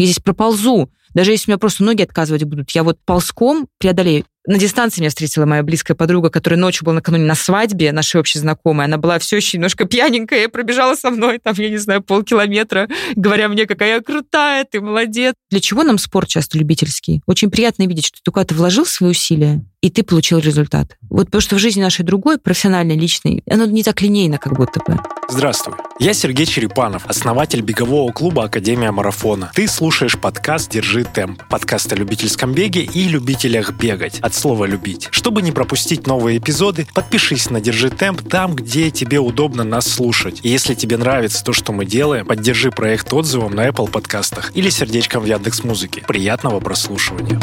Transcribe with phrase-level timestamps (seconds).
[0.00, 0.90] Я здесь проползу.
[1.12, 4.24] Даже если у меня просто ноги отказывать будут, я вот ползком преодолею.
[4.46, 8.38] На дистанции меня встретила моя близкая подруга, которая ночью была накануне на свадьбе нашей общей
[8.38, 8.86] знакомой.
[8.86, 13.50] Она была все еще немножко пьяненькая, пробежала со мной, там, я не знаю, полкилометра, говоря
[13.50, 15.34] мне, какая я крутая, ты молодец.
[15.50, 17.20] Для чего нам спорт часто любительский?
[17.26, 20.96] Очень приятно видеть, что ты куда-то вложил свои усилия, и ты получил результат.
[21.08, 24.80] Вот потому что в жизни нашей другой, профессиональной, личной, оно не так линейно, как будто
[24.86, 24.98] бы.
[25.28, 29.52] Здравствуй, я Сергей Черепанов, основатель бегового клуба Академия Марафона.
[29.54, 35.08] Ты слушаешь подкаст «Держи темп», подкаст о любительском беге и любителях бегать, от слова «любить».
[35.12, 40.40] Чтобы не пропустить новые эпизоды, подпишись на «Держи темп» там, где тебе удобно нас слушать.
[40.42, 44.68] И если тебе нравится то, что мы делаем, поддержи проект отзывом на Apple подкастах или
[44.68, 46.02] сердечком в Яндекс Музыке.
[46.06, 47.40] Приятного прослушивания.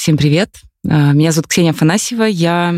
[0.00, 0.48] Всем привет.
[0.88, 2.22] А, Меня зовут Ксения Афанасьева.
[2.22, 2.74] Я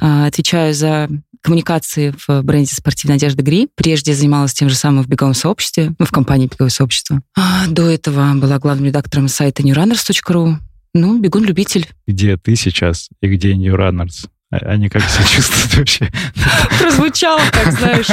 [0.00, 1.10] а, отвечаю за
[1.42, 3.68] коммуникации в бренде спортивной одежды Гри.
[3.74, 7.20] Прежде занималась тем же самым в беговом сообществе, ну, в компании беговое сообщество.
[7.36, 10.54] А до этого была главным редактором сайта newrunners.ru.
[10.94, 11.88] Ну, бегун-любитель.
[12.06, 14.28] Где ты сейчас и где New Runners?
[14.50, 16.10] А- Они как себя чувствуют вообще?
[16.80, 18.08] Прозвучало, так знаешь.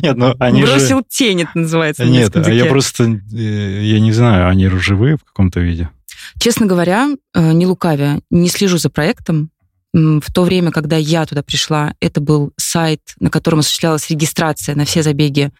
[0.00, 0.72] Нет, ну они же...
[0.72, 2.04] Бросил тень, это называется.
[2.06, 5.90] на Нет, а я просто, э, я не знаю, они живые в каком-то виде?
[6.38, 9.50] Честно говоря, э, не лукавя, не слежу за проектом.
[9.92, 14.86] В то время, когда я туда пришла, это был сайт, на котором осуществлялась регистрация на
[14.86, 15.52] все забеги.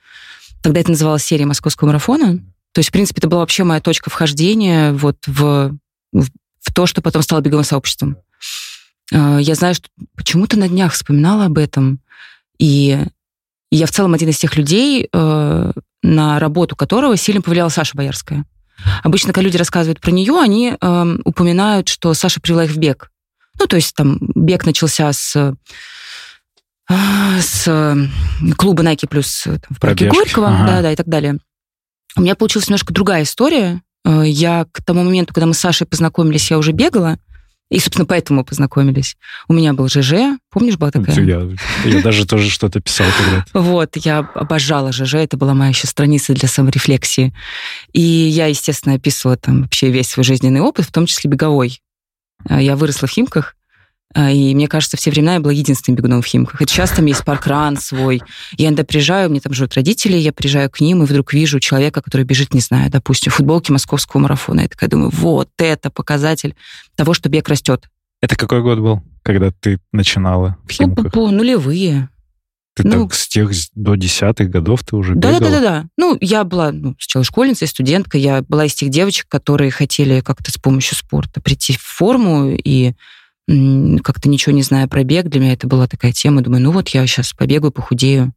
[0.62, 2.38] Тогда это называлось серия московского марафона.
[2.72, 5.76] То есть, в принципе, это была вообще моя точка вхождения вот в,
[6.12, 6.26] в,
[6.60, 8.16] в то, что потом стало беговым сообществом.
[9.12, 12.00] Э, Я знаю, что почему-то на днях вспоминала об этом.
[12.58, 12.98] И
[13.70, 18.46] я в целом один из тех людей, э, на работу которого сильно повлияла Саша Боярская.
[19.02, 23.10] Обычно, когда люди рассказывают про нее, они эм, упоминают, что Саша привела их в бег.
[23.58, 25.52] Ну, то есть там бег начался с, э,
[27.40, 27.96] с э,
[28.56, 30.08] клуба Nike плюс э, там, в парке.
[30.08, 30.66] Горького, Ага.
[30.66, 31.38] да, да, и так далее.
[32.16, 33.80] У меня получилась немножко другая история.
[34.04, 37.18] Э, Я к тому моменту, когда мы с Сашей познакомились, я уже бегала.
[37.72, 39.16] И, собственно, поэтому мы познакомились.
[39.48, 41.18] У меня был ЖЖ, помнишь, была такая?
[41.18, 41.48] Я,
[41.86, 43.58] я даже тоже что-то писал когда-то.
[43.58, 47.32] Вот, я обожала ЖЖ, это была моя еще страница для саморефлексии.
[47.94, 51.80] И я, естественно, описывала там вообще весь свой жизненный опыт, в том числе беговой.
[52.46, 53.56] А, Я выросла в Химках,
[54.14, 56.60] и мне кажется, в те времена я была единственным бегуном в Химках.
[56.60, 58.22] И сейчас там есть паркран свой.
[58.56, 62.02] Я иногда приезжаю, мне там живут родители, я приезжаю к ним и вдруг вижу человека,
[62.02, 64.62] который бежит, не знаю, допустим, в футболке московского марафона.
[64.62, 66.54] Я такая думаю, вот это показатель
[66.94, 67.88] того, что бег растет.
[68.20, 71.12] Это какой год был, когда ты начинала в Химках?
[71.12, 72.08] По нулевые.
[72.74, 75.40] Ты ну, так с тех до десятых годов ты уже бегала?
[75.40, 75.88] Да, да, да, да, да.
[75.98, 78.22] Ну, я была ну, сначала школьницей, студенткой.
[78.22, 82.94] Я была из тех девочек, которые хотели как-то с помощью спорта прийти в форму и
[83.48, 86.42] как-то ничего не зная про бег, для меня это была такая тема.
[86.42, 88.32] Думаю, ну вот я сейчас побегаю, похудею.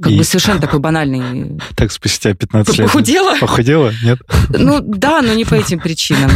[0.00, 1.58] Как И бы совершенно такой банальный.
[1.76, 2.86] Так спустя 15 лет...
[2.86, 3.36] Похудела?
[3.38, 3.92] Похудела?
[4.02, 4.18] Нет?
[4.48, 6.30] Ну да, но не по этим причинам.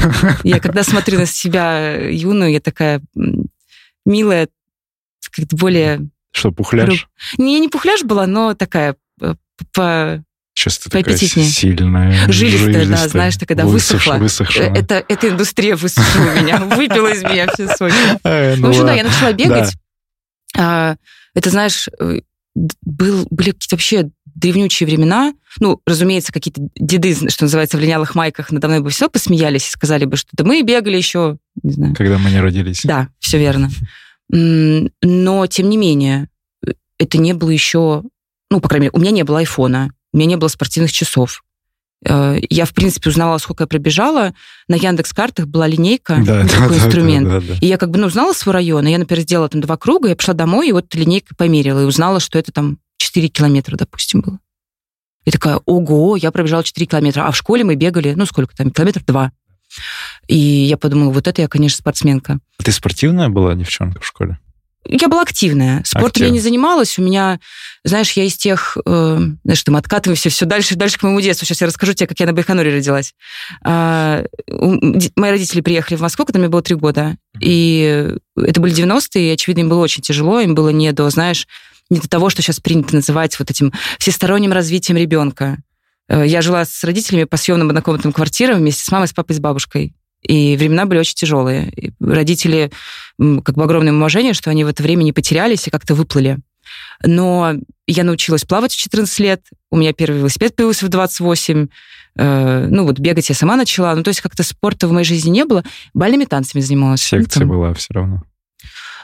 [0.45, 3.01] Я когда смотрю на себя юную, я такая
[4.05, 4.49] милая,
[5.31, 6.09] как-то более...
[6.33, 7.09] Что, пухляш?
[7.39, 9.35] Не, не пухляш была, но такая э,
[9.73, 10.23] по
[10.55, 14.19] Сейчас ты такая сильная, Жилистая, да, знаешь, ты когда высох- высохла.
[14.19, 14.71] высохшая.
[14.73, 17.95] Э, Это, эта индустрия высушила меня, выпила из меня все соки.
[18.23, 19.73] Э, В ну общем, да, я начала бегать.
[20.57, 20.95] А,
[21.35, 22.21] Это, знаешь, э,
[22.55, 25.35] был, были какие-то вообще древнючие времена.
[25.59, 29.71] Ну, разумеется, какие-то деды, что называется, в линялых майках надо мной бы все посмеялись и
[29.73, 31.95] сказали бы, что да мы бегали еще, не знаю.
[31.97, 32.83] Когда мы не родились.
[32.85, 33.71] Да, все верно.
[34.29, 36.29] Но, тем не менее,
[36.67, 38.03] э, это не было еще...
[38.51, 41.43] Ну, по крайней мере, у меня не было айфона, у меня не было спортивных часов.
[42.07, 44.33] Э, Я, в принципе, узнавала, сколько я пробежала.
[44.69, 47.29] На Яндекс-картах была линейка, Да, такой да, инструмент.
[47.29, 47.55] да, да, да.
[47.61, 50.09] И я как бы, ну, знала свой район, и я, например, сделала там два круга,
[50.09, 54.21] я пошла домой, и вот линейкой померила, и узнала, что это там 4 километра, допустим,
[54.21, 54.39] было.
[55.25, 57.27] И такая, ого, я пробежала 4 километра.
[57.27, 59.33] А в школе мы бегали, ну, сколько там, километров два.
[60.29, 62.39] И я подумала, вот это я, конечно, спортсменка.
[62.63, 64.39] Ты спортивная была девчонка в школе?
[64.87, 65.83] Я была активная.
[65.85, 66.29] Спортом Активная.
[66.29, 66.99] я не занималась.
[66.99, 67.41] У меня,
[67.85, 71.47] знаешь, я из тех, э, знаешь, там откатываемся все дальше и дальше к моему детству.
[71.47, 73.15] Сейчас я расскажу тебе, как я на Байконуре родилась.
[73.63, 74.79] А, у-
[75.17, 77.17] мои родители приехали в Москву, когда мне было три года.
[77.41, 80.41] И это были 90-е, и, очевидно, им было очень тяжело.
[80.41, 81.47] Им было не до, знаешь,
[81.91, 85.59] не до того, что сейчас принято называть вот этим всесторонним развитием ребенка.
[86.09, 89.41] Э, Я жила с родителями по съемным однокомнатным квартирам вместе с мамой, с папой, с
[89.41, 89.95] бабушкой.
[90.27, 91.71] И времена были очень тяжелые.
[91.71, 92.71] И родители,
[93.19, 96.39] как бы огромное уважение, что они в это время не потерялись и как-то выплыли.
[97.05, 97.55] Но
[97.87, 101.67] я научилась плавать в 14 лет, у меня первый велосипед появился в 28,
[102.17, 105.31] э, ну вот бегать я сама начала, ну то есть как-то спорта в моей жизни
[105.31, 105.63] не было,
[105.93, 107.07] бальными танцами занималась.
[107.13, 108.23] Ну, Секция там, была все равно.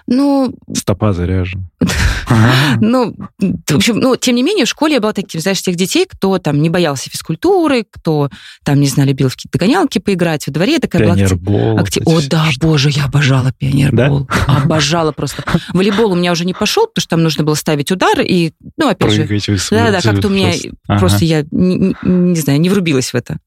[0.07, 1.65] Ну, Стопа заряжена.
[2.81, 6.07] ну, в общем, ну, тем не менее, в школе я была таким, знаешь, тех детей,
[6.09, 8.31] кто там не боялся физкультуры, кто
[8.65, 10.79] там, не знаю, любил в какие-то догонялки поиграть во дворе.
[10.79, 11.79] Такая Пионербол.
[12.07, 14.29] О, да, боже, я обожала пионербол.
[14.47, 15.45] Обожала просто.
[15.73, 18.89] Волейбол у меня уже не пошел, потому что там нужно было ставить удар, и, ну,
[18.89, 19.23] опять же,
[19.71, 20.53] да-да, как-то у меня
[20.99, 23.39] Просто- я, не знаю, не врубилась в это.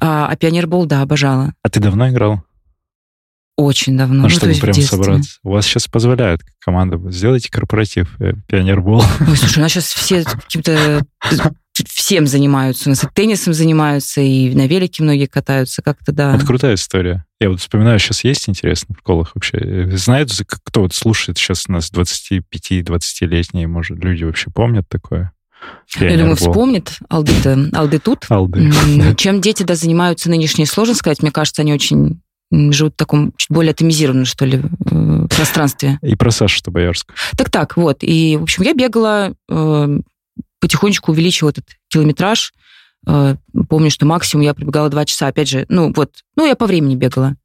[0.00, 1.54] А, а пионербол, да, обожала.
[1.62, 2.42] А ты давно играл?
[3.56, 4.14] Очень давно.
[4.14, 5.38] Ну, Ну, то чтобы прям собраться.
[5.42, 7.00] У вас сейчас позволяют команда.
[7.10, 9.02] Сделайте корпоратив, э, пионербол.
[9.20, 11.02] Ой, слушай, у нас сейчас все каким-то
[11.72, 12.88] всем занимаются.
[12.88, 15.82] У нас и теннисом занимаются, и на велике многие катаются.
[15.82, 16.34] Как-то, да.
[16.34, 17.24] Это крутая история.
[17.40, 19.58] Я вот вспоминаю, сейчас есть интересно в школах вообще?
[19.58, 25.32] Э, Знают, кто вот слушает сейчас у нас 25-20-летние, может, люди вообще помнят такое?
[25.96, 26.36] Я думаю, Пионербол.
[26.36, 28.26] вспомнит алды-то, алды тут.
[28.28, 28.70] Алды.
[29.16, 31.22] Чем дети да, занимаются нынешние, сложно сказать.
[31.22, 32.20] Мне кажется, они очень
[32.50, 35.98] живут в таком чуть более атомизированном, что ли, э, пространстве.
[36.02, 37.16] И про Сашу Тобоярскую.
[37.36, 37.98] Так так, вот.
[38.02, 39.98] И, в общем, я бегала, э,
[40.60, 42.52] потихонечку увеличила этот километраж.
[43.06, 43.36] Э,
[43.68, 45.26] помню, что максимум я пробегала два часа.
[45.26, 47.36] Опять же, ну вот, ну я по времени бегала.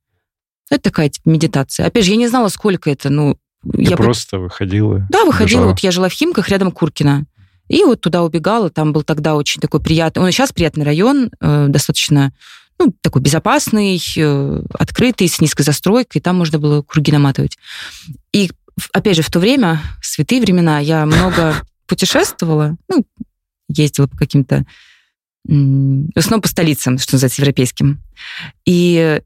[0.69, 1.87] Это такая типа, медитация.
[1.87, 3.09] Опять же, я не знала, сколько это.
[3.09, 5.05] Ну, Ты я просто выходила.
[5.09, 5.59] Да, выходила.
[5.59, 5.71] бежала.
[5.71, 7.25] Вот я жила в Химках, рядом Куркина.
[7.67, 8.69] И вот туда убегала.
[8.69, 10.23] Там был тогда очень такой приятный...
[10.23, 12.33] Он сейчас приятный район, э, достаточно
[12.81, 16.21] ну, такой безопасный, э, открытый, с низкой застройкой.
[16.21, 17.57] Там можно было круги наматывать.
[18.33, 18.51] И,
[18.91, 21.55] опять же, в то время, в святые времена, я много
[21.87, 22.77] путешествовала.
[22.89, 23.05] Ну,
[23.69, 24.65] ездила по каким-то...
[25.43, 28.01] В основном по столицам, что называется, европейским.
[28.65, 29.21] И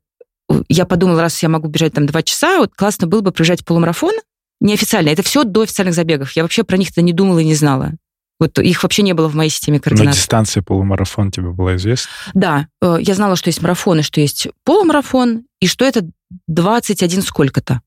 [0.49, 3.65] э, я подумала, раз я могу бежать там два часа, вот классно было бы пробежать
[3.65, 4.13] полумарафон,
[4.59, 5.09] неофициально.
[5.09, 6.31] Это все до официальных забегов.
[6.33, 7.93] Я вообще про них то не думала и не знала.
[8.39, 10.13] Вот их вообще не было в моей системе Но координат.
[10.15, 12.11] дистанция полумарафон тебе была известна?
[12.33, 16.05] Да, э, я знала, что есть марафон, и что есть полумарафон, и что это
[16.47, 17.81] 21 сколько-то.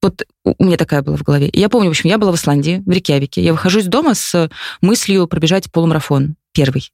[0.00, 1.48] Вот у меня такая была в голове.
[1.48, 3.42] И я помню, в общем, я была в Исландии, в Рейкьявике.
[3.42, 4.50] Я выхожу из дома с
[4.80, 6.90] мыслью пробежать полумарафон первый.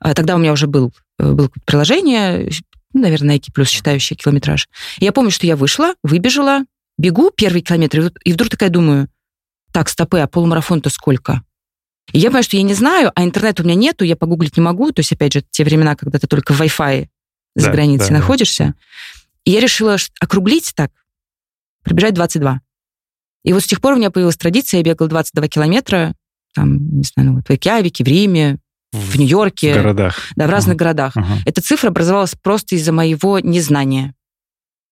[0.00, 2.50] А Тогда у меня уже был, э, было приложение,
[2.92, 4.68] ну, наверное, Nike плюс считающее километраж.
[4.98, 6.60] И я помню, что я вышла, выбежала,
[6.96, 9.08] бегу первый километр, и вдруг такая думаю,
[9.72, 11.42] так, стопы, а полумарафон-то сколько?
[12.12, 14.62] И я понимаю, что я не знаю, а интернета у меня нету, я погуглить не
[14.62, 14.90] могу.
[14.92, 17.08] То есть, опять же, те времена, когда ты только в Wi-Fi
[17.54, 18.20] за Да, границей да, да.
[18.20, 18.74] находишься.
[19.44, 20.90] И я решила округлить так,
[21.84, 22.60] пробежать 22.
[23.44, 26.14] И вот с тех пор у меня появилась традиция, я бегала 22 километра,
[26.54, 28.58] там, не знаю, ну, вот в Рейкьявике, в Риме,
[28.92, 30.18] в Нью-Йорке, В городах.
[30.36, 30.78] да, в разных Ага.
[30.84, 31.16] городах.
[31.16, 31.38] Ага.
[31.46, 34.14] Эта цифра образовалась просто из-за моего незнания.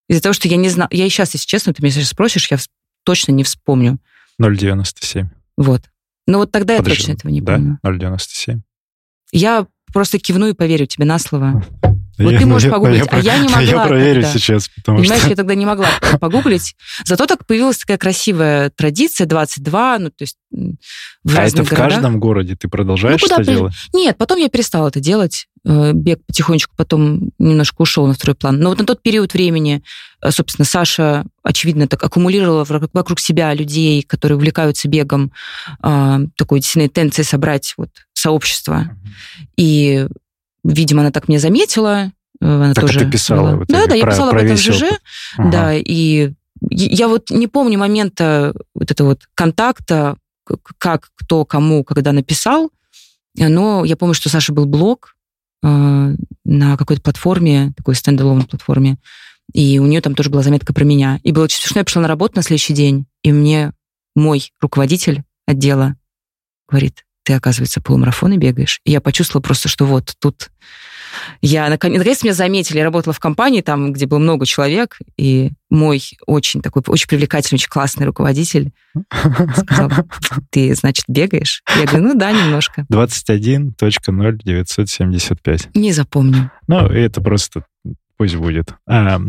[0.09, 0.89] Из-за того, что я не знала...
[0.91, 2.59] Я и сейчас, если честно, ты меня сейчас спросишь, я
[3.05, 3.99] точно не вспомню.
[4.41, 5.27] 0,97.
[5.57, 5.83] Вот.
[6.31, 7.55] Но вот тогда Подожди, я точно этого не да?
[7.55, 7.79] помню.
[7.85, 8.61] 0,97.
[9.33, 11.65] Я просто кивну и поверю тебе на слово.
[12.25, 14.39] Вот Я- ты можешь я- погуглить, я а я не про- Я могла проверю тогда.
[14.39, 15.31] сейчас, потому Понимаешь, что...
[15.31, 15.89] я тогда не могла
[16.21, 16.75] погуглить.
[17.05, 21.79] Зато так появилась такая красивая традиция 22, ну, то есть в А это в городах.
[21.95, 23.73] каждом городе ты продолжаешь Ну, это при- делать?
[23.93, 25.47] Нет, потом я перестала это делать.
[25.65, 28.59] Э, Бег потихонечку потом немножко ушел на второй план.
[28.61, 29.83] Но вот на тот период времени,
[30.23, 35.33] э, собственно, Саша, очевидно, так аккумулировала вокруг- себя людей, которые увлекаются бегом,
[35.83, 38.91] а, такой действительно тенденцией собрать вот сообщество.
[39.57, 40.07] И,
[40.65, 42.13] видимо, она так меня заметила.
[42.41, 44.57] э, Она Так тоже ты писала была- в Да, да, я писала про об этом
[44.57, 44.83] в ЖЖ.
[45.37, 45.51] Ага.
[45.51, 46.33] Да, и
[46.71, 50.17] я вот не помню момента вот этого вот контакта,
[50.79, 52.71] как, кто, кому, когда написал,
[53.37, 55.15] но я помню, что Саша был блог
[55.63, 55.67] э,
[56.45, 58.99] на какой-то платформе, такой стендалон платформе,
[59.53, 61.21] и у нее там тоже была заметка про меня.
[61.23, 63.73] И было очень смешно, я пришла на работу на следующий день, и мне
[64.17, 65.97] мой руководитель отдела
[66.69, 68.81] говорит, ты, оказывается, полумарафоны бегаешь.
[68.85, 70.51] И я почувствовала просто, что вот тут
[71.41, 72.79] я наконец, меня заметили.
[72.79, 77.57] Я работала в компании, там, где было много человек, и мой очень такой, очень привлекательный,
[77.57, 78.71] очень классный руководитель
[79.57, 79.91] сказал,
[80.51, 81.63] ты, значит, бегаешь?
[81.79, 82.87] Я говорю, ну да, немножко.
[82.93, 85.69] 21.0975.
[85.75, 86.51] Не запомню.
[86.67, 87.65] Ну, это просто
[88.17, 88.75] пусть будет.
[88.87, 89.21] А,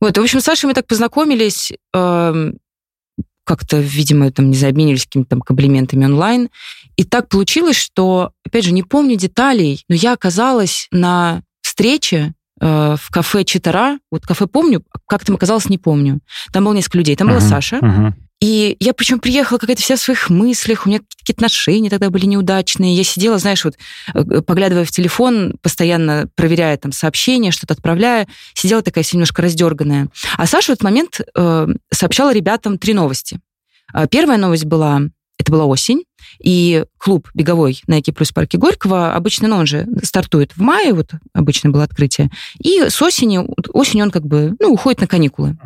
[0.00, 2.58] Вот, и, в общем, с Сашей мы так познакомились, эм,
[3.48, 6.50] как-то, видимо, там, не знаю, обменились какими-то там комплиментами онлайн.
[6.96, 12.96] И так получилось, что, опять же, не помню деталей, но я оказалась на встрече э,
[13.00, 13.98] в кафе Читара.
[14.10, 16.20] Вот кафе помню, как там оказалось, не помню.
[16.52, 17.16] Там было несколько людей.
[17.16, 17.76] Там была Мгм, Саша.
[17.80, 18.14] мгм.
[18.40, 22.24] И я причем приехала какая-то вся в своих мыслях, у меня какие-то отношения тогда были
[22.26, 22.94] неудачные.
[22.94, 23.76] Я сидела, знаешь, вот
[24.14, 30.08] э, поглядывая в телефон, постоянно проверяя там сообщения, что-то отправляя, сидела такая вся немножко раздерганная.
[30.36, 33.40] А Саша в этот момент э, сообщала ребятам три новости.
[33.92, 35.02] А Первая новость была,
[35.38, 36.04] это была осень,
[36.38, 40.92] и клуб беговой на Nike Плюс парке Горького, обычно, ну, он же стартует в мае,
[40.92, 43.40] вот обычно было открытие, и с осени,
[43.72, 45.56] осенью он как бы, ну, уходит на каникулы.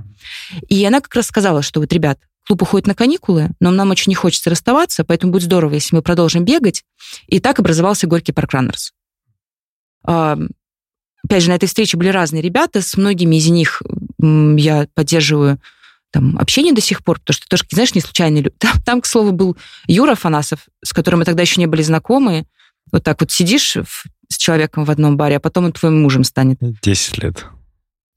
[0.69, 4.11] И она как раз сказала, что вот, ребят, клуб уходит на каникулы, но нам очень
[4.11, 6.85] не хочется расставаться, поэтому будет здорово, если мы продолжим бегать.
[7.27, 8.93] И так образовался Горький парк Раннерс.
[10.05, 13.83] Опять же, на этой встрече были разные ребята, с многими из них
[14.19, 15.61] я поддерживаю
[16.11, 18.57] там, общение до сих пор, потому что тоже, знаешь, не случайные люди.
[18.59, 19.57] Там, там, к слову, был
[19.87, 22.45] Юра Фанасов, с которым мы тогда еще не были знакомы.
[22.91, 26.25] Вот так вот сидишь в, с человеком в одном баре, а потом он твоим мужем
[26.25, 26.59] станет.
[26.83, 27.47] Десять лет.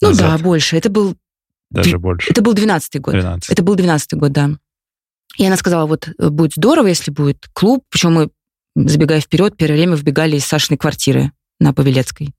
[0.02, 0.38] Ну назад.
[0.38, 0.76] да, больше.
[0.76, 1.16] Это был...
[1.72, 2.32] Даже больше.
[2.32, 3.14] Это был двенадцатый год.
[3.14, 3.50] 12.
[3.50, 4.52] Это был двенадцатый год, да.
[5.38, 7.84] И она сказала, вот будет здорово, если будет клуб.
[7.90, 8.30] Причем мы,
[8.76, 12.34] забегая вперед, первое время вбегали из Сашиной квартиры на Павелецкой.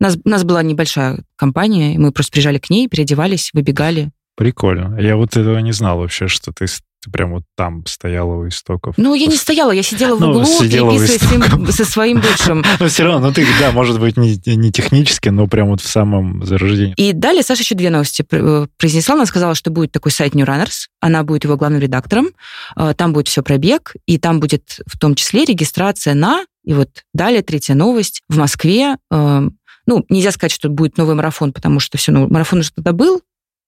[0.00, 4.10] У нас, у нас была небольшая компания, и мы просто приезжали к ней, переодевались, выбегали.
[4.34, 4.98] Прикольно.
[4.98, 6.66] Я вот этого не знал вообще, что ты,
[7.02, 8.94] ты прям вот там стояла у истоков.
[8.98, 12.64] Ну, я не стояла, я сидела в ну, углу, сидела переписываясь со своим бывшим.
[12.78, 15.88] Но все равно, ну ты, да, может быть, не, не технически, но прям вот в
[15.88, 16.94] самом зарождении.
[16.96, 19.14] И далее Саша еще две новости э, произнесла.
[19.14, 20.88] Она сказала, что будет такой сайт New Runners.
[21.00, 22.28] Она будет его главным редактором.
[22.76, 26.44] Э, там будет все про бег, и там будет в том числе регистрация на...
[26.62, 28.20] И вот далее третья новость.
[28.28, 29.48] В Москве э,
[29.86, 33.22] ну, нельзя сказать, что будет новый марафон, потому что все, ну, марафон уже тогда был,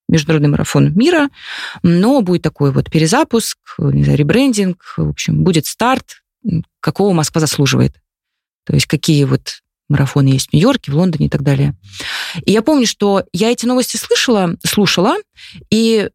[0.09, 1.29] международный марафон мира,
[1.81, 6.23] но будет такой вот перезапуск, не знаю, ребрендинг, в общем, будет старт,
[6.79, 7.95] какого Москва заслуживает.
[8.65, 11.75] То есть какие вот марафоны есть в Нью-Йорке, в Лондоне и так далее.
[12.45, 15.15] И я помню, что я эти новости слышала, слушала,
[15.69, 16.09] и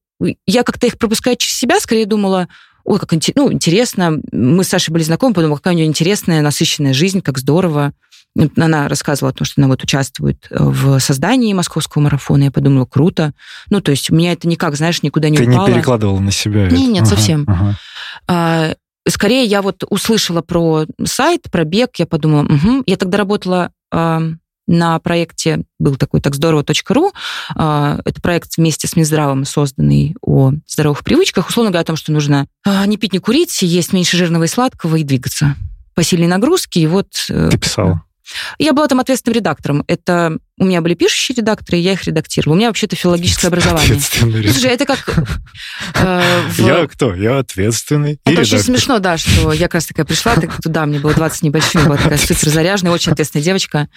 [0.46, 2.48] я как-то их пропуская через себя, скорее думала,
[2.84, 4.18] ой, как ну, интересно.
[4.32, 7.92] Мы с Сашей были знакомы, подумала, какая у нее интересная, насыщенная жизнь, как здорово.
[8.56, 12.44] Она рассказывала о том, что она вот участвует э, в создании московского марафона.
[12.44, 13.32] Я подумала, круто.
[13.70, 15.66] Ну, то есть у меня это никак, знаешь, никуда не Ты упало.
[15.66, 17.44] Ты не перекладывала на себя Нет, нет, ага, совсем.
[17.48, 17.78] Ага.
[18.28, 18.74] А,
[19.08, 22.82] скорее, я вот услышала про сайт, про бег, я подумала, угу.
[22.86, 24.22] Я тогда работала а,
[24.68, 27.12] на проекте, был такой так здорово.ру.
[27.56, 31.48] А, это проект вместе с Минздравом созданный о здоровых привычках.
[31.48, 34.48] Условно говоря, о том, что нужно а, не пить, не курить, есть меньше жирного и
[34.48, 35.56] сладкого и двигаться
[35.94, 36.80] по сильной нагрузке.
[36.80, 37.08] И вот...
[37.28, 38.02] Э, Ты писала?
[38.58, 39.84] Я была там ответственным редактором.
[39.86, 42.54] Это у меня были пишущие редакторы, и я их редактировала.
[42.54, 43.94] У меня вообще-то филологическое образование.
[43.94, 44.52] Редактор.
[44.52, 45.24] Слушай, это как...
[45.94, 46.58] Э, в...
[46.58, 47.14] Я кто?
[47.14, 51.14] Я ответственный Это очень смешно, да, что я как раз такая пришла туда, мне было
[51.14, 53.88] 20 небольшими, была такая супер заряженная, очень ответственная девочка.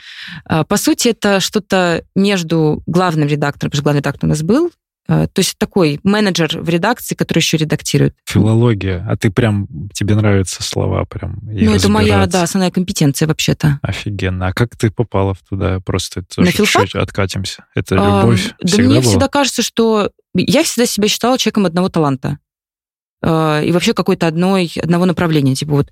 [0.49, 4.71] Э, по сути, это что-то между главным редактором, потому что главный редактор у нас был,
[5.07, 8.15] то есть такой менеджер в редакции, который еще редактирует.
[8.25, 9.05] Филология.
[9.09, 11.39] А ты прям, тебе нравятся слова прям?
[11.41, 13.79] Ну, это моя, да, основная компетенция вообще-то.
[13.81, 14.47] Офигенно.
[14.47, 15.79] А как ты попала туда?
[15.79, 17.65] Просто тоже чуть-чуть откатимся.
[17.75, 19.01] Это любовь а, Да мне была?
[19.01, 20.11] всегда кажется, что...
[20.33, 22.37] Я всегда себя считала человеком одного таланта
[23.21, 25.55] э, и вообще какой-то одной, одного направления.
[25.55, 25.91] Типа вот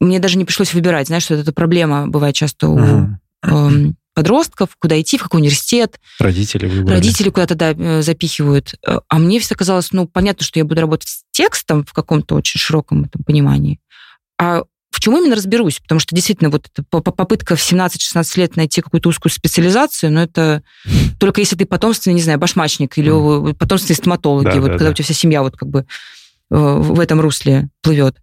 [0.00, 1.06] мне даже не пришлось выбирать.
[1.06, 6.00] Знаешь, что это проблема бывает часто у uh-huh подростков, куда идти, в какой университет.
[6.18, 6.96] Родители выбрали.
[6.96, 8.74] Родители куда-то да, э, запихивают.
[8.86, 12.34] Э, а мне всегда казалось, ну, понятно, что я буду работать с текстом в каком-то
[12.34, 13.78] очень широком этом понимании.
[14.38, 15.80] А в чем именно разберусь?
[15.80, 20.62] Потому что действительно вот попытка в 17-16 лет найти какую-то узкую специализацию, но это
[21.20, 23.54] только если ты потомственный, не знаю, башмачник или mm.
[23.56, 24.90] потомственные стоматологи, да, вот да, когда да.
[24.92, 25.84] у тебя вся семья вот как бы э,
[26.56, 28.16] в этом русле плывет.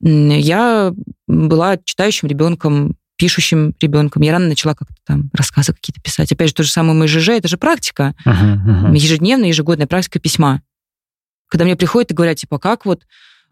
[0.00, 0.92] Я
[1.28, 4.22] была читающим ребенком пишущим ребенком.
[4.22, 6.30] Я рано начала как-то там рассказы какие-то писать.
[6.32, 8.14] Опять же, то же самое МЖЖ, это же практика.
[8.26, 8.96] Uh-huh, uh-huh.
[8.96, 10.62] Ежедневная, ежегодная практика письма.
[11.48, 13.04] Когда мне приходят и говорят, типа, как вот...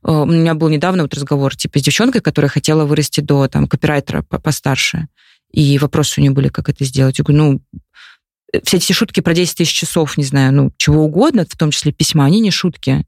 [0.04, 3.66] Э, у меня был недавно вот разговор, типа, с девчонкой, которая хотела вырасти до там
[3.66, 5.08] копирайтера постарше.
[5.50, 7.18] И вопросы у нее были, как это сделать.
[7.18, 7.80] Я говорю, ну,
[8.52, 11.70] э, все эти шутки про 10 тысяч часов, не знаю, ну, чего угодно, в том
[11.70, 13.06] числе письма, они не шутки.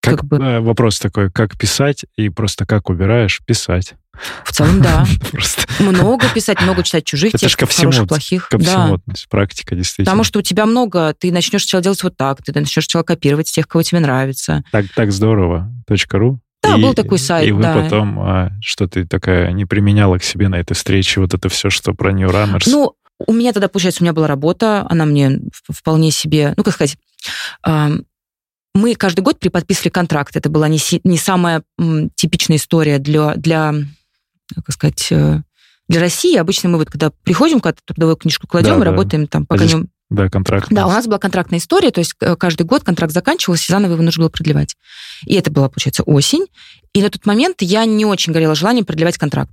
[0.00, 0.36] Как, как бы...
[0.36, 3.94] Э, вопрос такой, как писать и просто как убираешь писать?
[4.44, 5.04] В целом, да.
[5.32, 5.62] Просто.
[5.80, 8.48] Много писать, много читать чужих Это текстов, всему, хороших, плохих.
[8.48, 9.14] Ко всему, да.
[9.28, 10.06] практика действительно.
[10.06, 13.50] Потому что у тебя много, ты начнешь сначала делать вот так, ты начнешь сначала копировать
[13.50, 14.64] тех, кого тебе нравится.
[14.72, 15.70] Так, так здорово.
[16.12, 16.40] .ру.
[16.62, 17.74] Да, и, был такой сайт, И вы да.
[17.74, 21.70] потом, а, что ты такая не применяла к себе на этой встрече, вот это все,
[21.70, 22.64] что про New Runners?
[22.66, 22.94] Ну,
[23.24, 26.96] у меня тогда, получается, у меня была работа, она мне вполне себе, ну, как сказать,
[28.76, 30.36] мы каждый год приподписывали контракт.
[30.36, 31.62] Это была не, не самая
[32.14, 33.74] типичная история для, для,
[34.54, 35.42] как сказать, э,
[35.88, 36.36] для России.
[36.36, 38.84] Обычно мы вот когда приходим, когда трудовую книжку кладем да, и да.
[38.90, 39.86] работаем там, пока а не...
[40.08, 40.68] Да, контракт.
[40.70, 43.94] Да, у нас была контрактная история, то есть э, каждый год контракт заканчивался, и заново
[43.94, 44.76] его нужно было продлевать.
[45.24, 46.46] И это была, получается, осень.
[46.92, 49.52] И на тот момент я не очень горела желанием продлевать контракт.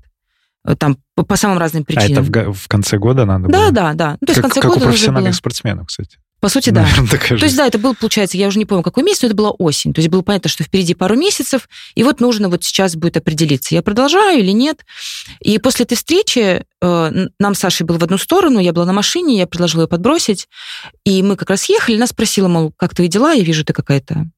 [0.65, 2.23] Э, там по, по самым разным причинам.
[2.23, 3.71] А это в, в конце года надо да, было?
[3.71, 4.17] Да, да, да.
[4.21, 5.37] Ну, то есть как, в конце как года у профессиональных было...
[5.37, 6.17] спортсменов, кстати.
[6.43, 6.81] По сути, да.
[6.81, 7.07] Наверное,
[7.39, 9.51] То есть, да, это был, получается, я уже не помню, какой месяц, но это была
[9.51, 9.93] осень.
[9.93, 13.73] То есть было понятно, что впереди пару месяцев, и вот нужно вот сейчас будет определиться,
[13.73, 14.85] я продолжаю или нет.
[15.39, 18.91] И после этой встречи э, нам с Сашей было в одну сторону, я была на
[18.91, 20.49] машине, я предложила ее подбросить,
[21.05, 24.29] и мы как раз ехали, она спросила, мол, как твои дела, я вижу, ты какая-то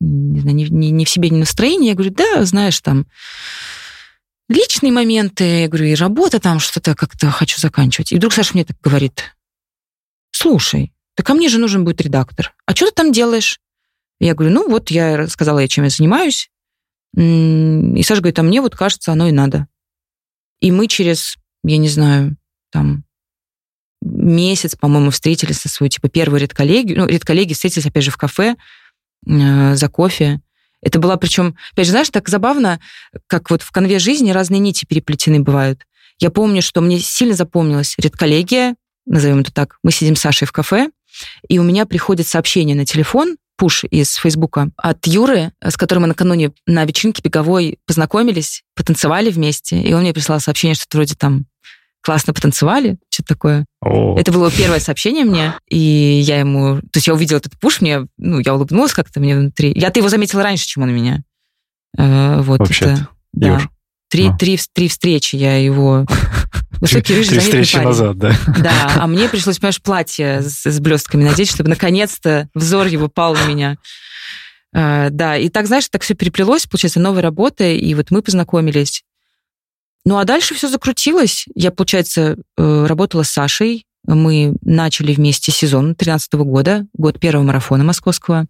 [0.00, 1.90] не, знаю, не, не, не в себе, не настроение.
[1.90, 3.06] Я говорю, да, знаешь, там
[4.48, 8.10] личные моменты, я говорю, и работа там, что-то как-то хочу заканчивать.
[8.10, 9.36] И вдруг Саша мне так говорит,
[10.32, 12.54] слушай, так ко мне же нужен будет редактор.
[12.66, 13.60] А что ты там делаешь?
[14.20, 16.50] Я говорю, ну вот я рассказала ей, чем я занимаюсь.
[17.16, 19.66] И Саша говорит, а мне вот кажется, оно и надо.
[20.60, 22.36] И мы через, я не знаю,
[22.70, 23.04] там
[24.00, 26.98] месяц, по-моему, встретились со свою, типа, первую редколлегию.
[26.98, 28.56] Ну, редколлегии встретились, опять же, в кафе
[29.26, 30.40] э, за кофе.
[30.80, 32.80] Это было, причем, опять же, знаешь, так забавно,
[33.26, 35.86] как вот в конве жизни разные нити переплетены бывают.
[36.18, 38.74] Я помню, что мне сильно запомнилась редколлегия,
[39.06, 39.78] назовем это так.
[39.82, 40.90] Мы сидим с Сашей в кафе,
[41.48, 46.08] и у меня приходит сообщение на телефон, пуш из Фейсбука от Юры, с которым мы
[46.08, 51.46] накануне на вечеринке беговой познакомились, потанцевали вместе, и он мне прислал сообщение, что вроде там
[52.02, 53.64] классно потанцевали, что-то такое.
[53.80, 54.18] О.
[54.18, 56.80] Это было первое сообщение мне, и я ему...
[56.80, 59.72] То есть я увидела этот пуш, мне, ну, я улыбнулась как-то мне внутри.
[59.74, 61.22] Я-то его заметила раньше, чем он меня.
[61.96, 63.08] Э, вот Вообще-то, это...
[63.32, 63.48] Да.
[63.48, 63.70] Юр.
[64.12, 64.36] Три, Ну.
[64.36, 66.04] три, три встречи я его...
[66.82, 67.88] Высокий, рыжий, Три встречи парень.
[67.88, 68.34] назад, да.
[68.58, 73.34] Да, а мне пришлось, понимаешь, платье с, с блестками надеть, чтобы наконец-то взор его пал
[73.34, 73.78] на меня.
[74.74, 79.02] Э, да, и так, знаешь, так все переплелось, получается, новая работа, и вот мы познакомились.
[80.04, 81.46] Ну, а дальше все закрутилось.
[81.54, 83.86] Я, получается, э, работала с Сашей.
[84.06, 88.46] Мы начали вместе сезон 2013 года, год первого марафона московского.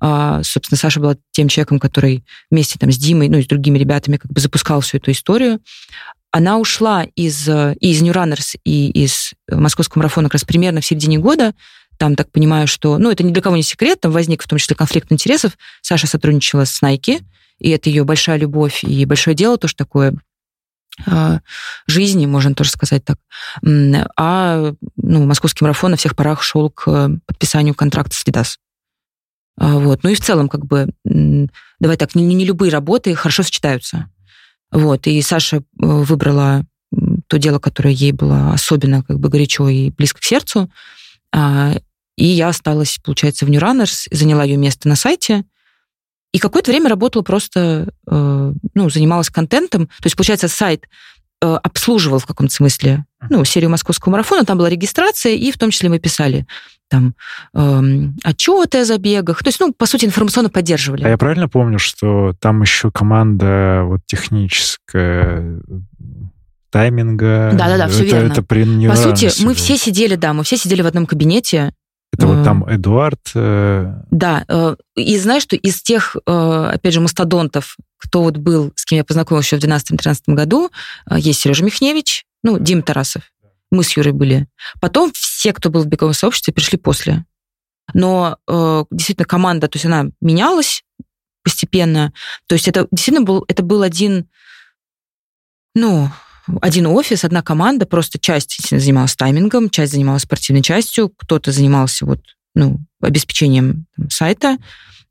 [0.00, 3.78] А, Собственно, Саша была тем человеком, который вместе там с Димой, ну, и с другими
[3.78, 5.60] ребятами как бы запускал всю эту историю.
[6.30, 10.86] Она ушла из, и из New Runners, и из московского марафона как раз примерно в
[10.86, 11.54] середине года.
[11.98, 12.96] Там, так понимаю, что...
[12.98, 15.58] Ну, это ни для кого не секрет, там возник в том числе конфликт интересов.
[15.82, 17.22] Саша сотрудничала с Nike,
[17.58, 20.14] и это ее большая любовь и большое дело, тоже такое а,
[21.86, 23.18] жизни, можно тоже сказать так.
[24.16, 28.58] А ну, московский марафон на всех парах шел к подписанию контракта с Лидас.
[29.58, 30.02] А, Вот.
[30.02, 34.10] Ну и в целом, как бы, давай так, не, не любые работы хорошо сочетаются.
[34.70, 35.06] Вот.
[35.06, 36.64] И Саша э, выбрала
[37.26, 40.70] то дело, которое ей было особенно как бы горячо и близко к сердцу.
[41.32, 41.74] А,
[42.16, 45.44] И я осталась, получается, в New Runners, заняла ее место на сайте.
[46.32, 49.86] И какое-то время работала просто, э, ну, занималась контентом.
[49.86, 50.84] То есть, получается, сайт
[51.42, 55.70] э, обслуживал в каком-то смысле ну, серию московского марафона, там была регистрация, и в том
[55.70, 56.46] числе мы писали
[56.88, 57.14] там
[57.54, 59.42] эм, отчеты о забегах.
[59.42, 61.04] То есть, ну, по сути, информационно поддерживали.
[61.04, 65.60] А я правильно помню, что там еще команда вот техническая
[66.70, 67.50] тайминга.
[67.54, 68.32] Да-да-да, всё это, верно.
[68.32, 71.72] Это при По сути, мы все сидели, да, мы все сидели в одном кабинете.
[72.12, 73.20] Это вот э, там Эдуард.
[73.34, 78.84] э, Да, э, и знаешь, что из тех, опять же, мастодонтов, кто вот был, с
[78.84, 80.70] кем я познакомилась еще в 2012-2013 году,
[81.10, 83.22] есть Сережа Михневич, ну, Дим Тарасов.
[83.70, 84.46] Мы с Юрой были.
[84.80, 87.24] Потом все, кто был в беговом сообществе, пришли после.
[87.92, 88.38] Но
[88.90, 90.84] действительно команда, то есть она менялась
[91.42, 92.12] постепенно.
[92.46, 94.28] То есть это действительно был, это был один,
[95.74, 96.10] ну,
[96.60, 102.20] один офис, одна команда, просто часть занималась таймингом, часть занималась спортивной частью, кто-то занимался вот,
[102.54, 104.58] ну, обеспечением там, сайта.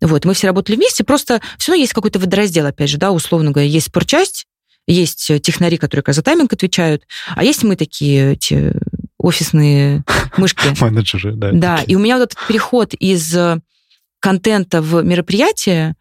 [0.02, 3.52] Вот, мы все работали вместе, просто все равно есть какой-то водораздел, опять же, да, условно
[3.52, 4.46] говоря, есть спортчасть,
[4.86, 7.04] есть э, технари, которые за тайминг отвечают,
[7.36, 8.74] а есть мы такие эти
[9.18, 10.04] офисные
[10.38, 10.80] мышки.
[10.80, 11.52] менеджеры, да.
[11.52, 11.94] Да, такие.
[11.94, 13.60] и у меня вот этот переход из э,
[14.20, 15.96] контента в мероприятие,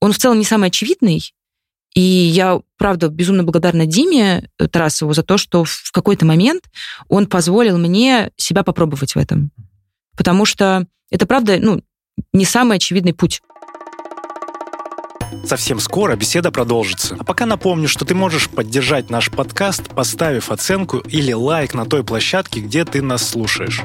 [0.00, 1.33] он в целом не самый очевидный.
[1.94, 6.64] И я, правда, безумно благодарна Диме э, Тарасову за то, что в какой-то момент
[7.08, 9.52] он позволил мне себя попробовать в этом.
[10.16, 11.82] Потому что это, правда, ну,
[12.32, 13.40] не самый очевидный путь.
[15.44, 17.16] Совсем скоро беседа продолжится.
[17.18, 22.02] А пока напомню, что ты можешь поддержать наш подкаст, поставив оценку или лайк на той
[22.02, 23.82] площадке, где ты нас слушаешь.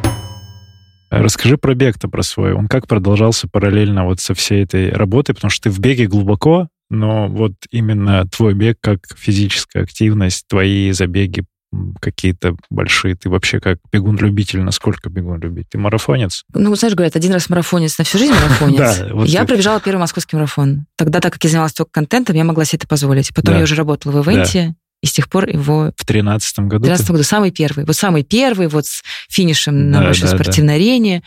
[1.11, 2.53] Расскажи про бег-то про свой.
[2.53, 5.33] Он как продолжался параллельно вот со всей этой работой?
[5.33, 10.91] Потому что ты в беге глубоко, но вот именно твой бег как физическая активность, твои
[10.91, 11.43] забеги
[12.01, 13.15] какие-то большие.
[13.15, 15.67] Ты вообще как бегун-любитель, насколько бегун-любитель?
[15.69, 16.43] Ты марафонец?
[16.53, 19.03] Ну, знаешь, говорят, один раз марафонец, на всю жизнь марафонец.
[19.29, 20.87] Я пробежала первый московский марафон.
[20.95, 23.33] Тогда, так как я занималась только контентом, я могла себе это позволить.
[23.35, 26.85] Потом я уже работала в ивенте, и с тех пор его В тринадцатом в году?
[26.85, 27.85] ты- 2013 году самый первый.
[27.85, 30.43] Вот самый первый, вот с финишем на Да, большой да, да.
[30.43, 31.21] спортивной арене.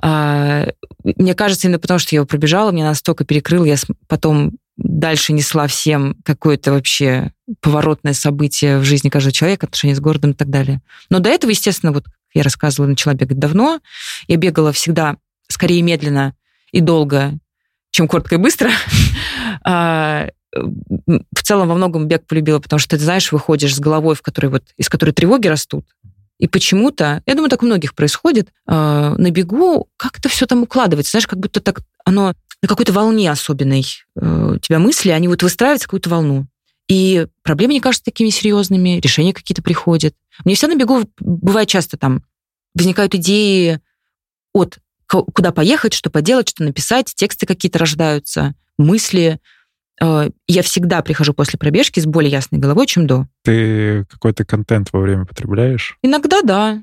[0.00, 0.68] А,
[1.02, 3.74] мне кажется, именно потому, что я его пробежала, меня настолько перекрыл, я
[4.08, 10.32] потом дальше несла всем какое-то вообще поворотное событие в жизни каждого человека, отношения с городом
[10.32, 10.82] и так далее.
[11.10, 13.80] Но до этого, естественно, вот я рассказывала, начала бегать давно.
[14.26, 15.16] Я бегала всегда
[15.48, 16.34] скорее медленно
[16.72, 17.38] и долго,
[17.90, 18.70] чем коротко и быстро.
[19.66, 24.20] А, в целом во многом бег полюбила, потому что ты, знаешь, выходишь с головой, в
[24.20, 25.86] которой вот, из которой тревоги растут.
[26.44, 31.12] И почему-то, я думаю, так у многих происходит, а, на бегу как-то все там укладывается,
[31.12, 33.86] знаешь, как будто так оно на какой-то волне особенной
[34.20, 36.46] э, у тебя мысли, они вот выстраиваются в какую-то волну.
[36.86, 40.14] И проблемы не кажутся такими серьезными, решения какие-то приходят.
[40.44, 42.22] Мне все на бегу бывает часто там
[42.74, 43.80] возникают идеи
[44.52, 49.40] от куда поехать, что поделать, что написать, тексты какие-то рождаются, мысли.
[50.00, 53.26] Э, я всегда прихожу после пробежки с более ясной головой, чем до.
[53.42, 55.96] Ты какой-то контент во время потребляешь?
[56.02, 56.82] Иногда да.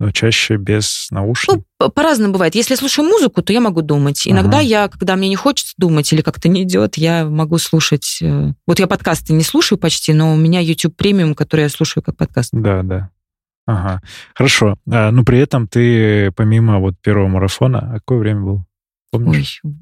[0.00, 1.62] Но чаще без наушников?
[1.78, 2.54] Ну, по-разному бывает.
[2.54, 4.26] Если я слушаю музыку, то я могу думать.
[4.26, 4.66] Иногда ага.
[4.66, 8.18] я, когда мне не хочется думать или как-то не идет, я могу слушать...
[8.22, 12.02] Э, вот я подкасты не слушаю почти, но у меня YouTube премиум, который я слушаю
[12.02, 12.48] как подкаст.
[12.52, 13.10] Да, да.
[13.66, 14.00] Ага,
[14.34, 14.76] хорошо.
[14.90, 18.66] А, ну, при этом ты, помимо вот первого марафона, а какое время было?
[19.10, 19.60] Помнишь?
[19.64, 19.72] Ой,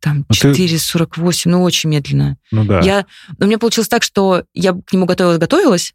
[0.00, 1.48] там ну, 4.48, ты...
[1.48, 2.36] ну, очень медленно.
[2.50, 2.80] Ну, да.
[2.80, 3.06] Я...
[3.38, 5.94] Но у меня получилось так, что я к нему готовилась-готовилась,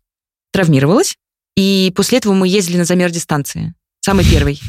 [0.51, 1.17] травмировалась,
[1.55, 3.73] и после этого мы ездили на замер дистанции.
[4.01, 4.61] Самый первый.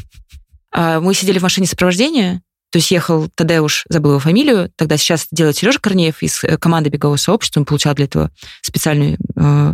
[0.71, 5.27] А, мы сидели в машине сопровождения, то есть ехал Тадеуш, забыл его фамилию, тогда сейчас
[5.31, 8.31] делает Сережа Корнеев из э, команды бегового сообщества, он получал для этого
[8.61, 9.17] специальную, э,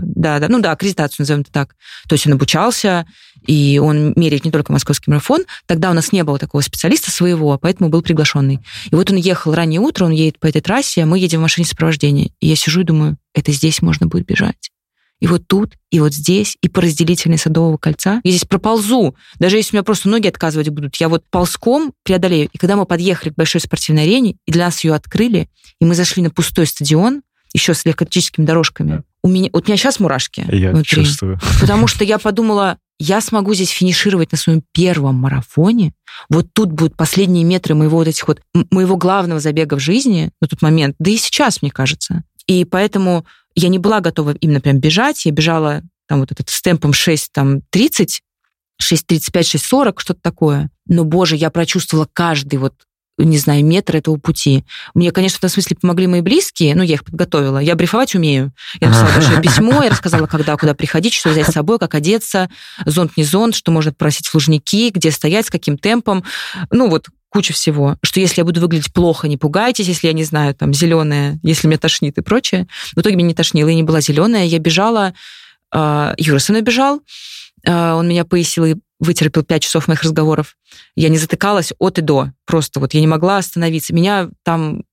[0.02, 1.76] да, да, ну да, аккредитацию, назовем это так.
[2.08, 3.08] То есть он обучался,
[3.46, 5.46] и он меряет не только московский марафон.
[5.66, 8.60] Тогда у нас не было такого специалиста своего, поэтому был приглашенный.
[8.90, 11.44] И вот он ехал раннее утро, он едет по этой трассе, а мы едем в
[11.44, 12.32] машине сопровождения.
[12.40, 14.72] И я сижу и думаю, это здесь можно будет бежать
[15.22, 18.20] и вот тут, и вот здесь, и по разделительной Садового кольца.
[18.24, 19.16] Я здесь проползу.
[19.40, 22.50] Даже если у меня просто ноги отказывать будут, я вот ползком преодолею.
[22.52, 25.48] И когда мы подъехали к большой спортивной арене, и для нас ее открыли,
[25.80, 27.22] и мы зашли на пустой стадион,
[27.54, 31.06] еще с легкоатлетическими дорожками, у меня, вот у меня сейчас мурашки Я внутри.
[31.06, 31.40] чувствую.
[31.60, 35.94] Потому что я подумала, я смогу здесь финишировать на своем первом марафоне.
[36.30, 40.48] Вот тут будут последние метры моего вот этих вот моего главного забега в жизни на
[40.48, 42.24] тот момент, да и сейчас, мне кажется.
[42.48, 45.26] И поэтому я не была готова именно прям бежать.
[45.26, 48.22] Я бежала там вот этот с темпом 6, там, 30,
[48.82, 50.70] 6.35, 6.40, что-то такое.
[50.88, 52.74] Но, боже, я прочувствовала каждый вот
[53.18, 54.66] не знаю, метр этого пути.
[54.94, 57.60] Мне, конечно, в этом смысле помогли мои близкие, но я их подготовила.
[57.60, 58.54] Я брифовать умею.
[58.80, 62.50] Я написала большое письмо, я рассказала, когда, куда приходить, что взять с собой, как одеться,
[62.86, 66.24] зонт, не зонт, что можно просить в лужники, где стоять, с каким темпом.
[66.72, 70.26] Ну, вот куча всего, что если я буду выглядеть плохо, не пугайтесь, если я не
[70.26, 72.68] знаю, там, зеленая, если меня тошнит и прочее.
[72.94, 74.46] В итоге меня не тошнило, и не была зеленая.
[74.46, 75.14] Я бежала,
[75.74, 77.02] э, Юра со мной бежал,
[77.66, 80.58] он меня поясил и вытерпел пять часов моих разговоров.
[80.96, 82.32] Я не затыкалась от и до.
[82.46, 83.94] Просто вот я не могла остановиться.
[83.94, 84.84] Меня там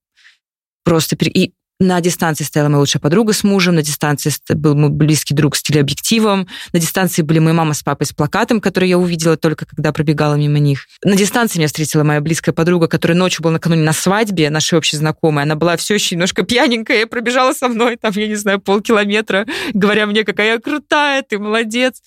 [0.84, 1.16] просто...
[1.16, 5.54] И на дистанции стояла моя лучшая подруга с мужем, на дистанции был мой близкий друг
[5.54, 9.64] с телеобъективом, на дистанции были моя мама с папой с плакатом, который я увидела только
[9.64, 10.86] когда пробегала мимо них.
[11.04, 14.96] На дистанции меня встретила моя близкая подруга, которая ночью была накануне на свадьбе нашей общей
[14.96, 15.44] знакомой.
[15.44, 20.06] Она была все еще немножко пьяненькая, пробежала со мной, там, я не знаю, полкилометра, говоря
[20.06, 22.02] мне, какая я крутая, ты молодец.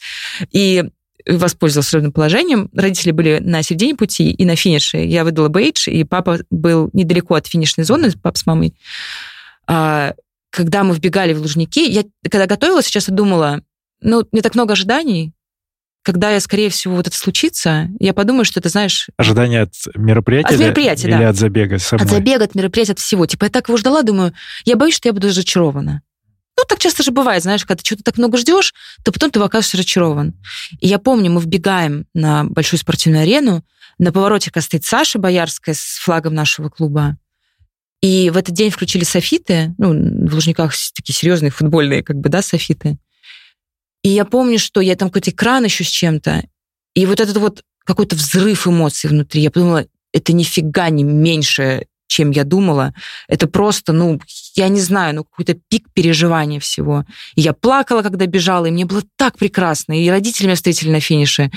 [0.51, 0.83] И
[1.25, 2.69] воспользовался равным положением.
[2.73, 4.97] Родители были на середине пути и на финише.
[4.97, 8.73] Я выдала бейдж, и папа был недалеко от финишной зоны, папа с мамой.
[9.73, 10.15] А,
[10.49, 13.61] когда мы вбегали в Лужники, я когда готовилась, сейчас я думала,
[14.01, 15.33] ну, мне так много ожиданий,
[16.03, 19.07] когда я, скорее всего, вот это случится, я подумаю, что это, знаешь...
[19.15, 20.55] Ожидание от мероприятия?
[20.55, 21.29] От мероприятия, или да.
[21.29, 22.03] от забега самой?
[22.03, 23.25] От забега, от мероприятия, от всего.
[23.25, 24.33] Типа я так его ждала, думаю,
[24.65, 26.01] я боюсь, что я буду разочарована.
[26.57, 28.73] Ну, так часто же бывает, знаешь, когда ты что-то так много ждешь,
[29.05, 30.33] то потом ты оказываешься разочарован.
[30.81, 33.63] И я помню, мы вбегаем на большую спортивную арену,
[33.99, 37.17] на повороте стоит Саша Боярская с флагом нашего клуба.
[38.01, 39.89] И в этот день включили софиты, ну,
[40.27, 42.97] в Лужниках такие серьезные футбольные, как бы, да, софиты.
[44.03, 46.43] И я помню, что я там какой-то экран еще с чем-то,
[46.95, 49.41] и вот этот вот какой-то взрыв эмоций внутри.
[49.41, 52.93] Я подумала, это нифига не меньше, чем я думала.
[53.27, 54.19] Это просто, ну,
[54.55, 57.05] я не знаю, ну, какой-то пик переживания всего.
[57.35, 59.93] И я плакала, когда бежала, и мне было так прекрасно.
[59.99, 61.51] И родители меня встретили на финише.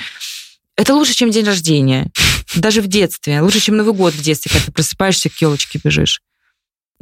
[0.77, 2.11] Это лучше, чем день рождения.
[2.55, 3.41] Даже в детстве.
[3.41, 6.21] Лучше, чем Новый год в детстве, когда ты просыпаешься, к елочке бежишь.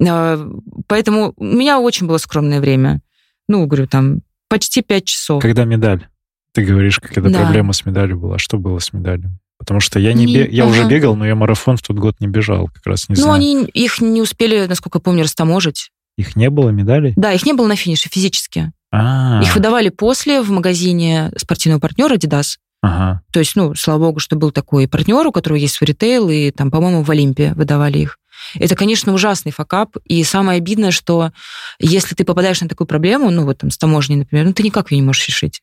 [0.01, 0.39] А,
[0.87, 3.01] поэтому у меня очень было скромное время.
[3.49, 5.43] Ну, говорю, там, почти пять часов.
[5.43, 6.07] Когда медаль?
[6.53, 7.41] Ты говоришь, когда да.
[7.41, 8.39] проблема с медалью была.
[8.39, 9.39] Что было с медалью?
[9.59, 10.53] Потому что я не, не бег...
[10.53, 10.73] я ага.
[10.73, 13.29] уже бегал, но я марафон в тот год не бежал, как раз не ну, знаю.
[13.29, 15.91] Ну, они их не успели, насколько я помню, растаможить.
[16.17, 17.15] Их не было медалей?
[17.17, 18.73] Да, их не было на финише физически.
[18.91, 19.43] А-а-а.
[19.43, 22.57] Их выдавали после в магазине спортивного партнера Adidas.
[22.83, 23.23] Ага.
[23.33, 26.51] То есть, ну, слава богу, что был такой партнер, у которого есть свой ритейл, и
[26.51, 28.19] там, по-моему, в Олимпе выдавали их.
[28.55, 29.97] Это, конечно, ужасный факап.
[30.05, 31.33] И самое обидное, что
[31.79, 34.91] если ты попадаешь на такую проблему, ну, вот там с таможней, например, ну, ты никак
[34.91, 35.63] ее не можешь решить.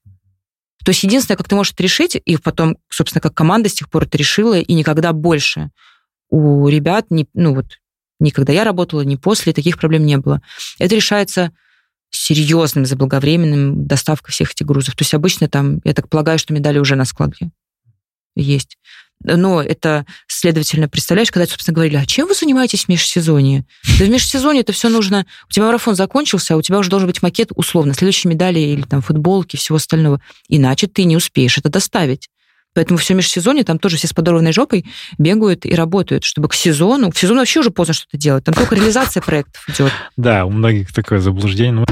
[0.83, 3.89] То есть единственное, как ты можешь это решить, и потом, собственно, как команда с тех
[3.89, 5.71] пор это решила, и никогда больше
[6.29, 7.65] у ребят, не, ну вот,
[8.19, 10.41] ни когда я работала, ни после, таких проблем не было.
[10.77, 11.51] Это решается
[12.11, 14.95] серьезным, заблаговременным доставкой всех этих грузов.
[14.95, 17.51] То есть обычно там, я так полагаю, что медали уже на складе
[18.35, 18.77] есть.
[19.23, 23.65] Но это, следовательно, представляешь, когда, собственно, говорили, а чем вы занимаетесь в межсезонье?
[23.99, 25.25] Да в межсезонье это все нужно...
[25.49, 28.83] У тебя марафон закончился, а у тебя уже должен быть макет условно, следующей медали или
[28.83, 30.21] там футболки, всего остального.
[30.47, 32.29] Иначе ты не успеешь это доставить.
[32.73, 34.85] Поэтому все межсезонье там тоже все с подорванной жопой
[35.17, 37.11] бегают и работают, чтобы к сезону...
[37.11, 38.43] К сезону вообще уже поздно что-то делать.
[38.43, 39.91] Там только реализация проектов идет.
[40.17, 41.85] Да, у многих такое заблуждение.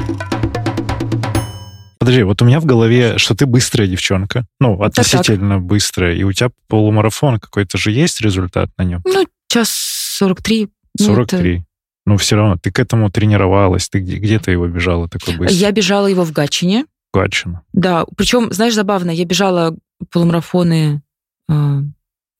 [2.08, 4.46] Подожди, вот у меня в голове, что ты быстрая девчонка.
[4.60, 5.62] Ну, относительно так, так.
[5.62, 6.14] быстрая.
[6.14, 9.02] И у тебя полумарафон какой-то же есть результат на нем?
[9.04, 9.68] Ну, час
[10.16, 10.68] 43.
[10.98, 11.52] 43.
[11.52, 11.66] Ну, это...
[12.06, 13.90] Ну, все равно, ты к этому тренировалась.
[13.90, 15.58] Ты где, где ты его бежала такой быстрый?
[15.58, 16.86] Я бежала его в Гатчине.
[17.12, 17.60] Гатчина.
[17.74, 19.76] Да, причем, знаешь, забавно, я бежала
[20.10, 21.02] полумарафоны
[21.50, 21.80] э,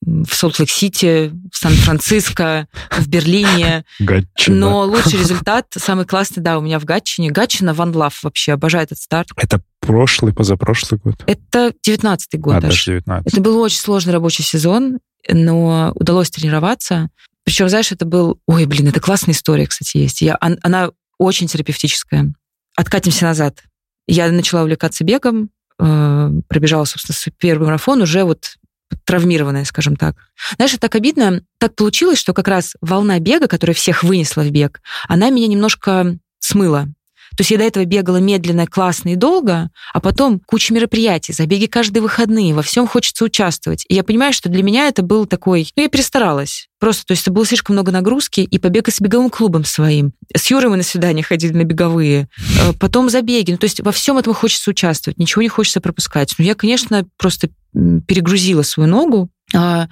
[0.04, 3.84] в Солт-Лейк-Сити, в Сан-Франциско, в Берлине.
[3.98, 4.56] Гатчина.
[4.56, 7.30] Но лучший результат, самый классный, да, у меня в Гатчине.
[7.30, 9.28] Гатчина, one love вообще, обожаю этот старт.
[9.36, 11.16] Это прошлый, позапрошлый год?
[11.26, 12.76] Это девятнадцатый год а, даже.
[12.76, 13.32] даже 19.
[13.32, 17.10] Это был очень сложный рабочий сезон, но удалось тренироваться.
[17.44, 18.40] Причем, знаешь, это был...
[18.46, 20.20] Ой, блин, это классная история, кстати, есть.
[20.20, 22.32] Я, она очень терапевтическая.
[22.76, 23.62] Откатимся назад.
[24.06, 28.56] Я начала увлекаться бегом, э, пробежала, собственно, свой первый марафон уже вот
[29.04, 30.16] травмированная, скажем так.
[30.56, 31.42] Знаешь, это так обидно.
[31.58, 36.18] Так получилось, что как раз волна бега, которая всех вынесла в бег, она меня немножко
[36.40, 36.88] смыла.
[37.36, 41.66] То есть я до этого бегала медленно, классно и долго, а потом куча мероприятий, забеги
[41.66, 43.84] каждые выходные, во всем хочется участвовать.
[43.88, 45.70] И я понимаю, что для меня это был такой...
[45.76, 46.68] Ну, я перестаралась.
[46.80, 50.12] Просто, то есть это было слишком много нагрузки, и побег с беговым клубом своим.
[50.34, 52.28] С Юрой мы на свидание ходили на беговые.
[52.60, 53.52] Э, потом забеги.
[53.52, 56.34] Ну, то есть во всем этом хочется участвовать, ничего не хочется пропускать.
[56.38, 59.88] Но я, конечно, просто перегрузила свою ногу а,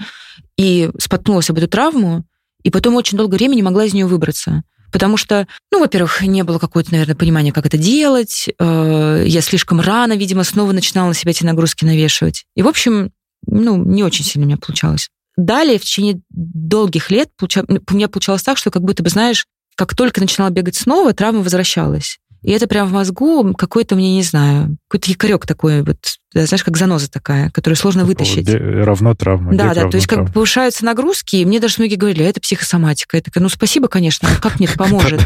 [0.56, 2.24] и споткнулась об эту травму,
[2.62, 4.62] и потом очень долгое время не могла из нее выбраться.
[4.92, 8.48] Потому что, ну, во-первых, не было какого-то, наверное, понимания, как это делать.
[8.58, 12.44] Э, я слишком рано, видимо, снова начинала на себя эти нагрузки навешивать.
[12.54, 13.12] И, в общем,
[13.46, 15.10] ну, не очень сильно у меня получалось.
[15.36, 19.94] Далее, в течение долгих лет, у меня получалось так, что как будто бы, знаешь, как
[19.94, 22.18] только начинала бегать снова, травма возвращалась.
[22.42, 25.96] И это прям в мозгу какой-то, мне не знаю, какой-то якорек такой, вот,
[26.32, 28.48] знаешь, как заноза такая, которую сложно вытащить.
[28.48, 29.54] Равно травма.
[29.54, 33.16] Да, да, то есть как повышаются нагрузки, и мне даже многие говорили, а это психосоматика.
[33.16, 35.22] Я такая, ну спасибо, конечно, но как мне это поможет?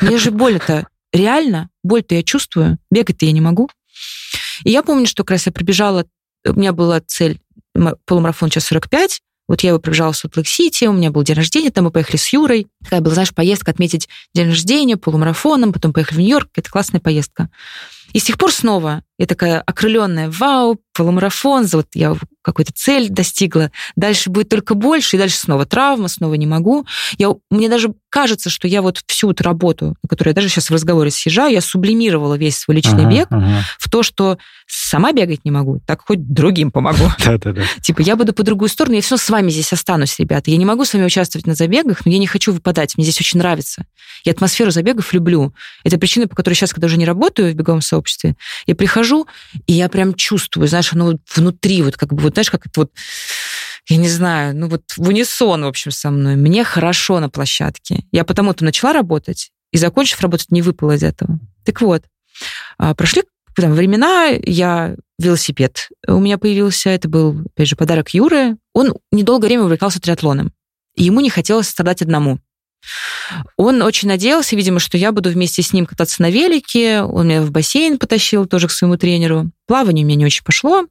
[0.00, 3.68] Мне же боль-то реально, боль-то я чувствую, бегать-то я не могу.
[4.64, 6.06] И я помню, что как раз я пробежала,
[6.46, 7.40] у меня была цель
[8.06, 9.20] полумарафон час 45,
[9.52, 12.32] вот я его пробежала в Солт-Лейк-Сити, у меня был день рождения, там мы поехали с
[12.32, 12.68] Юрой.
[12.82, 16.48] Такая была, знаешь, поездка отметить день рождения полумарафоном, потом поехали в Нью-Йорк.
[16.56, 17.50] Это классная поездка.
[18.12, 23.70] И с тех пор снова я такая окрыленная, вау, полумарафон, вот я какую-то цель достигла,
[23.94, 26.86] дальше будет только больше, и дальше снова травма, снова не могу.
[27.18, 30.70] Я, мне даже кажется, что я вот всю эту работу, на которую я даже сейчас
[30.70, 33.62] в разговоре съезжаю, я сублимировала весь свой личный ага, бег ага.
[33.78, 37.04] в то, что сама бегать не могу, так хоть другим помогу.
[37.24, 37.62] Да-да-да.
[37.80, 40.50] Типа я буду по другую сторону, я все с вами здесь останусь, ребята.
[40.50, 43.20] Я не могу с вами участвовать на забегах, но я не хочу выпадать, мне здесь
[43.20, 43.86] очень нравится.
[44.24, 45.54] Я атмосферу забегов люблю.
[45.84, 48.01] Это причина, по которой сейчас, когда уже не работаю в беговом сообществе,
[48.66, 49.26] я прихожу,
[49.66, 52.92] и я прям чувствую, знаешь, оно внутри, вот как бы, вот знаешь, как это вот,
[53.88, 56.36] я не знаю, ну вот в унисон, в общем, со мной.
[56.36, 58.04] Мне хорошо на площадке.
[58.12, 61.38] Я потому-то начала работать, и, закончив работать, не выпала из этого.
[61.64, 62.04] Так вот,
[62.78, 63.22] а, прошли
[63.56, 68.56] там, времена, я велосипед у меня появился, это был, опять же, подарок Юры.
[68.72, 70.52] Он недолгое время увлекался триатлоном,
[70.94, 72.38] и ему не хотелось страдать одному.
[73.56, 77.02] Он очень надеялся, видимо, что я буду вместе с ним кататься на велике.
[77.02, 79.50] Он меня в бассейн потащил тоже к своему тренеру.
[79.66, 80.86] Плавание у меня не очень пошло.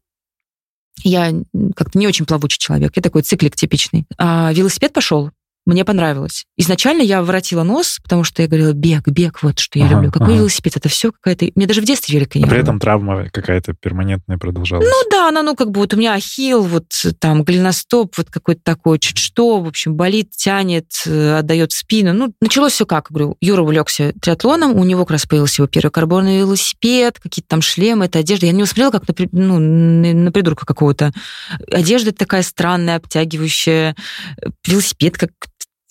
[1.03, 1.33] Я
[1.75, 2.93] как-то не очень плавучий человек.
[2.95, 4.05] Я такой циклик типичный.
[4.17, 5.31] А велосипед пошел
[5.65, 6.45] мне понравилось.
[6.57, 10.11] Изначально я воротила нос, потому что я говорила, бег, бег, вот что я ага, люблю.
[10.11, 10.37] Какой ага.
[10.37, 10.77] велосипед?
[10.77, 11.51] Это все какая-то...
[11.55, 14.87] Мне даже в детстве велика не а При этом травма какая-то перманентная продолжалась.
[14.87, 16.85] Ну да, она, ну как бы вот у меня ахилл, вот
[17.19, 22.13] там голеностоп, вот какой-то такой, чуть что, в общем, болит, тянет, э, отдает спину.
[22.13, 25.91] Ну, началось все как, говорю, Юра увлекся триатлоном, у него как раз появился его первый
[25.91, 28.47] карбоновый велосипед, какие-то там шлемы, это одежда.
[28.47, 31.11] Я не усмотрела как на, ну, на придурка какого-то.
[31.71, 33.95] Одежда такая странная, обтягивающая,
[34.65, 35.31] велосипед как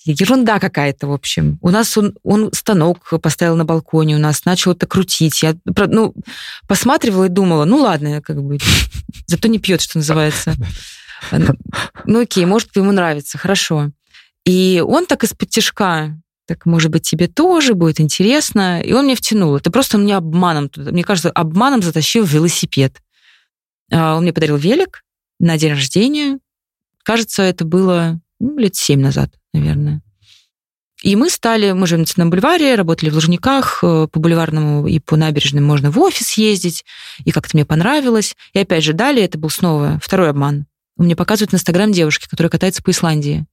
[0.05, 1.59] ерунда какая-то, в общем.
[1.61, 5.43] У нас он, он станок поставил на балконе, у нас начал это крутить.
[5.43, 6.15] Я ну,
[6.67, 8.59] посматривала и думала, ну ладно, как бы,
[9.27, 10.55] зато не пьет, что называется.
[12.07, 13.91] Ну окей, может, ему нравится, хорошо.
[14.47, 18.81] И он так из-под тяжка, так, может быть, тебе тоже будет интересно.
[18.81, 19.55] И он мне втянул.
[19.55, 22.97] Это просто он мне обманом, мне кажется, обманом затащил велосипед.
[23.93, 25.05] А, он мне подарил велик
[25.39, 26.41] на день рождения.
[27.05, 30.03] Кажется, это было ну, лет семь назад, наверное.
[31.03, 35.17] И мы стали, мы живем на бульваре, работали в Лужниках, э, по бульварному и по
[35.17, 36.85] набережным можно в офис ездить,
[37.25, 38.37] и как-то мне понравилось.
[38.53, 40.67] И опять же, далее это был снова второй обман.
[40.97, 43.47] Мне показывают в Инстаграм девушки, которая катается по Исландии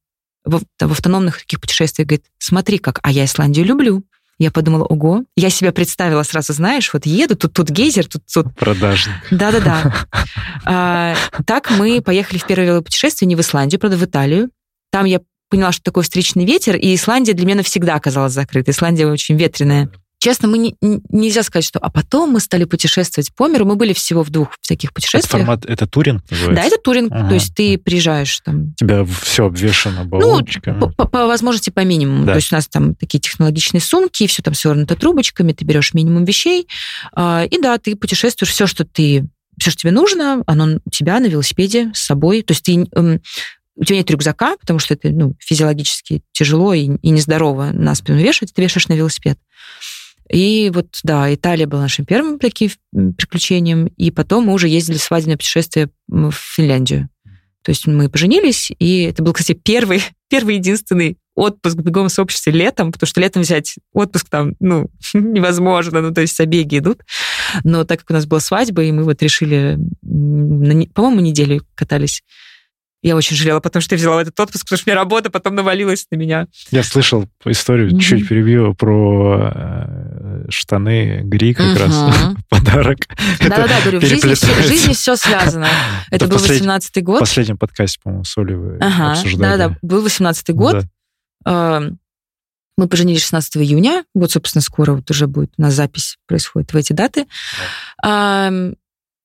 [0.44, 4.04] в, в автономных таких путешествиях, говорит, смотри как, а я Исландию люблю.
[4.40, 8.22] Я подумала, ого, я себя представила сразу, знаешь, вот еду, тут, тут гейзер, тут...
[8.32, 8.56] тут...
[8.56, 9.16] Продажник.
[9.32, 9.94] Да-да-да.
[10.70, 14.50] А, так мы поехали в первое путешествие не в Исландию, правда, в Италию.
[14.92, 18.72] Там я поняла, что такой встречный ветер, и Исландия для меня навсегда оказалась закрыта.
[18.72, 19.90] Исландия очень ветреная.
[20.20, 21.78] Честно, мы не, нельзя сказать, что...
[21.78, 23.66] А потом мы стали путешествовать по миру.
[23.66, 25.26] Мы были всего в двух всяких путешествиях.
[25.26, 26.62] Это формат, это туринг называется?
[26.64, 27.12] Да, это туринг.
[27.12, 27.30] Ага.
[27.30, 28.74] То есть ты приезжаешь там...
[28.74, 30.80] Тебя все обвешено баллончиками?
[30.80, 32.26] Ну, по, по возможности по минимуму.
[32.26, 32.32] Да.
[32.34, 36.26] То есть у нас там такие технологичные сумки, все там свернуто трубочками, ты берешь минимум
[36.26, 36.68] вещей.
[37.14, 39.28] А, и да, ты путешествуешь, все, что ты
[39.60, 42.42] все, что тебе нужно, оно у тебя на велосипеде с собой.
[42.42, 42.90] То есть ты
[43.78, 48.18] у тебя нет рюкзака, потому что это ну, физиологически тяжело и, и нездорово на спину
[48.18, 49.40] вешать, ты вешаешь на велосипед.
[50.30, 55.02] И вот, да, Италия была нашим первым таким приключением, и потом мы уже ездили в
[55.02, 57.10] свадебное путешествие в Финляндию.
[57.64, 62.52] То есть мы поженились, и это был, кстати, первый, первый единственный отпуск в беговом сообществе
[62.52, 67.02] летом, потому что летом взять отпуск там, ну, невозможно, ну, то есть забеги идут.
[67.64, 72.24] Но так как у нас была свадьба, и мы вот решили, по-моему, неделю катались
[73.04, 75.56] я очень жалела, потому что я взяла этот отпуск, потому что у меня работа потом
[75.56, 76.48] навалилась на меня.
[76.72, 78.00] Я слышал историю, mm-hmm.
[78.00, 81.86] чуть перебью, про э, штаны Гри как mm-hmm.
[81.86, 82.98] раз подарок.
[83.40, 85.68] Да-да-да, говорю, в жизни, все, в жизни все связано.
[86.12, 87.18] Это, Это был 18-й год.
[87.18, 89.58] В последнем подкасте, по-моему, с Оли вы ага, обсуждали.
[89.58, 90.86] Да-да, был 18-й год.
[91.46, 91.78] Да.
[91.78, 92.00] Эм,
[92.78, 94.06] мы поженились 16 июня.
[94.16, 97.26] Вот, собственно, скоро вот уже будет у нас запись происходит в эти даты.
[98.02, 98.52] Да.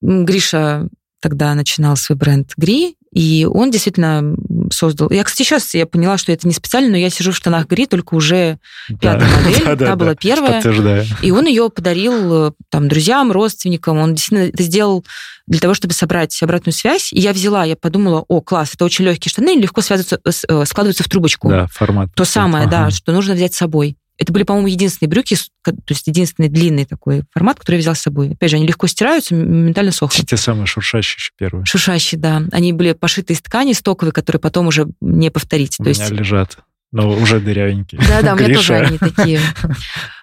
[0.03, 0.89] Гриша
[1.21, 4.35] тогда начинал свой бренд Гри, и он действительно
[4.70, 5.11] создал...
[5.11, 7.87] Я, кстати, сейчас я поняла, что это не специально, но я сижу в штанах Гри,
[7.87, 8.59] только уже
[9.01, 10.55] пятая да, модель, да, да, та была первая.
[10.55, 11.05] Подтверждаю.
[11.20, 13.98] И он ее подарил э, там друзьям, родственникам.
[13.98, 15.05] Он действительно это сделал
[15.46, 17.12] для того, чтобы собрать обратную связь.
[17.12, 21.05] И я взяла, я подумала, о, класс, это очень легкие штаны, легко связываются, э, складываются
[21.05, 21.51] в трубочку.
[21.51, 22.09] Да, формат.
[22.14, 22.85] То самое, ага.
[22.85, 23.96] да, что нужно взять с собой.
[24.23, 28.01] Это были, по-моему, единственные брюки, то есть единственный длинный такой формат, который я взял с
[28.01, 28.33] собой.
[28.35, 30.29] Опять же, они легко стираются, моментально сохнут.
[30.29, 31.67] Те самые шуршащие еще первые.
[31.67, 32.43] Шуршащие, да.
[32.53, 35.75] Они были пошиты из ткани стоковой, которые потом уже не повторить.
[35.81, 36.13] У то меня есть...
[36.13, 36.59] лежат
[36.93, 38.01] но уже дырявенькие.
[38.07, 39.41] Да-да, у меня тоже они такие.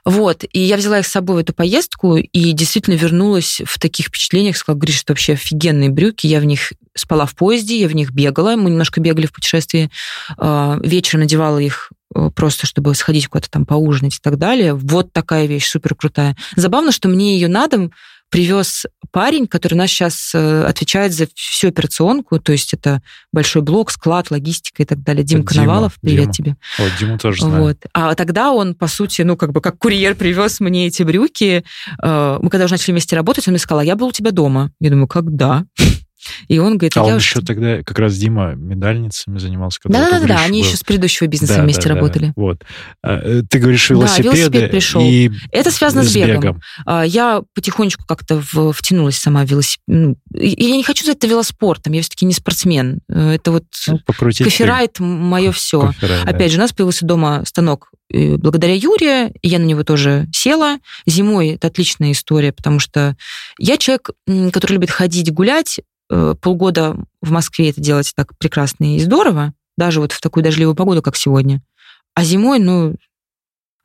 [0.06, 4.08] Вот, и я взяла их с собой в эту поездку и действительно вернулась в таких
[4.08, 7.94] впечатлениях, сказала, Гриш, это вообще офигенные брюки, я в них спала в поезде, я в
[7.94, 9.92] них бегала, мы немножко бегали в путешествии,
[10.38, 11.92] а, вечером надевала их
[12.36, 14.74] просто чтобы сходить куда-то там поужинать и так далее.
[14.74, 16.36] Вот такая вещь, супер крутая.
[16.56, 17.92] Забавно, что мне ее на дом
[18.30, 23.02] привез парень, который у нас сейчас э, отвечает за всю операционку, то есть это
[23.34, 25.24] большой блок, склад, логистика и так далее.
[25.24, 26.34] Дим Коновалов, привет Дима.
[26.34, 26.56] тебе.
[26.78, 27.64] О, Диму тоже знаю.
[27.64, 27.78] Вот.
[27.94, 31.64] А тогда он, по сути, ну, как бы как курьер привез мне эти брюки.
[32.04, 34.32] Э, мы когда уже начали вместе работать, он мне сказал, а я был у тебя
[34.32, 34.72] дома.
[34.80, 35.66] Я думаю, когда?
[36.48, 36.96] И он говорит...
[36.98, 39.80] А он еще тогда как раз Дима медальницами занимался.
[39.86, 42.28] Да-да-да, они еще с предыдущего бизнеса да, вместе да, работали.
[42.28, 42.64] Да, вот.
[43.02, 44.30] А, э, ты говоришь велосипеды.
[44.30, 45.02] Да, велосипед пришел.
[45.04, 46.42] И Это связано с бегом.
[46.42, 46.62] бегом.
[46.86, 48.42] А, я потихонечку как-то
[48.74, 49.84] втянулась сама в велосипед.
[49.88, 53.00] Ну, я не хочу назвать это велоспортом, я все-таки не спортсмен.
[53.10, 55.88] Э, это вот ну, коферайт мое все.
[55.88, 56.50] Коферайт, Опять да.
[56.50, 60.80] же, у нас появился дома станок благодаря Юре, я на него тоже села.
[61.06, 63.16] Зимой это отличная история, потому что
[63.60, 64.10] я человек,
[64.52, 70.02] который любит ходить, гулять, Э, полгода в Москве это делать так прекрасно и здорово, даже
[70.02, 71.62] вот в такую дождливую погоду, как сегодня.
[72.16, 72.96] А зимой, ну,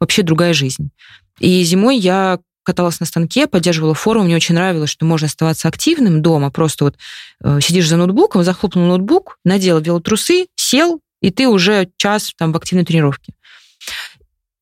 [0.01, 0.91] вообще другая жизнь.
[1.39, 6.23] И зимой я каталась на станке, поддерживала форму, мне очень нравилось, что можно оставаться активным
[6.23, 6.97] дома, просто вот
[7.43, 12.57] э, сидишь за ноутбуком, захлопнул ноутбук, надел велотрусы, сел, и ты уже час там в
[12.57, 13.35] активной тренировке.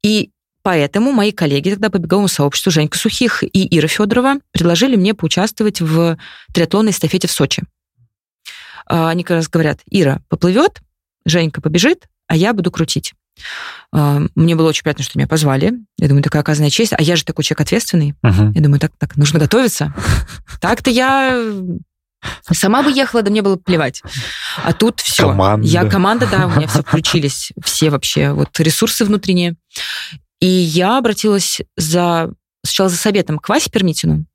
[0.03, 0.31] И
[0.63, 5.81] Поэтому мои коллеги тогда по беговому сообществу Женька Сухих и Ира Федорова предложили мне поучаствовать
[5.81, 6.17] в
[6.55, 7.65] триатлонной эстафете в Сочи.
[8.87, 10.81] А, они как раз говорят, Ира поплывет,
[11.25, 13.15] Женька побежит, а я буду крутить.
[13.93, 15.73] А, мне было очень приятно, что меня позвали.
[15.99, 16.93] Я думаю, такая оказанная честь.
[16.97, 18.15] А я же такой человек ответственный.
[18.25, 18.53] Uh-huh.
[18.55, 19.95] Я думаю, так, так, нужно готовиться.
[20.61, 21.43] Так-то я
[22.51, 24.03] Сама бы ехала, да мне было плевать.
[24.63, 25.29] А тут все.
[25.29, 25.67] Команда.
[25.67, 29.57] Я команда, да, у меня все включились, все вообще вот ресурсы внутренние.
[30.43, 32.33] И я обратилась за,
[32.65, 34.27] сначала за советом к Васе Пермитину.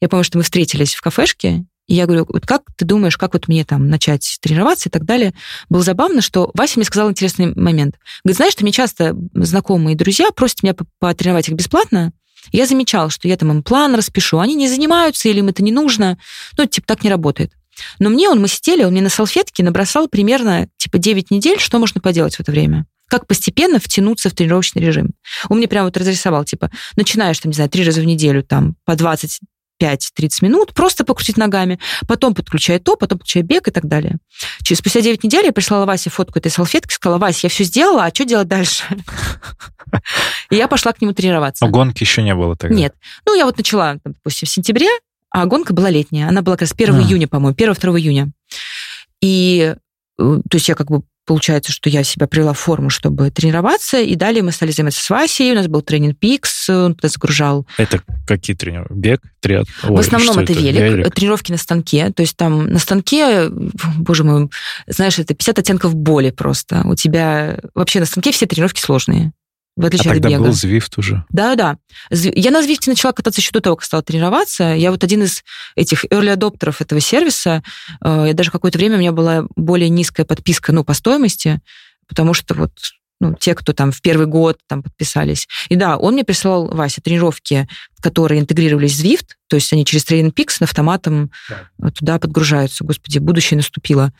[0.00, 3.32] Я помню, что мы встретились в кафешке, и я говорю, вот как ты думаешь, как
[3.32, 5.34] вот мне там начать тренироваться и так далее?
[5.68, 7.96] Было забавно, что Вася мне сказал интересный момент.
[8.22, 12.12] Говорит, знаешь, что мне часто знакомые друзья просят меня потренировать их бесплатно,
[12.52, 15.72] Я замечала, что я там им план распишу, они не занимаются или им это не
[15.72, 16.18] нужно.
[16.56, 17.50] Ну, типа, так не работает.
[17.98, 21.80] Но мне он, мы сидели, он мне на салфетке набросал примерно, типа, 9 недель, что
[21.80, 25.10] можно поделать в это время как постепенно втянуться в тренировочный режим.
[25.50, 28.74] Он мне прямо вот разрисовал, типа, начинаешь, там, не знаю, три раза в неделю, там,
[28.86, 29.40] по 20
[29.78, 29.98] 5-30
[30.42, 34.16] минут, просто покрутить ногами, потом подключай то, потом подключай бег и так далее.
[34.62, 38.04] Через спустя 9 недель я прислала Васе фотку этой салфетки, сказала, Вася, я все сделала,
[38.04, 38.84] а что делать дальше?
[40.50, 41.66] И я пошла к нему тренироваться.
[41.66, 42.74] А гонки еще не было тогда?
[42.74, 42.94] Нет.
[43.26, 44.88] Ну, я вот начала, допустим, в сентябре,
[45.30, 46.28] а гонка была летняя.
[46.28, 47.02] Она была как раз 1 а.
[47.02, 48.30] июня, по-моему, 1-2 июня.
[49.20, 49.74] И
[50.18, 54.00] э, то есть я как бы получается, что я себя привела в форму, чтобы тренироваться,
[54.00, 57.66] и далее мы стали заниматься с Васей, у нас был тренинг Пикс, он туда загружал.
[57.76, 58.92] Это какие тренировки?
[58.92, 59.66] Бег, триат?
[59.82, 64.24] В основном это, это велик, велик, тренировки на станке, то есть там на станке, боже
[64.24, 64.50] мой,
[64.86, 66.82] знаешь, это 50 оттенков боли просто.
[66.84, 69.32] У тебя вообще на станке все тренировки сложные
[69.74, 70.44] в отличие а от тогда бега.
[70.44, 71.24] был Zwift уже?
[71.30, 71.78] Да, да.
[72.10, 74.64] Я на Zwift начала кататься еще до того, как стала тренироваться.
[74.74, 75.42] Я вот один из
[75.76, 77.62] этих early адоптеров этого сервиса.
[78.04, 81.60] Э, я даже какое-то время у меня была более низкая подписка, ну, по стоимости,
[82.06, 82.72] потому что вот
[83.22, 85.46] ну, те, кто там в первый год там подписались.
[85.68, 87.68] И да, он мне присылал, Вася, тренировки,
[88.00, 91.30] которые интегрировались в Zwift, то есть они через Training Peaks на автоматом
[91.78, 91.90] да.
[91.92, 92.82] туда подгружаются.
[92.82, 94.12] Господи, будущее наступило.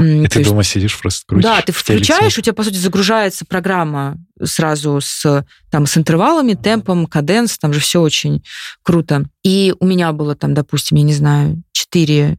[0.00, 1.44] И то ты есть, дома сидишь просто крутишь.
[1.44, 7.04] Да, ты включаешь, у тебя, по сути, загружается программа сразу с, там, с интервалами, темпом,
[7.04, 8.42] каденс, там же все очень
[8.82, 9.26] круто.
[9.44, 12.38] И у меня было там, допустим, я не знаю, 4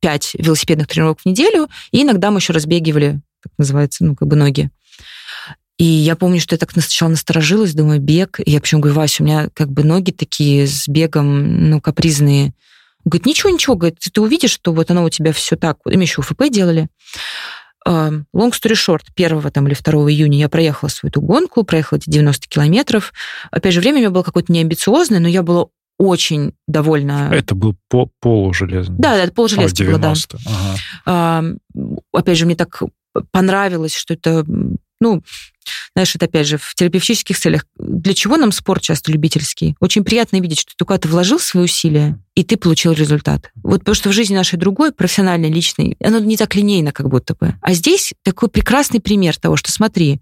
[0.00, 4.36] 5 велосипедных тренировок в неделю, и иногда мы еще разбегивали как называется, ну, как бы
[4.36, 4.70] ноги.
[5.78, 8.40] И я помню, что я так сначала насторожилась, думаю, бег.
[8.44, 12.54] И я почему говорю, Вася, у меня как бы ноги такие с бегом, ну, капризные.
[13.04, 15.78] Он говорит, ничего, ничего, говорит, ты увидишь, что вот оно у тебя все так.
[15.84, 16.88] Мы еще УФП делали.
[17.86, 22.10] Long story short, 1 там, или 2 июня я проехала свою эту гонку, проехала эти
[22.10, 23.12] 90 километров.
[23.50, 25.66] Опять же, время у меня было какое-то неамбициозное, но я была
[25.98, 27.30] очень довольна.
[27.32, 28.96] Это был по полужелезный.
[28.98, 30.14] Да, это полужелезный а, был, да.
[30.44, 30.78] Ага.
[31.06, 31.44] А,
[32.12, 32.82] опять же, мне так
[33.30, 34.44] понравилось, что это,
[35.00, 35.22] ну,
[35.94, 37.66] знаешь, это опять же в терапевтических целях.
[37.78, 39.76] Для чего нам спорт часто любительский?
[39.80, 43.50] Очень приятно видеть, что ты куда-то вложил свои усилия, и ты получил результат.
[43.62, 47.34] Вот потому что в жизни нашей другой, профессиональной, личной, оно не так линейно как будто
[47.34, 47.54] бы.
[47.60, 50.20] А здесь такой прекрасный пример того, что смотри,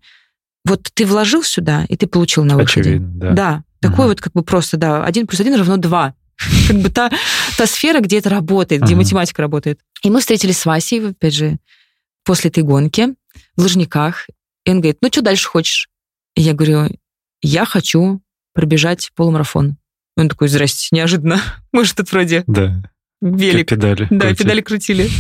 [0.64, 2.80] вот ты вложил сюда, и ты получил на выходе.
[2.80, 3.32] Очевидно, да.
[3.32, 6.14] Да, такой вот как бы просто, да, один плюс один равно два.
[6.68, 7.11] Как бы та,
[7.57, 9.80] та сфера, где это работает, где математика работает.
[10.03, 11.59] И мы встретились с Васей, опять же,
[12.25, 13.14] после этой гонки
[13.57, 14.29] в Лужниках.
[14.64, 15.89] И он говорит, ну что дальше хочешь?
[16.35, 16.89] И я говорю,
[17.43, 18.20] я хочу
[18.55, 19.77] пробежать полумарафон.
[20.16, 21.41] Он такой, здрасте, неожиданно.
[21.72, 22.83] Мы же тут вроде да.
[23.20, 23.68] велик.
[23.68, 24.07] Как педали.
[24.11, 24.35] Да, крутили.
[24.37, 25.11] педали крутили.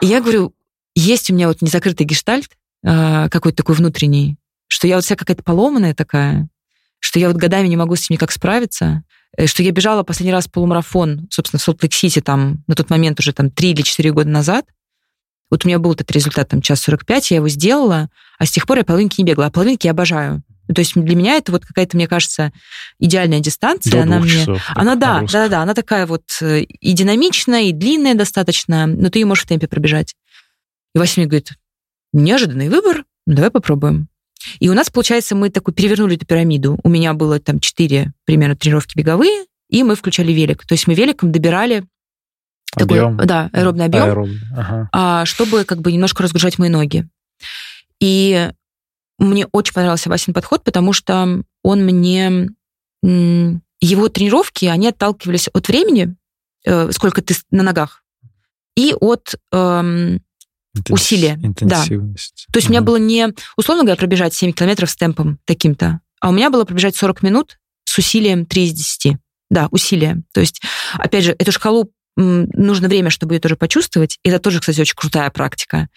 [0.00, 0.54] И я говорю,
[0.94, 2.50] есть у меня вот незакрытый гештальт,
[2.84, 4.36] а, какой-то такой внутренний,
[4.68, 6.48] что я вот вся какая-то поломанная такая,
[6.98, 9.04] что я вот годами не могу с ним никак справиться,
[9.36, 13.32] э, что я бежала последний раз полумарафон, собственно, в Солт-Лейк-Сити там на тот момент уже
[13.32, 14.66] там 3 или 4 года назад,
[15.54, 18.08] вот у меня был этот результат, там, час 45, я его сделала,
[18.40, 19.46] а с тех пор я половинки не бегала.
[19.46, 20.42] А половинки я обожаю.
[20.66, 22.52] Ну, то есть для меня это вот какая-то, мне кажется,
[22.98, 23.92] идеальная дистанция.
[23.92, 27.64] До она мне, часов, она да, да, да, да, она такая вот э, и динамичная,
[27.64, 30.16] и длинная достаточно, но ты ее можешь в темпе пробежать.
[30.94, 31.52] И Вася мне говорит,
[32.12, 34.08] неожиданный выбор, ну давай попробуем.
[34.58, 36.80] И у нас, получается, мы такую перевернули эту пирамиду.
[36.82, 40.66] У меня было там четыре примерно тренировки беговые, и мы включали велик.
[40.66, 41.84] То есть мы великом добирали
[42.76, 43.12] Объем.
[43.12, 44.40] Такой, да, аэробный объем, Аэробный.
[44.56, 44.88] Ага.
[44.92, 47.08] А, чтобы как бы немножко разгружать мои ноги.
[48.00, 48.50] И
[49.18, 52.48] мне очень понравился Васин подход, потому что он мне...
[53.80, 56.16] Его тренировки, они отталкивались от времени,
[56.64, 58.02] э, сколько ты на ногах,
[58.76, 60.22] и от эм,
[60.74, 61.00] Интенс...
[61.00, 61.38] усилия.
[61.42, 62.46] Интенсивность.
[62.48, 62.52] Да.
[62.52, 62.72] То есть угу.
[62.72, 66.50] у меня было не, условно говоря, пробежать 7 километров с темпом таким-то, а у меня
[66.50, 69.16] было пробежать 40 минут с усилием 3 из 10.
[69.50, 70.22] Да, усилия.
[70.32, 70.62] То есть,
[70.94, 74.18] опять же, эту шкалу нужно время, чтобы ее тоже почувствовать.
[74.22, 75.88] И это тоже, кстати, очень крутая практика.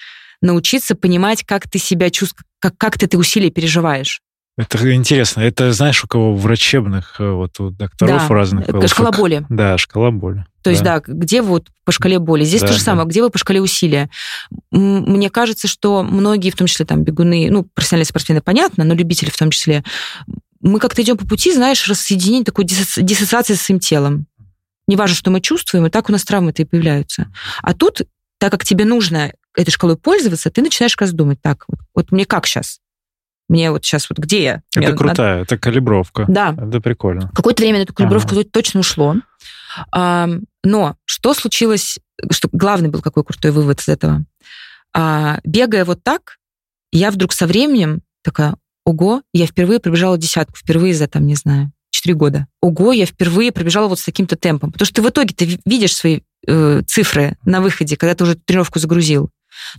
[0.41, 4.22] Научиться понимать, как ты себя чувствуешь, как, как ты эти усилия переживаешь.
[4.57, 5.41] Это интересно.
[5.41, 8.68] Это, знаешь, у кого врачебных, э, вот у докторов да, разных.
[8.68, 9.20] Это шкала как...
[9.20, 9.45] боли.
[9.49, 10.45] Да, шкала боли.
[10.63, 12.43] То есть, да, где вот по шкале боли.
[12.43, 13.11] Здесь да, то же самое, да.
[13.11, 14.09] где вы по шкале усилия.
[14.72, 19.30] Мне кажется, что многие, в том числе там бегуны, ну, профессиональные спортсмены, понятно, но любители
[19.30, 19.84] в том числе,
[20.59, 24.26] мы как-то идем по пути, знаешь, рассоединения такой диссоциации с своим телом
[24.88, 27.31] неважно, что мы чувствуем, и так у нас травмы-то и появляются.
[27.61, 28.01] А тут,
[28.39, 32.11] так как тебе нужно этой шкалой пользоваться, ты начинаешь как раз думать, так, вот, вот
[32.11, 32.79] мне как сейчас?
[33.49, 34.61] Мне вот сейчас вот где я?
[34.75, 35.41] Это мне крутая, надо...
[35.43, 36.25] это калибровка.
[36.27, 36.53] Да.
[36.57, 37.31] Это прикольно.
[37.33, 38.43] Какое-то время на эту калибровку ага.
[38.43, 39.15] точно ушло.
[39.91, 40.27] А,
[40.63, 41.99] но что случилось,
[42.31, 44.25] что главный был какой крутой вывод из этого?
[44.93, 46.38] А, бегая вот так,
[46.91, 51.71] я вдруг со временем такая, ого, я впервые пробежала десятку, впервые за, там, не знаю,
[51.97, 52.47] 4 года.
[52.61, 54.71] Ого, я впервые пробежала вот с таким-то темпом.
[54.71, 58.35] Потому что ты в итоге ты видишь свои э, цифры на выходе, когда ты уже
[58.35, 59.29] тренировку загрузил.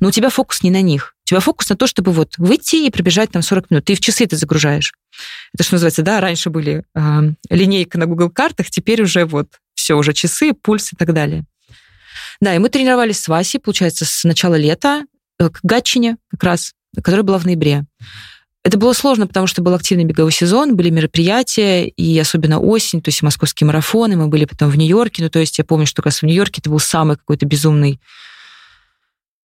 [0.00, 1.14] Но у тебя фокус не на них.
[1.24, 3.84] У тебя фокус на то, чтобы вот выйти и пробежать там 40 минут.
[3.84, 4.92] Ты в часы это загружаешь.
[5.54, 9.94] Это что называется, да, раньше были э, линейка на Google картах, теперь уже вот все,
[9.94, 11.44] уже часы, пульс и так далее.
[12.40, 15.04] Да, и мы тренировались с Васей, получается, с начала лета
[15.38, 17.84] э, к Гатчине как раз, которая была в ноябре.
[18.64, 23.08] Это было сложно, потому что был активный беговой сезон, были мероприятия, и особенно осень, то
[23.08, 26.06] есть московские марафоны, мы были потом в Нью-Йорке, ну, то есть я помню, что как
[26.06, 28.00] раз в Нью-Йорке это был самый какой-то безумный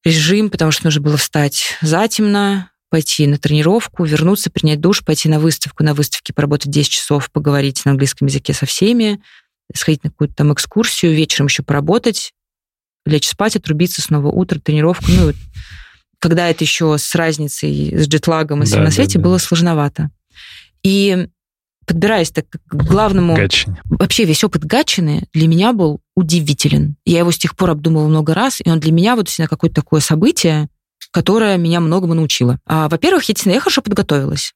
[0.03, 5.39] режим, потому что нужно было встать затемно, пойти на тренировку, вернуться, принять душ, пойти на
[5.39, 9.20] выставку, на выставке поработать 10 часов, поговорить на английском языке со всеми,
[9.74, 12.34] сходить на какую-то там экскурсию, вечером еще поработать,
[13.05, 15.05] лечь спать, отрубиться снова утро, тренировку.
[15.07, 15.34] Ну,
[16.24, 20.09] когда это еще с разницей, с джетлагом и всем да, на свете, да, было сложновато.
[20.82, 21.28] И
[21.86, 23.36] подбираясь так к главному...
[23.36, 23.82] Гатчине.
[23.84, 26.95] Вообще весь опыт Гатчины для меня был удивителен.
[27.03, 29.76] Я его с тех пор обдумывала много раз, и он для меня вот всегда какое-то
[29.76, 30.69] такое событие,
[31.11, 32.57] которое меня многому научило.
[32.65, 34.53] А, во-первых, я действительно я хорошо подготовилась.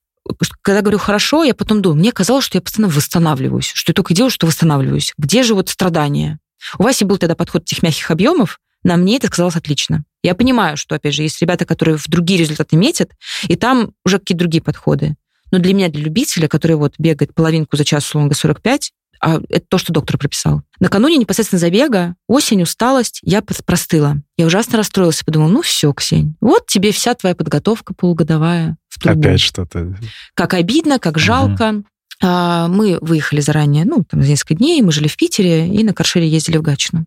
[0.61, 4.13] Когда говорю хорошо, я потом думаю, мне казалось, что я постоянно восстанавливаюсь, что я только
[4.13, 5.13] делаю, что восстанавливаюсь.
[5.18, 6.39] Где же вот страдания?
[6.78, 10.05] У Васи был тогда подход этих мягких объемов, на мне это казалось отлично.
[10.28, 13.12] Я понимаю, что, опять же, есть ребята, которые в другие результаты метят,
[13.48, 15.16] и там уже какие-то другие подходы.
[15.52, 19.66] Но для меня, для любителя, который вот бегает половинку за час, условно 45, а это
[19.70, 20.64] то, что доктор прописал.
[20.82, 24.18] Накануне непосредственно забега, осень, усталость, я простыла.
[24.36, 29.00] Я ужасно расстроилась и подумала, ну все, Ксень, вот тебе вся твоя подготовка полугодовая в
[29.00, 29.22] трубу.
[29.22, 29.96] Опять что-то.
[30.34, 31.70] Как обидно, как жалко.
[31.70, 31.86] Угу.
[32.22, 35.94] А, мы выехали заранее, ну, там, за несколько дней, мы жили в Питере и на
[35.94, 37.06] Каршере ездили в Гатчину.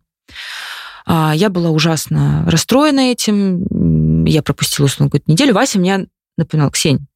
[1.05, 4.25] А, я была ужасно расстроена этим.
[4.25, 5.53] Я пропустила, условно говоря, неделю.
[5.53, 6.05] Вася меня
[6.37, 7.07] напоминал, Ксень,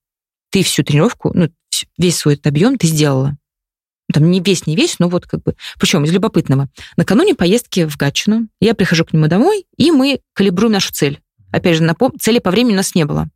[0.49, 1.49] ты всю тренировку, ну,
[1.97, 3.37] весь свой этот объем ты сделала.
[4.13, 5.55] Там не весь, не весь, но вот как бы...
[5.79, 6.69] Причем из любопытного.
[6.95, 11.21] Накануне поездки в Гатчину я прихожу к нему домой, и мы калибруем нашу цель.
[11.51, 12.13] Опять же, напом...
[12.19, 13.29] цели по времени у нас не было.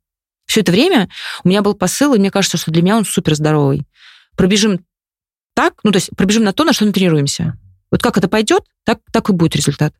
[0.45, 1.09] Все это время
[1.43, 3.87] у меня был посыл, и мне кажется, что для меня он супер здоровый.
[4.35, 4.85] Пробежим
[5.55, 7.57] так, ну, то есть пробежим на то, на что мы тренируемся.
[7.91, 9.93] Вот как это пойдет, так, так и будет результат.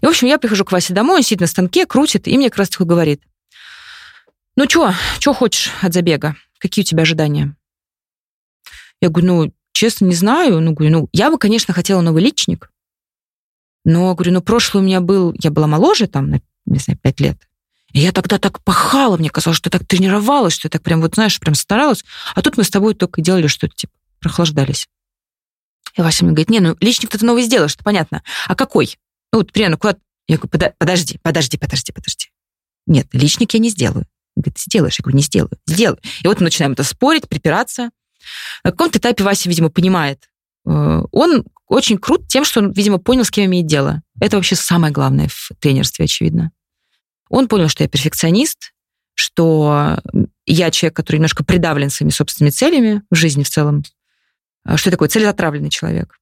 [0.00, 2.50] И, в общем, я прихожу к Васе домой, он сидит на станке, крутит, и мне
[2.50, 3.22] как раз таки говорит,
[4.56, 6.36] ну, что, что хочешь от забега?
[6.58, 7.56] Какие у тебя ожидания?
[9.00, 10.60] Я говорю, ну, честно, не знаю.
[10.60, 12.70] Ну, говорю, ну, я бы, конечно, хотела новый личник,
[13.84, 16.30] но, говорю, ну, прошлый у меня был, я была моложе, там,
[16.66, 17.38] не знаю, пять лет.
[17.92, 21.00] И я тогда так пахала, мне казалось, что я так тренировалась, что я так прям,
[21.00, 22.04] вот знаешь, прям старалась.
[22.34, 24.88] А тут мы с тобой только делали что-то, типа, прохлаждались.
[25.96, 28.22] И Вася мне говорит, не, ну, личник ты новый сделаешь, это понятно.
[28.46, 28.98] А какой?
[29.32, 29.96] Ну, вот, примерно, куда...
[30.28, 32.26] Я говорю, подожди, подожди, подожди, подожди.
[32.86, 34.06] Нет, личник я не сделаю.
[34.36, 34.98] Он говорит, сделаешь?
[34.98, 35.58] Я говорю, не сделаю.
[35.66, 35.98] Сделаю.
[36.22, 37.90] И вот мы начинаем это спорить, припираться.
[38.64, 40.30] На каком-то этапе Вася, видимо, понимает.
[40.66, 44.02] Э, он очень крут тем, что он, видимо, понял, с кем имеет дело.
[44.20, 46.52] Это вообще самое главное в тренерстве, очевидно.
[47.28, 48.72] Он понял, что я перфекционист,
[49.14, 49.98] что
[50.46, 53.82] я человек, который немножко придавлен своими собственными целями в жизни в целом.
[54.64, 56.18] Э, что я такой целеотравленный человек.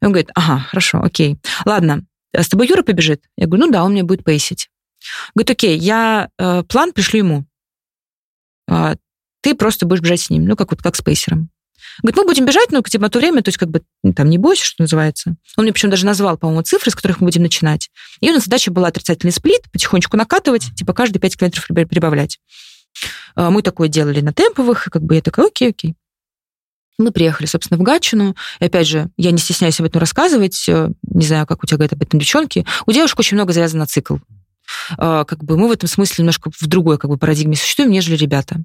[0.00, 1.38] И он говорит, ага, хорошо, окей.
[1.64, 2.04] Ладно,
[2.34, 3.24] с тобой Юра побежит?
[3.36, 4.68] Я говорю, ну да, он мне будет пейсить.
[5.34, 7.44] Говорит, окей, я э, план пришлю ему.
[8.68, 8.96] А,
[9.40, 11.50] ты просто будешь бежать с ним, ну, как вот как с пейсером.
[12.02, 13.82] Говорит, мы будем бежать, ну, типа, на то время, то есть, как бы,
[14.14, 15.36] там, не бойся, что называется.
[15.56, 17.90] Он мне причем даже назвал, по-моему, цифры, с которых мы будем начинать.
[18.20, 22.38] И у нас задача была отрицательный сплит, потихонечку накатывать, типа, каждые 5 километров прибавлять.
[23.34, 25.94] А, мы такое делали на темповых, и как бы я такая, окей, окей.
[26.98, 28.34] Мы приехали, собственно, в Гатчину.
[28.58, 30.68] И опять же, я не стесняюсь об этом рассказывать.
[30.68, 32.66] Э, не знаю, как у тебя говорят об этом девчонки.
[32.86, 34.16] У девушек очень много завязано на цикл.
[34.96, 38.16] А, как бы мы в этом смысле немножко в другой как бы парадигме существуем, нежели
[38.16, 38.56] ребята.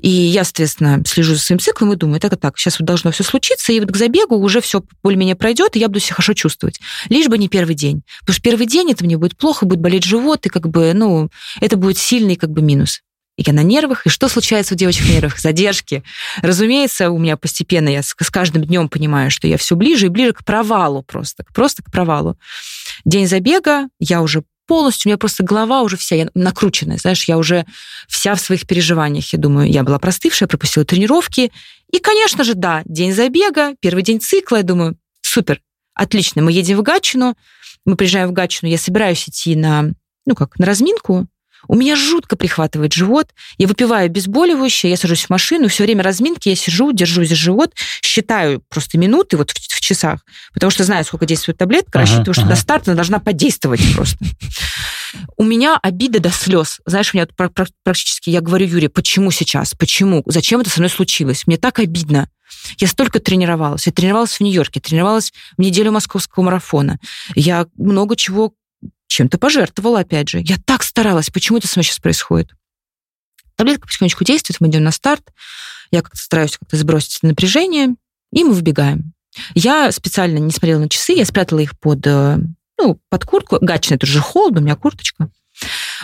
[0.00, 3.10] И я, соответственно, слежу за своим циклом и думаю, так и так, сейчас вот должно
[3.10, 6.34] все случиться, и вот к забегу уже все более-менее пройдет, и я буду себя хорошо
[6.34, 6.80] чувствовать.
[7.08, 8.02] Лишь бы не первый день.
[8.20, 11.30] Потому что первый день это мне будет плохо, будет болеть живот, и как бы, ну,
[11.60, 13.00] это будет сильный как бы минус.
[13.36, 14.06] И я на нервах.
[14.06, 15.38] И что случается у девочек на нервах?
[15.38, 16.02] Задержки.
[16.42, 20.32] Разумеется, у меня постепенно, я с, каждым днем понимаю, что я все ближе и ближе
[20.34, 21.44] к провалу просто.
[21.54, 22.38] Просто к провалу.
[23.04, 27.36] День забега, я уже полностью, у меня просто голова уже вся я накрученная, знаешь, я
[27.36, 27.66] уже
[28.08, 29.32] вся в своих переживаниях.
[29.32, 31.52] Я думаю, я была простывшая, пропустила тренировки.
[31.90, 35.60] И, конечно же, да, день забега, первый день цикла, я думаю, супер,
[35.94, 37.36] отлично, мы едем в Гатчину,
[37.84, 39.90] мы приезжаем в Гатчину, я собираюсь идти на,
[40.26, 41.26] ну как, на разминку,
[41.68, 43.28] У меня жутко прихватывает живот.
[43.58, 47.72] Я выпиваю обезболивающее, я сажусь в машину, все время разминки я сижу, держусь за живот,
[48.02, 50.20] считаю просто минуты вот в, в часах,
[50.52, 52.50] потому что знаю, сколько действует таблетка, ага, рассчитываю, что ага.
[52.50, 54.24] до старта она должна подействовать просто.
[55.36, 56.80] У меня обида до слез.
[56.86, 57.26] Знаешь, у меня
[57.84, 59.74] практически, я говорю, Юре, почему сейчас?
[59.74, 60.22] Почему?
[60.26, 61.46] Зачем это со мной случилось?
[61.46, 62.28] Мне так обидно.
[62.78, 63.86] Я столько тренировалась.
[63.86, 66.98] Я тренировалась в Нью-Йорке, тренировалась в неделю московского марафона.
[67.34, 68.52] Я много чего
[69.12, 70.40] чем-то пожертвовала, опять же.
[70.40, 71.30] Я так старалась.
[71.30, 72.50] Почему это со мной сейчас происходит?
[73.56, 75.22] Таблетка потихонечку действует, мы идем на старт.
[75.90, 77.94] Я как-то стараюсь как-то сбросить напряжение,
[78.32, 79.12] и мы выбегаем.
[79.54, 82.38] Я специально не смотрела на часы, я спрятала их под, э,
[82.78, 83.58] ну, под куртку.
[83.60, 85.30] Гачный, это же холодно, у меня курточка.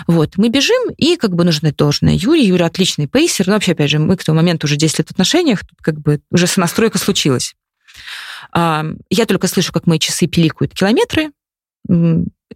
[0.06, 2.14] Вот, мы бежим, и как бы нужно должное.
[2.14, 3.46] Юрий, Юрий отличный пейсер.
[3.46, 5.98] Ну, вообще, опять же, мы к тому моменту уже 10 лет в отношениях, тут как
[5.98, 7.54] бы уже сонастройка случилась.
[8.54, 11.32] Я только слышу, как мои часы пиликают километры,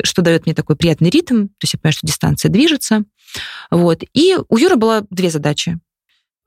[0.02, 3.04] что дает мне такой приятный ритм, то есть я понимаю, что дистанция движется.
[3.70, 4.02] Вот.
[4.14, 5.78] И у Юры было две задачи.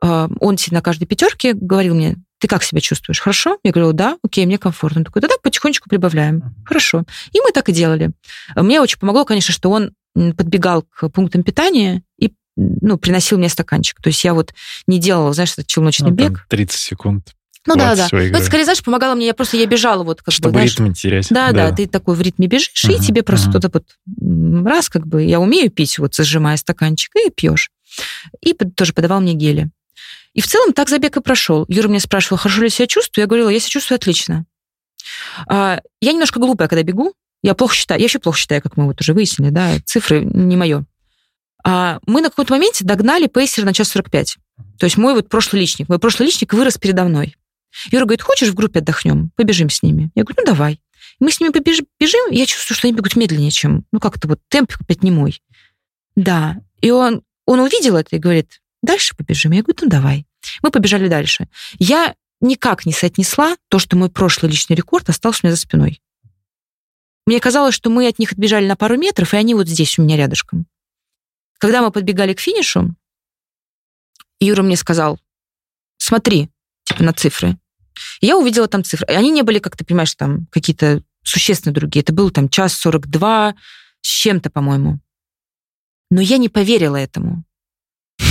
[0.02, 3.20] Он на каждой пятерке говорил мне, ты как себя чувствуешь?
[3.20, 3.58] Хорошо?
[3.64, 5.00] Я говорю, да, окей, мне комфортно.
[5.00, 6.56] Он такой, тогда потихонечку прибавляем.
[6.66, 7.04] Хорошо.
[7.32, 8.12] И мы так и делали.
[8.56, 14.02] Мне очень помогло, конечно, что он подбегал к пунктам питания и ну, приносил мне стаканчик.
[14.02, 14.54] То есть я вот
[14.86, 16.46] не делала, знаешь, этот челночный ну, бег.
[16.50, 17.36] 30 секунд.
[17.66, 18.08] Ну да, да.
[18.12, 20.78] Ну, это скорее, знаешь, помогало мне, я просто я бежала вот как Чтобы бы, знаешь,
[20.78, 21.28] ритм терять.
[21.30, 23.60] Да, да, да, ты такой в ритме бежишь, uh-huh, и тебе просто uh-huh.
[23.60, 27.72] кто-то вот раз как бы, я умею пить, вот зажимая стаканчик, и пьешь.
[28.42, 29.70] И тоже подавал мне гели.
[30.34, 31.66] И в целом так забег и прошел.
[31.70, 33.24] Юра меня спрашивал, хорошо ли я себя чувствую?
[33.24, 34.46] Я говорила, я себя чувствую отлично.
[35.48, 37.14] А, я немножко глупая, когда бегу.
[37.42, 38.02] Я плохо считаю.
[38.02, 40.84] Я еще плохо считаю, как мы вот уже выяснили, да, цифры не мое.
[41.64, 44.38] А мы на каком-то моменте догнали пейсер на час 45.
[44.78, 45.90] То есть мой вот прошлый личник.
[45.90, 47.36] Мой прошлый личник вырос передо мной.
[47.92, 49.32] Юра говорит, хочешь в группе отдохнем?
[49.36, 50.12] Побежим с ними.
[50.16, 50.82] Я говорю, ну давай.
[51.20, 54.40] Мы с ними побежим, бежим, я чувствую, что они бегут медленнее, чем, ну как-то вот
[54.50, 55.42] темп опять не мой.
[56.16, 56.58] Да.
[56.82, 59.52] И он, он увидел это и говорит, дальше побежим.
[59.52, 60.26] Я говорю, ну давай.
[60.62, 61.48] Мы побежали дальше.
[61.80, 66.02] Я никак не соотнесла то, что мой прошлый личный рекорд остался у меня за спиной.
[67.26, 70.04] Мне казалось, что мы от них отбежали на пару метров, и они вот здесь у
[70.04, 70.68] меня рядышком.
[71.58, 72.96] Когда мы подбегали к финишу,
[74.40, 75.20] Юра мне сказал,
[75.98, 76.50] смотри,
[76.84, 77.58] типа на цифры.
[78.22, 79.08] И я увидела там цифры.
[79.10, 82.02] И они не были, как ты понимаешь, там какие-то существенно другие.
[82.02, 83.56] Это был там час 42
[84.02, 85.00] с чем-то, по-моему.
[86.12, 87.44] Но я не поверила этому.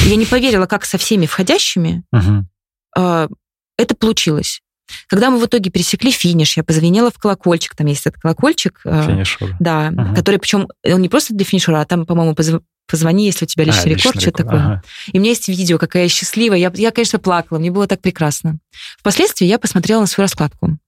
[0.06, 3.28] Я не поверила, как со всеми входящими uh-huh.
[3.76, 4.62] это получилось.
[5.08, 8.80] Когда мы в итоге пересекли финиш, я позвонила в колокольчик, там есть этот колокольчик.
[8.84, 9.56] А, Финишер.
[9.60, 10.14] Да, ага.
[10.14, 12.60] который, причем, он не просто для финишера, а там, по-моему, позв...
[12.86, 14.60] позвони, если у тебя личный а, рекорд, что-то такое.
[14.60, 14.82] Ага.
[15.12, 16.58] И у меня есть видео, какая я счастливая.
[16.58, 18.58] Я, я, конечно, плакала, мне было так прекрасно.
[18.98, 20.78] Впоследствии я посмотрела на свою раскладку.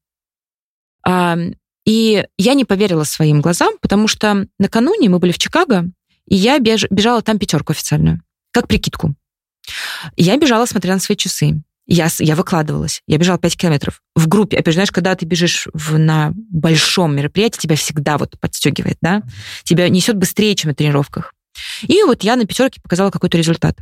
[1.07, 1.37] А,
[1.85, 5.85] и я не поверила своим глазам, потому что накануне мы были в Чикаго,
[6.27, 6.87] и я беж...
[6.91, 8.21] бежала там пятерку официальную,
[8.51, 9.15] как прикидку.
[10.17, 11.63] Я бежала, смотря на свои часы.
[11.87, 13.01] Я, я выкладывалась.
[13.07, 14.03] Я бежала 5 километров.
[14.15, 14.59] В группе.
[14.59, 19.23] Опять же, знаешь, когда ты бежишь в, на большом мероприятии, тебя всегда вот подстегивает, да?
[19.63, 21.33] Тебя несет быстрее, чем на тренировках.
[21.83, 23.79] И вот я на пятерке показала какой-то результат.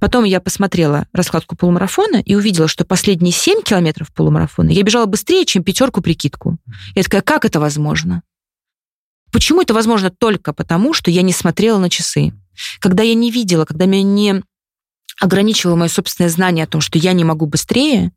[0.00, 5.44] Потом я посмотрела раскладку полумарафона и увидела, что последние 7 километров полумарафона я бежала быстрее,
[5.44, 6.58] чем пятерку прикидку.
[6.94, 8.22] Я такая, как это возможно?
[9.32, 12.32] Почему это возможно только потому, что я не смотрела на часы?
[12.78, 14.42] Когда я не видела, когда меня не
[15.20, 18.12] ограничивало мое собственное знание о том, что я не могу быстрее,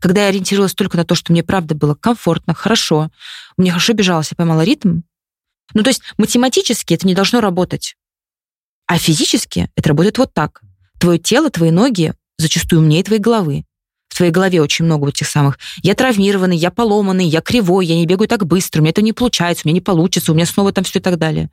[0.00, 3.10] когда я ориентировалась только на то, что мне правда было комфортно, хорошо,
[3.56, 5.00] мне хорошо бежалось, я поймала ритм.
[5.74, 7.96] Ну, то есть математически это не должно работать.
[8.86, 10.62] А физически это работает вот так.
[10.98, 13.64] Твое тело, твои ноги зачастую умнее твоей головы.
[14.08, 15.58] В твоей голове очень много вот тех самых.
[15.82, 19.12] Я травмированный, я поломанный, я кривой, я не бегаю так быстро, у меня это не
[19.12, 21.50] получается, у меня не получится, у меня снова там все и так далее.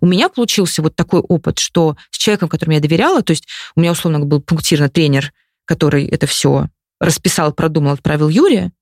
[0.00, 3.80] У меня получился вот такой опыт, что с человеком, которому я доверяла, то есть у
[3.80, 5.32] меня, условно, был пунктирный тренер,
[5.64, 6.68] который это все
[7.00, 8.72] расписал, продумал, отправил Юре,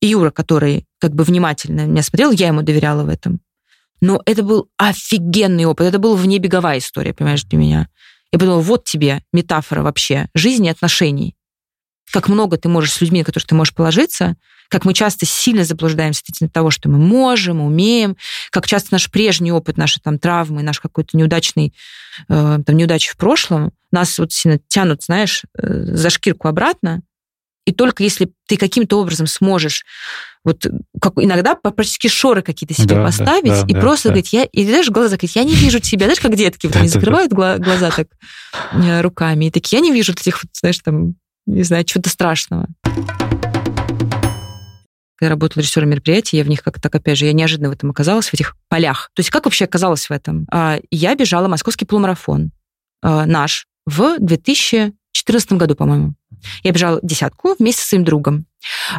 [0.00, 3.40] и Юра, который как бы внимательно меня смотрел, я ему доверяла в этом.
[4.00, 5.86] Но это был офигенный опыт.
[5.86, 7.88] Это была внебеговая история, понимаешь, для меня.
[8.32, 11.36] Я подумала, вот тебе метафора вообще жизни и отношений.
[12.12, 14.36] Как много ты можешь с людьми, на которых ты можешь положиться,
[14.72, 18.16] как мы часто сильно заблуждаемся относительно того, что мы можем, умеем,
[18.50, 21.74] как часто наш прежний опыт, наши там травмы, наш какой-то неудачный,
[22.30, 27.02] э, там, неудачи в прошлом нас вот сильно тянут, знаешь, э, за шкирку обратно,
[27.66, 29.84] и только если ты каким-то образом сможешь
[30.42, 30.66] вот
[31.00, 34.14] как иногда практически шоры какие-то себе да, поставить да, да, и да, просто да.
[34.14, 36.88] говорить, я, и знаешь, глаза закрыть, я не вижу тебя, знаешь, как детки, вот они
[36.88, 38.08] закрывают глаза так
[38.72, 42.68] э, руками, и такие, я не вижу этих, вот, знаешь, там, не знаю, чего-то страшного
[45.26, 47.90] я работала режиссером мероприятий, я в них как-то так, опять же, я неожиданно в этом
[47.90, 49.10] оказалась, в этих полях.
[49.14, 50.46] То есть как вообще оказалась в этом?
[50.50, 52.52] А, я бежала московский полумарафон
[53.02, 56.14] а, наш в 2014 году, по-моему.
[56.62, 58.46] Я бежала десятку вместе со своим другом.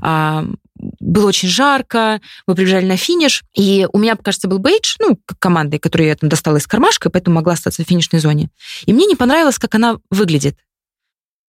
[0.01, 0.45] А,
[0.99, 5.79] было очень жарко, мы прибежали на финиш, и у меня, кажется, был бейдж, ну, командой,
[5.79, 8.49] которую я там достала из кармашка, поэтому могла остаться в финишной зоне.
[8.85, 10.57] И мне не понравилось, как она выглядит.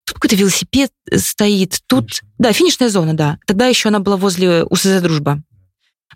[0.06, 2.20] Тут какой-то велосипед э, стоит, тут...
[2.38, 3.38] Да, финишная зона, да.
[3.46, 5.42] Тогда еще она была возле УСЗ «Дружба».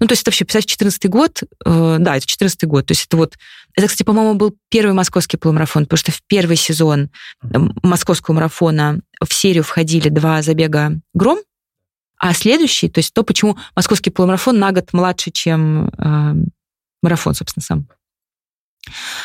[0.01, 3.07] Ну, то есть это вообще, представьте, 14 год, э, да, это 14 год, то есть
[3.07, 3.37] это вот,
[3.75, 7.11] это, кстати, по-моему, был первый московский полумарафон, потому что в первый сезон
[7.83, 11.39] московского марафона в серию входили два забега «Гром»,
[12.19, 16.35] а следующий, то есть то, почему московский полумарафон на год младше, чем э,
[17.03, 17.89] марафон, собственно, сам.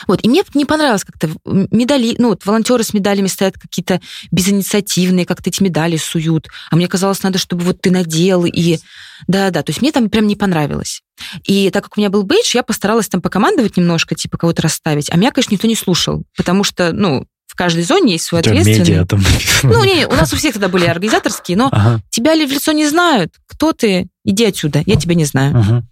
[0.08, 4.02] Вот, и мне не понравилось как-то медали, ну, вот волонтеры с медалями стоят какие-то
[4.32, 8.80] безинициативные, как-то эти медали суют, а мне казалось, надо, чтобы вот ты надел, и
[9.28, 11.02] да-да, то есть мне там прям не понравилось.
[11.44, 15.10] И так как у меня был бейдж, я постаралась там покомандовать немножко, типа кого-то расставить,
[15.10, 18.80] а меня, конечно, никто не слушал, потому что, ну, в каждой зоне есть свой ответственный.
[18.80, 19.22] Медиа там
[19.62, 22.02] Ну, не, у нас у всех тогда были организаторские, но ага.
[22.10, 25.56] тебя ли в лицо не знают, кто ты, иди отсюда, я тебя не знаю.
[25.56, 25.84] Ага.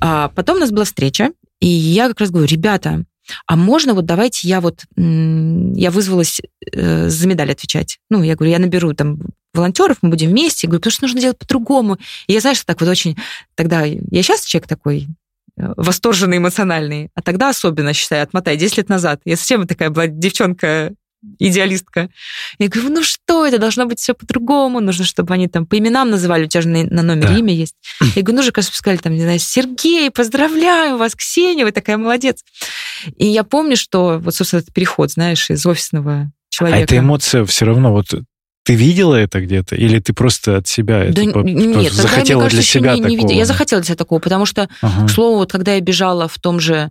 [0.00, 1.30] А, потом у нас была встреча,
[1.60, 3.04] и я как раз говорю, ребята,
[3.46, 6.40] а можно вот давайте я вот, я вызвалась
[6.72, 7.98] э, за медаль отвечать.
[8.10, 9.20] Ну, я говорю, я наберу там
[9.52, 10.66] волонтеров, мы будем вместе.
[10.66, 11.98] Я говорю, потому что нужно делать по-другому.
[12.26, 13.16] И я, знаешь, так вот очень...
[13.54, 15.08] Тогда я сейчас человек такой
[15.56, 19.20] э, восторженный, эмоциональный, а тогда особенно, считаю, отмотай, 10 лет назад.
[19.24, 20.94] Я совсем такая была девчонка
[21.38, 22.08] идеалистка.
[22.58, 26.10] Я говорю, ну что, это должно быть все по-другому, нужно, чтобы они там по именам
[26.10, 27.38] называли, у тебя же на, на номере да.
[27.38, 27.74] имя есть.
[28.14, 31.96] Я говорю, ну же, кажется, сказали там, не знаю, Сергей, поздравляю вас, Ксения, вы такая
[31.96, 32.44] молодец.
[33.16, 36.80] И я помню, что вот, собственно, этот переход, знаешь, из офисного человека.
[36.80, 38.14] А эта эмоция все равно вот
[38.64, 39.76] ты видела это где-то?
[39.76, 43.02] Или ты просто от себя да это нет, захотела тогда, для кажется, себя не, не
[43.02, 43.16] такого?
[43.16, 43.38] Видела.
[43.38, 45.06] Я захотела для себя такого, потому что, ага.
[45.06, 46.90] к слову, вот когда я бежала в том же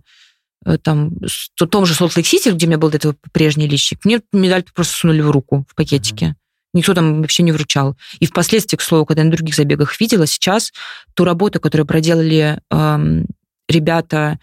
[0.82, 4.64] там, в том же Солт-Лейк-Сити, где у меня был до этого прежний личник, мне медаль
[4.74, 6.26] просто сунули в руку в пакетике.
[6.26, 6.48] Mm-hmm.
[6.74, 7.96] Никто там вообще не вручал.
[8.20, 10.72] И впоследствии, к слову, когда я на других забегах видела, сейчас
[11.14, 13.26] ту работу, которую проделали эм,
[13.68, 14.38] ребята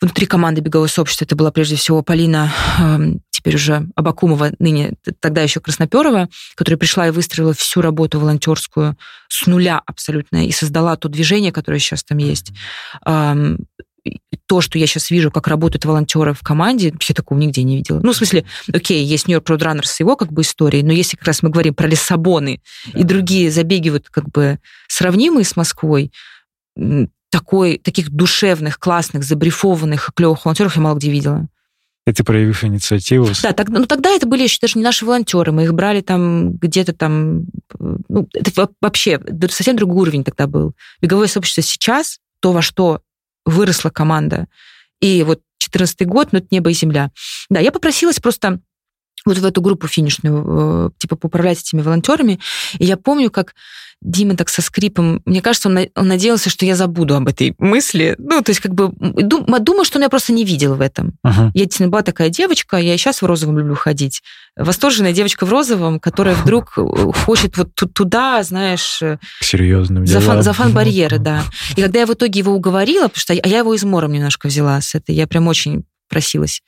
[0.00, 5.42] внутри команды бегового сообщества, это была прежде всего Полина, эм, теперь уже Абакумова, ныне тогда
[5.42, 8.96] еще Красноперова, которая пришла и выстроила всю работу волонтерскую
[9.28, 12.52] с нуля абсолютно и создала то движение, которое сейчас там есть.
[13.06, 13.66] Эм,
[14.46, 18.00] то, что я сейчас вижу, как работают волонтеры в команде, я такого нигде не видела.
[18.02, 21.26] Ну, в смысле, окей, есть Нью-Йорк Roadrunner с его как бы историей, но если как
[21.26, 22.60] раз мы говорим про Лиссабоны
[22.92, 23.00] да.
[23.00, 26.12] и другие забеги вот как бы сравнимые с Москвой,
[27.30, 31.48] такой, таких душевных, классных, забрифованных, клевых волонтеров я мало где видела.
[32.06, 33.28] Это проявив инициативу.
[33.42, 36.52] Да, так, ну тогда это были еще даже не наши волонтеры, мы их брали там
[36.52, 37.44] где-то там,
[37.78, 40.72] ну, это вообще совсем другой уровень тогда был.
[41.02, 43.02] Беговое сообщество сейчас, то, во что
[43.48, 44.46] выросла команда.
[45.00, 47.10] И вот 14 год, ну, это небо и земля.
[47.48, 48.60] Да, я попросилась просто
[49.24, 52.40] вот в эту группу финишную, э, типа, поуправлять этими волонтерами.
[52.78, 53.54] И я помню, как
[54.00, 58.14] Дима так со скрипом, мне кажется, он, он надеялся, что я забуду об этой мысли.
[58.18, 61.14] Ну, то есть, как бы, дум, думаю, что он меня просто не видел в этом.
[61.26, 61.50] Uh-huh.
[61.52, 64.22] Я действительно была такая девочка, я и сейчас в розовом люблю ходить.
[64.56, 66.82] Восторженная девочка в розовом, которая вдруг э,
[67.26, 69.02] хочет вот туда, знаешь...
[69.02, 71.42] Э, К серьезным за, фан, за фан-барьеры, да.
[71.76, 74.80] И когда я в итоге его уговорила, потому что я, я его измором немножко взяла
[74.80, 76.62] с этой, я прям очень просилась.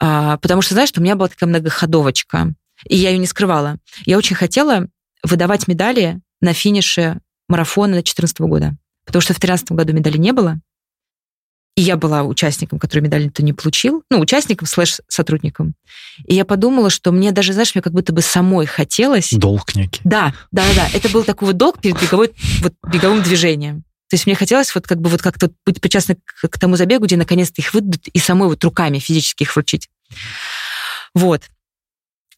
[0.00, 2.54] А, потому что, знаешь, у меня была такая многоходовочка,
[2.88, 3.78] и я ее не скрывала.
[4.04, 4.86] Я очень хотела
[5.22, 8.76] выдавать медали на финише марафона 2014 года.
[9.04, 10.60] Потому что в 2013 году медали не было.
[11.76, 14.02] И я была участником, который медаль никто не получил.
[14.10, 15.74] Ну, участником слэш-сотрудником.
[16.24, 19.30] И я подумала, что мне даже, знаешь, мне как будто бы самой хотелось...
[19.32, 20.00] Долг некий.
[20.02, 20.88] Да, да, да.
[20.94, 22.32] Это был такой вот долг перед беговой,
[22.62, 23.84] вот, беговым движением.
[24.08, 27.16] То есть мне хотелось вот как бы вот как-то быть причастной к, тому забегу, где
[27.16, 29.88] наконец-то их выдадут, и самой вот руками физически их вручить.
[31.14, 31.42] Вот.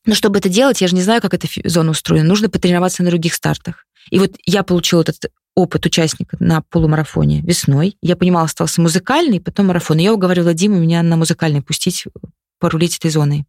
[0.06, 2.26] Но чтобы это делать, я же не знаю, как эта зона устроена.
[2.26, 3.84] Нужно потренироваться на других стартах.
[4.10, 7.96] И вот я получила этот опыт участника на полумарафоне весной.
[8.00, 9.98] Я понимала, остался музыкальный, потом марафон.
[9.98, 12.06] И я уговорила Диму меня на музыкальный пустить,
[12.58, 13.44] порулить этой зоной.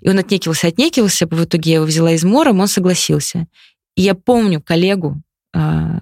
[0.00, 1.26] И он отнекивался, отнекивался.
[1.26, 3.46] В итоге я его взяла из мором, он согласился.
[3.96, 5.22] И я помню коллегу
[5.54, 5.98] э,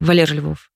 [0.00, 0.70] Валер Львов,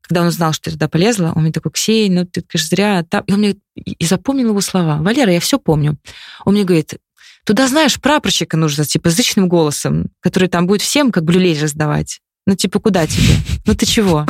[0.00, 3.04] когда он знал, что я туда полезла, он мне такой, Ксей, ну ты, конечно, зря...
[3.04, 3.22] Там...
[3.26, 3.56] И он мне...
[3.74, 4.98] И запомнил его слова.
[4.98, 5.96] Валера, я все помню.
[6.44, 6.98] Он мне говорит,
[7.44, 12.20] Туда, знаешь, прапорщика нужно, типа, зычным голосом, который там будет всем как бы люлей раздавать.
[12.46, 13.34] Ну, типа, куда тебе?
[13.66, 14.26] Ну, ты чего?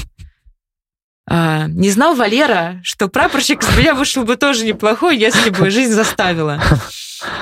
[1.29, 5.93] А, не знал Валера, что прапорщик из меня вышел бы тоже неплохой, если бы жизнь
[5.93, 6.61] заставила.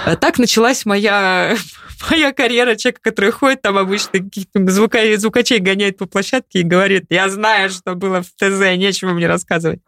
[0.05, 1.57] А так началась моя
[2.11, 4.21] моя карьера человека, который ходит там обычно
[4.55, 9.27] звука, звукачей гоняет по площадке и говорит, я знаю, что было в ТЗ, нечего мне
[9.27, 9.81] рассказывать.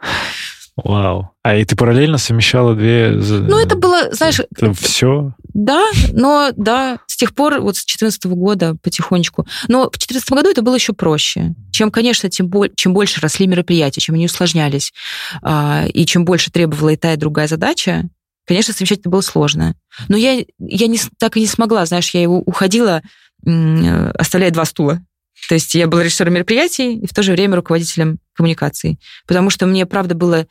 [0.76, 1.30] Вау.
[1.42, 3.10] А и ты параллельно совмещала две...
[3.10, 4.40] Ну, это было, знаешь...
[4.40, 5.34] Это все?
[5.52, 9.46] Да, но да, с тех пор, вот с 2014 года потихонечку.
[9.68, 11.54] Но в 2014 году это было еще проще.
[11.72, 14.94] Чем, конечно, тем боль, чем больше росли мероприятия, чем они усложнялись,
[15.42, 18.08] а, и чем больше требовала и та, и другая задача,
[18.46, 19.74] конечно, совмещать это было сложно.
[20.08, 23.02] Но я, я не, так и не смогла, знаешь, я уходила,
[23.44, 25.00] оставляя два стула.
[25.48, 29.00] То есть я была режиссером мероприятий и в то же время руководителем коммуникаций.
[29.26, 30.46] Потому что мне, правда, было...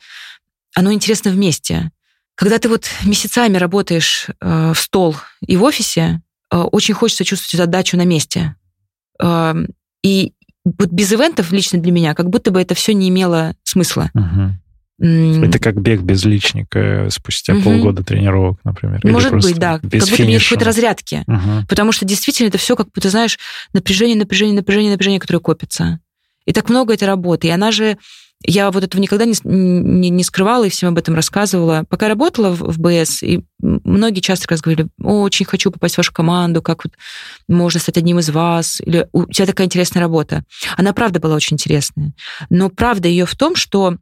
[0.74, 1.90] Оно интересно вместе.
[2.34, 5.16] Когда ты вот месяцами работаешь э, в стол
[5.46, 8.56] и в офисе, э, очень хочется чувствовать отдачу на месте.
[9.20, 9.54] Э,
[10.02, 10.32] и
[10.64, 14.10] вот без ивентов лично для меня, как будто бы это все не имело смысла.
[14.14, 14.52] Угу.
[14.98, 17.62] Это как бег без личника спустя угу.
[17.62, 19.00] полгода тренировок, например.
[19.04, 19.80] Может быть, да.
[19.82, 21.24] Без как будто нет какой-то разрядки.
[21.26, 21.66] Угу.
[21.68, 23.38] Потому что действительно это все, как бы, ты знаешь,
[23.72, 26.00] напряжение, напряжение, напряжение, напряжение, которое копится.
[26.44, 27.48] И так много этой работы.
[27.48, 27.98] И она же...
[28.44, 31.84] Я вот этого никогда не, не, не скрывала и всем об этом рассказывала.
[31.88, 36.12] Пока работала в, в БС, и многие часто раз говорили, очень хочу попасть в вашу
[36.12, 36.94] команду, как вот
[37.46, 40.42] можно стать одним из вас, или у тебя такая интересная работа.
[40.76, 42.14] Она правда была очень интересная.
[42.50, 43.98] Но правда ее в том, что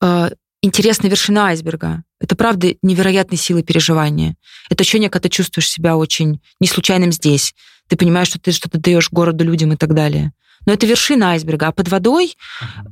[0.00, 0.30] э,
[0.62, 2.04] интересная вершина айсберга.
[2.20, 4.36] Это, правда, невероятной силы переживания.
[4.70, 7.54] Это ощущение, когда ты чувствуешь себя очень не случайным здесь.
[7.88, 10.32] Ты понимаешь, что ты что-то даешь городу, людям и так далее.
[10.66, 11.68] Но это вершина айсберга.
[11.68, 12.36] А под водой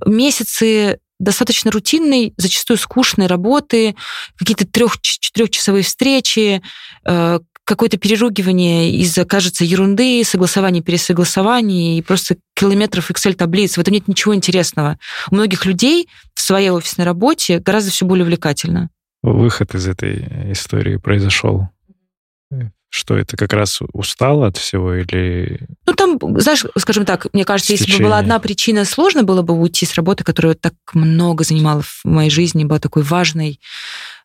[0.04, 3.94] месяцы достаточно рутинной, зачастую скучной работы,
[4.36, 6.62] какие-то трех-четырехчасовые встречи,
[7.06, 7.40] э,
[7.72, 13.76] какое-то переругивание из-за, кажется, ерунды, согласование, пересогласование и просто километров Excel-таблиц.
[13.76, 14.98] В этом нет ничего интересного.
[15.30, 18.90] У многих людей в своей офисной работе гораздо все более увлекательно.
[19.22, 21.68] Выход из этой истории произошел
[22.94, 25.66] что это как раз устал от всего или...
[25.86, 27.90] Ну, там, знаешь, скажем так, мне кажется, Стечение.
[27.90, 31.80] если бы была одна причина, сложно было бы уйти с работы, которая так много занимала
[31.80, 33.60] в моей жизни, была такой важной.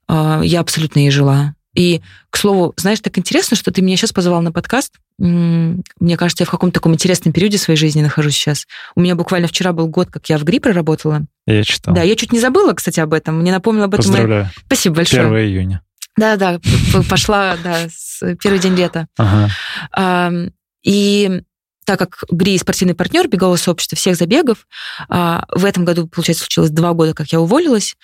[0.10, 1.56] А, я абсолютно ей жила.
[1.78, 2.02] И,
[2.32, 4.96] к слову, знаешь, так интересно, что ты меня сейчас позвал на подкаст.
[5.20, 8.66] Мне кажется, я в каком-то таком интересном периоде своей жизни нахожусь сейчас.
[8.96, 11.22] У меня буквально вчера был год, как я в GRI проработала.
[11.46, 11.94] Я читал.
[11.94, 13.42] Да, я чуть не забыла, кстати, об этом.
[13.42, 14.06] Мне напомнила об этом.
[14.06, 14.50] Поздравляю.
[14.66, 15.28] Спасибо большое.
[15.28, 15.82] 1 июня.
[16.18, 16.60] Да-да,
[17.10, 17.88] пошла, да,
[18.42, 19.08] первый день лета.
[19.16, 20.52] Ага.
[20.84, 21.42] И
[21.86, 24.66] так как GRI спортивный партнер бегового сообщества всех забегов,
[25.10, 27.96] а, в этом году, получается, случилось два года, как я уволилась.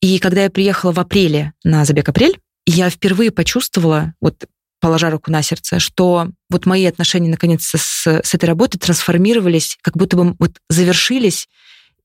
[0.00, 2.38] И когда я приехала в апреле на забег «Апрель»,
[2.70, 4.46] я впервые почувствовала, вот
[4.80, 9.96] положа руку на сердце, что вот мои отношения наконец с, с этой работой трансформировались, как
[9.96, 11.48] будто бы вот завершились,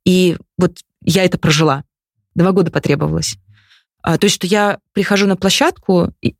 [0.05, 1.83] и вот я это прожила.
[2.35, 3.37] Два года потребовалось.
[4.01, 6.35] А, то есть, что я прихожу на площадку, и,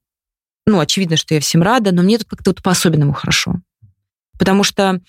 [0.66, 3.56] ну, очевидно, что я всем рада, но мне тут как-то вот по-особенному хорошо.
[4.38, 5.00] Потому что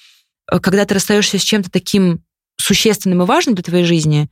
[0.50, 2.22] э, когда ты расстаешься с чем-то таким
[2.56, 4.30] существенным и важным для твоей жизни,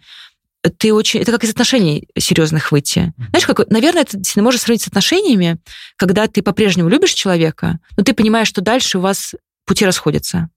[0.71, 1.21] ты очень...
[1.21, 3.13] Это как из отношений серьезных выйти.
[3.31, 5.59] Знаешь, как, наверное, это действительно можно сравнить с отношениями,
[5.97, 9.35] когда ты по-прежнему любишь человека, но ты понимаешь, что дальше у вас
[9.67, 10.51] пути расходятся.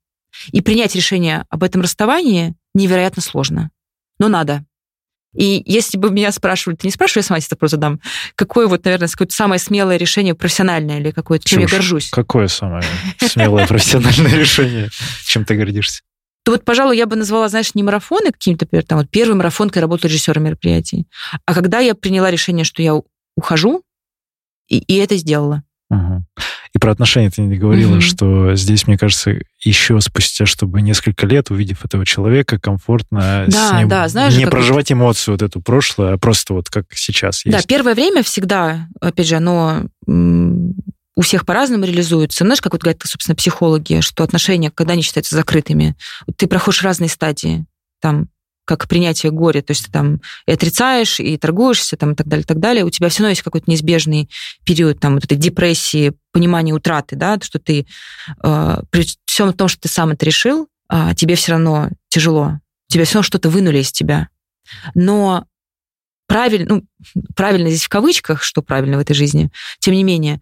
[0.51, 3.71] И принять решение об этом расставании невероятно сложно.
[4.19, 4.65] Но надо.
[5.33, 7.99] И если бы меня спрашивали, ты не спрашивай, я сама тебе вопрос задам,
[8.35, 12.09] какое вот, наверное, какое-то самое смелое решение профессиональное или какое-то, чем я горжусь?
[12.09, 12.83] Какое самое
[13.19, 14.89] смелое профессиональное решение?
[15.25, 16.03] Чем ты гордишься?
[16.45, 19.69] То вот, пожалуй, я бы назвала, знаешь, не марафоны каким-то, например, там вот первый марафон,
[19.69, 21.07] когда я работала режиссером мероприятий,
[21.45, 23.01] а когда я приняла решение, что я
[23.35, 23.81] ухожу,
[24.69, 25.63] и, и это сделала.
[25.89, 26.23] Угу.
[26.73, 28.01] И про отношения ты не говорила, угу.
[28.01, 33.79] что здесь, мне кажется, еще спустя, чтобы несколько лет, увидев этого человека, комфортно да, с
[33.79, 34.95] ним да, знаешь, не проживать вот...
[34.95, 37.57] эмоцию вот эту прошлое, а просто вот как сейчас есть.
[37.57, 39.85] Да, первое время всегда, опять же, оно
[41.15, 42.43] у всех по-разному реализуется.
[42.43, 45.95] Знаешь, как вот говорят, собственно, психологи, что отношения, когда они считаются закрытыми,
[46.35, 47.65] ты проходишь разные стадии,
[48.01, 48.27] там,
[48.65, 52.43] как принятие горя, то есть ты там и отрицаешь, и торгуешься, там, и так далее,
[52.43, 52.83] и так далее.
[52.83, 54.29] У тебя все равно есть какой-то неизбежный
[54.65, 57.85] период там, вот этой депрессии, понимания утраты, да, что ты
[58.43, 62.59] э, при всем том, что ты сам это решил, э, тебе все равно тяжело.
[62.87, 64.29] Тебя все равно что-то вынули из тебя.
[64.95, 65.45] Но
[66.27, 70.41] правильно, ну, правильно здесь в кавычках, что правильно в этой жизни, тем не менее,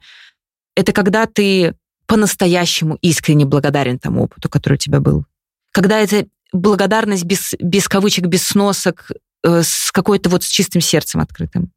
[0.76, 1.76] это когда ты
[2.08, 5.26] по-настоящему искренне благодарен тому опыту, который у тебя был.
[5.72, 9.12] Когда это благодарность без, без кавычек, без сносок,
[9.44, 11.72] э, с какой-то вот с чистым сердцем открытым.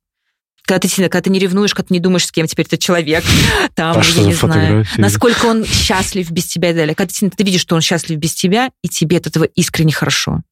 [0.67, 3.25] Когда ты, когда ты не ревнуешь, когда ты не думаешь, с кем теперь этот человек,
[3.75, 6.95] там, а я не знаю, насколько он счастлив без тебя и далее.
[6.95, 10.43] Когда ты, ты видишь, что он счастлив без тебя, и тебе от этого искренне хорошо.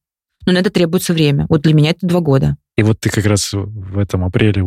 [0.45, 1.45] Но на это требуется время.
[1.49, 2.55] Вот для меня это два года.
[2.77, 4.63] И вот ты как раз в этом апреле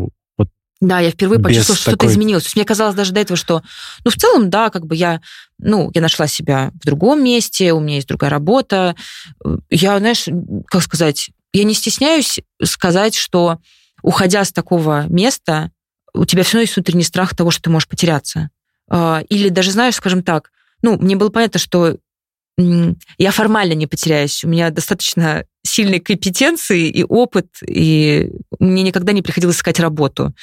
[0.81, 2.45] Да, я впервые почувствовала, что что-то изменилось.
[2.45, 3.62] То есть мне казалось даже до этого, что,
[4.05, 5.20] ну, в целом, да, как бы я,
[5.59, 8.95] ну, я нашла себя в другом месте, у меня есть другая работа.
[9.70, 10.29] Я, знаешь,
[10.68, 13.59] как сказать, я не стесняюсь сказать, что
[14.03, 15.72] уходя с такого места,
[16.14, 18.51] у тебя все равно есть внутренний страх того, что ты можешь потеряться.
[18.89, 20.51] А, Или даже, знаешь, скажем так,
[20.83, 21.97] ну, мне было понятно, что
[23.18, 24.43] я формально не потеряюсь.
[24.45, 30.35] У меня достаточно сильные компетенции и опыт, и мне никогда не приходилось искать работу.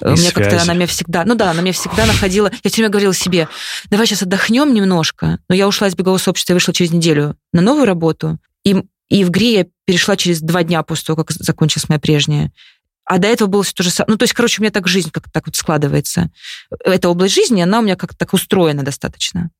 [0.00, 2.50] И У меня как-то она меня всегда, ну да, она меня всегда находила.
[2.62, 3.48] Я все время говорила себе,
[3.90, 5.38] давай сейчас отдохнем немножко.
[5.48, 8.38] Но я ушла из бегового сообщества и вышла через неделю на новую работу.
[8.64, 8.76] И,
[9.08, 12.52] и в ГРИ я перешла через два дня после того, как закончилась моя прежняя.
[13.04, 14.12] А до этого было все то же самое.
[14.12, 16.30] Ну, то есть, короче, у меня так жизнь как так вот складывается.
[16.84, 19.50] Эта область жизни, она у меня как-то так устроена достаточно.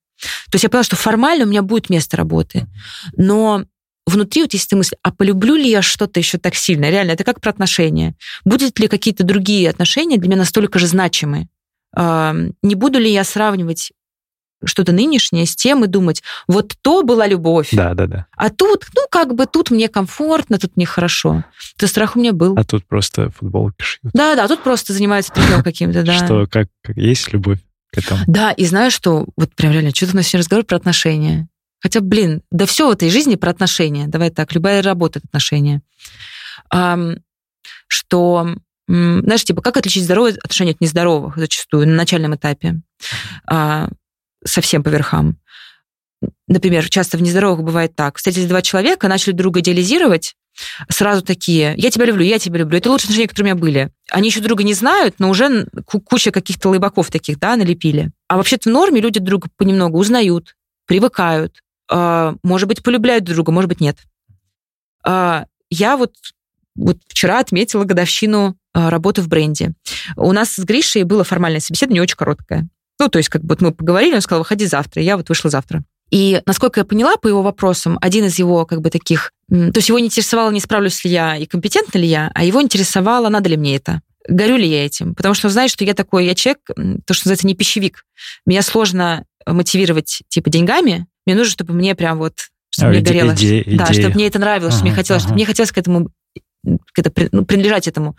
[0.51, 2.67] То есть я поняла, что формально у меня будет место работы.
[3.17, 3.65] Но
[4.13, 6.91] внутри вот есть эта мысль, а полюблю ли я что-то еще так сильно?
[6.91, 8.15] Реально, это как про отношения.
[8.45, 11.49] Будет ли какие-то другие отношения для меня настолько же значимы?
[11.97, 13.93] Не буду ли я сравнивать
[14.65, 18.27] что-то нынешнее с тем и думать, вот то была любовь, Да, да, да.
[18.37, 21.45] а тут, ну, как бы тут мне комфортно, тут мне хорошо.
[21.77, 22.55] Это страх у меня был.
[22.57, 24.13] А тут просто футболки шьют.
[24.15, 26.13] Да, да, тут просто занимаются тренером каким-то, да.
[26.25, 27.59] Что, как, как есть любовь
[27.93, 28.21] к этому?
[28.29, 31.49] Да, и знаешь, что вот прям реально, что-то у нас сегодня разговор про отношения.
[31.83, 34.07] Хотя, блин, да все в этой жизни про отношения.
[34.07, 35.83] Давай так, любая работа— это отношения.
[37.89, 38.55] Что,
[38.87, 42.81] знаешь, типа, как отличить здоровые отношения от нездоровых зачастую на начальном этапе?
[43.47, 43.89] А,
[44.45, 45.39] совсем по верхам.
[46.47, 48.17] Например, часто в нездоровых бывает так.
[48.17, 50.37] Встретились два человека, начали друга идеализировать,
[50.89, 52.79] сразу такие, я тебя люблю, я тебя люблю.
[52.79, 53.91] Это лучшие отношения, которые у меня были.
[54.11, 58.11] Они еще друга не знают, но уже ку- куча каких-то лайбаков таких, да, налепили.
[58.29, 60.55] А вообще-то в норме люди друга понемногу узнают,
[60.87, 61.62] привыкают,
[62.43, 63.99] может быть, полюбляют друг друга, может быть, нет.
[65.05, 66.15] А, Я вот,
[66.75, 69.73] вот вчера отметила годовщину а, работы в бренде.
[70.17, 72.69] У нас с Гришей было формальное собеседование, очень короткое.
[72.99, 75.83] Ну, то есть, как бы мы поговорили, он сказал, выходи завтра, я вот вышла завтра.
[76.11, 79.33] И, насколько я поняла по его вопросам, один из его как бы таких...
[79.49, 82.61] То есть его не интересовало, не справлюсь ли я и компетентна ли я, а его
[82.63, 84.03] интересовало, надо ли мне это.
[84.29, 85.15] Горю ли я этим?
[85.15, 88.05] Потому что он знает, что я такой, я человек, то, что называется, не пищевик.
[88.47, 91.07] Меня сложно мотивировать, типа, деньгами.
[91.27, 92.35] Мне нужно, чтобы мне прям вот...
[92.71, 93.35] Чтобы А, мне иде- горело.
[93.35, 94.03] идея- Да, идея.
[94.03, 95.37] чтобы мне это нравилось, чтобы мне Ага, хотелось, чтобы ага.
[95.37, 96.11] мне хотелось к этому
[96.93, 98.17] к это, ну, принадлежать этому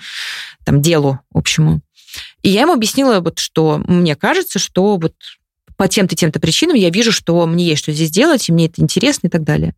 [0.65, 1.81] там, делу общему.
[2.41, 5.13] И я ему объяснила, вот, что мне кажется, что вот
[5.77, 8.81] по тем-то тем-то причинам я вижу, что мне есть что здесь делать, и мне это
[8.81, 9.73] интересно и так далее.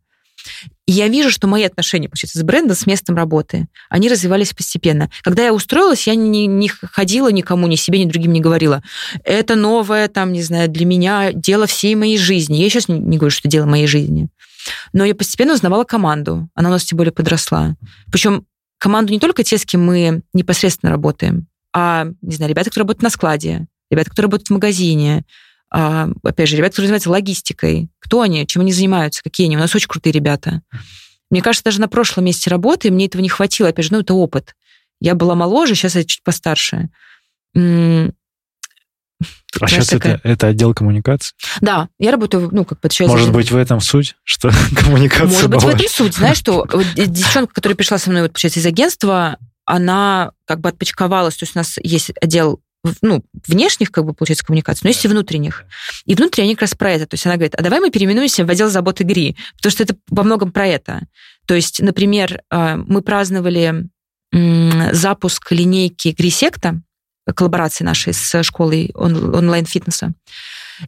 [0.86, 5.10] И я вижу, что мои отношения, получается, с брендом, с местом работы, они развивались постепенно.
[5.22, 8.82] Когда я устроилась, я не, не ходила никому, ни себе, ни другим не говорила.
[9.24, 12.56] Это новое, там, не знаю, для меня дело всей моей жизни.
[12.56, 14.28] Я сейчас не, говорю, что дело моей жизни.
[14.92, 16.48] Но я постепенно узнавала команду.
[16.54, 17.74] Она у нас тем более подросла.
[18.10, 18.46] Причем
[18.78, 23.02] команду не только те, с кем мы непосредственно работаем, а, не знаю, ребята, которые работают
[23.02, 25.24] на складе, ребята, которые работают в магазине,
[25.76, 27.88] опять же, ребята, которые занимаются логистикой.
[27.98, 29.56] Кто они, чем они занимаются, какие они.
[29.56, 30.62] У нас очень крутые ребята.
[31.30, 33.68] Мне кажется, даже на прошлом месте работы мне этого не хватило.
[33.68, 34.54] Опять же, ну, это опыт.
[35.00, 36.88] Я была моложе, сейчас я чуть постарше.
[37.54, 41.34] А сейчас такая- это, это отдел коммуникации?
[41.60, 43.18] Да, я работаю, ну, как подчеркиваю.
[43.18, 46.14] Может быть, в этом суть, что коммуникация Может быть, в этом суть.
[46.14, 50.68] Знаешь, что вот девчонка, которая пришла со мной, вот, получается, из агентства, она как бы
[50.68, 52.60] отпочковалась, то есть у нас есть отдел
[53.02, 55.64] ну, внешних, как бы, получается, коммуникаций, но есть и внутренних.
[56.04, 57.06] И внутренние, они как раз про это.
[57.06, 59.96] То есть она говорит, а давай мы переименуемся в отдел заботы GRI, потому что это
[60.08, 61.06] во многом про это.
[61.46, 63.88] То есть, например, э, мы праздновали
[64.32, 66.82] запуск линейки GRI-SEKTA,
[67.34, 70.12] коллаборации нашей с школой он- онлайн-фитнеса.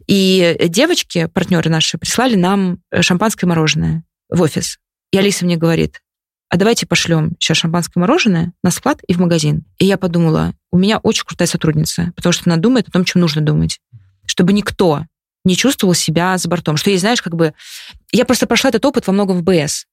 [0.07, 4.77] И девочки, партнеры наши, прислали нам э, шампанское мороженое в офис.
[5.11, 6.01] И Алиса мне говорит,
[6.49, 9.65] а давайте пошлем сейчас шампанское мороженое на склад и в магазин.
[9.77, 13.21] И я подумала, у меня очень крутая сотрудница, потому что она думает о том, чем
[13.21, 13.79] нужно думать.
[14.25, 15.05] Чтобы никто
[15.45, 16.75] не чувствовал себя за бортом.
[16.75, 17.53] Что есть, знаешь, как бы...
[18.11, 19.85] Я просто прошла этот опыт во многом в БС.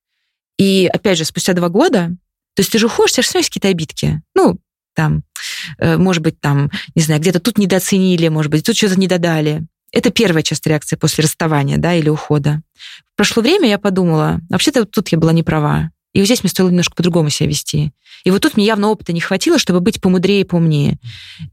[0.59, 2.09] И, опять же, спустя два года,
[2.55, 4.23] то есть ты же уходишь, у тебя же есть какие-то обидки.
[4.35, 4.59] Ну,
[4.95, 5.25] там,
[5.79, 9.67] э, может быть, там, не знаю, где-то тут недооценили, может быть, тут что-то не додали.
[9.93, 12.63] Это первая часть реакции после расставания, да, или ухода.
[13.15, 15.91] Прошло время я подумала, вообще-то тут я была не права.
[16.17, 17.93] И вот здесь мне стоило немножко по-другому себя вести.
[18.25, 20.99] И вот тут мне явно опыта не хватило, чтобы быть помудрее и поумнее.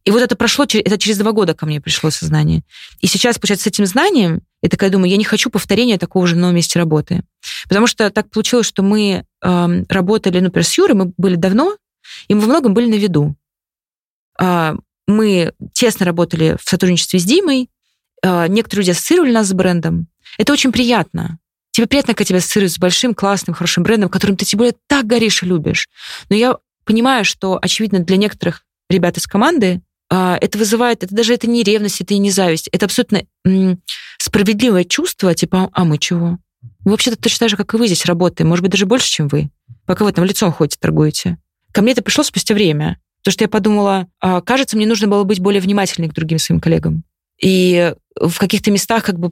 [0.05, 2.64] И вот это прошло, это через два года ко мне пришло сознание.
[3.01, 6.36] И сейчас, получается, с этим знанием, я такая думаю, я не хочу повторения такого же
[6.36, 7.24] на новом месте работы.
[7.68, 11.76] Потому что так получилось, что мы эм, работали, ну, например, с Юрой, мы были давно,
[12.30, 13.36] и мы во многом были на виду.
[14.39, 14.76] А,
[15.07, 17.70] мы тесно работали в сотрудничестве с Димой,
[18.24, 20.07] а, некоторые люди ассоциировали нас с брендом.
[20.38, 21.38] Это очень приятно.
[21.74, 25.07] Тебе приятно, когда тебя ассоциируют с большим, классным, хорошим брендом, которым ты тем более так
[25.07, 25.89] горишь и любишь.
[26.30, 31.34] Но я понимаю, что, очевидно, для некоторых ребят из команды а, это вызывает, это даже
[31.34, 33.24] это не ревность, это и не зависть, это абсолютно
[34.19, 36.38] справедливое чувство, типа, а мы чего?
[36.86, 39.28] Мы вообще-то точно так же, как и вы здесь работаем, может быть, даже больше, чем
[39.28, 39.49] вы,
[39.88, 41.39] пока вы там лицом ходите, торгуете.
[41.71, 45.24] Ко мне это пришло спустя время, потому что я подумала, а, кажется, мне нужно было
[45.24, 47.03] быть более внимательной к другим своим коллегам.
[47.41, 49.32] И в каких-то местах как бы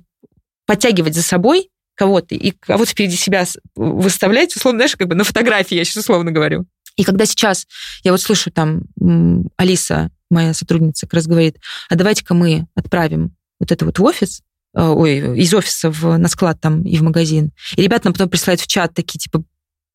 [0.66, 5.76] подтягивать за собой кого-то и кого-то впереди себя выставлять, условно, знаешь, как бы на фотографии,
[5.76, 6.66] я сейчас условно говорю.
[6.96, 7.68] И когда сейчас
[8.04, 8.84] я вот слышу там
[9.58, 11.58] Алиса, моя сотрудница, как раз говорит,
[11.90, 14.42] а давайте-ка мы отправим вот это вот в офис,
[14.76, 17.52] э, ой, из офиса в, на склад там и в магазин.
[17.76, 19.44] И ребята нам потом присылают в чат такие, типа,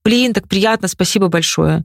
[0.05, 1.85] блин, так приятно, спасибо большое.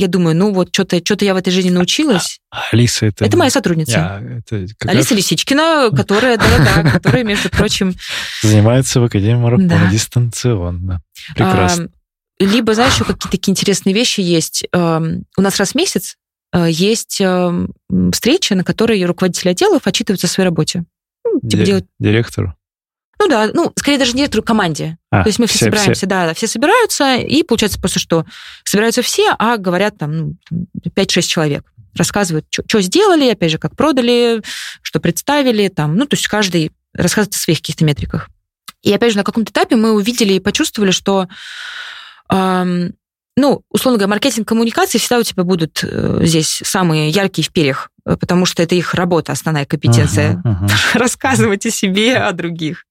[0.00, 2.40] А, я думаю, ну вот что-то что я в этой жизни научилась.
[2.50, 3.24] А, Алиса это...
[3.24, 3.98] Это моя сотрудница.
[3.98, 7.94] А, это Алиса Лисичкина, которая, да-да, которая, между прочим...
[8.42, 9.90] Занимается в Академии марафона да.
[9.90, 11.02] дистанционно.
[11.34, 11.84] Прекрасно.
[11.84, 14.66] А, либо, знаешь, еще какие-то такие интересные вещи есть.
[14.72, 16.16] Эм, у нас раз в месяц
[16.54, 17.72] э, есть эм,
[18.12, 20.84] встреча, на которой руководители отделов отчитываются о своей работе.
[21.24, 21.84] Ну, типа делать...
[21.98, 22.54] Директору?
[23.20, 24.96] Ну да, ну, скорее даже директору, команде.
[25.10, 26.06] А, То есть мы все, все собираемся, все.
[26.06, 28.24] да, все собираются, и получается просто, что
[28.64, 30.36] собираются все, а говорят там ну,
[30.82, 31.70] 5-6 человек.
[31.94, 34.42] Рассказывают, что сделали, опять же, как продали,
[34.80, 38.30] что представили, там, ну, то есть каждый рассказывает о своих каких-то метриках.
[38.80, 41.28] И опять же, на каком-то этапе мы увидели и почувствовали, что
[42.30, 42.94] эм,
[43.36, 47.90] ну, условно говоря, маркетинг коммуникации всегда у тебя будут э, здесь самые яркие в перьях,
[48.04, 50.42] э, потому что это их работа, основная компетенция.
[50.44, 50.98] Uh-huh, uh-huh.
[50.98, 52.84] Рассказывать о себе, о других.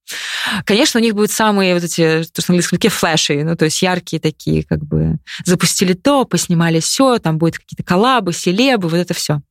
[0.66, 3.66] Конечно, у них будут самые вот эти, то, что на английском языке, флеши, ну, то
[3.66, 8.98] есть яркие такие, как бы, запустили то, поснимали все, там будут какие-то коллабы, селебы, вот
[8.98, 9.42] это все.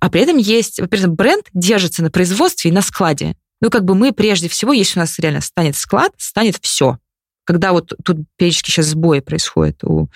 [0.00, 3.36] А при этом есть, во-первых, бренд держится на производстве и на складе.
[3.60, 6.98] Ну, как бы мы прежде всего, если у нас реально станет склад, станет все
[7.46, 10.08] когда вот тут периодически сейчас сбои происходят у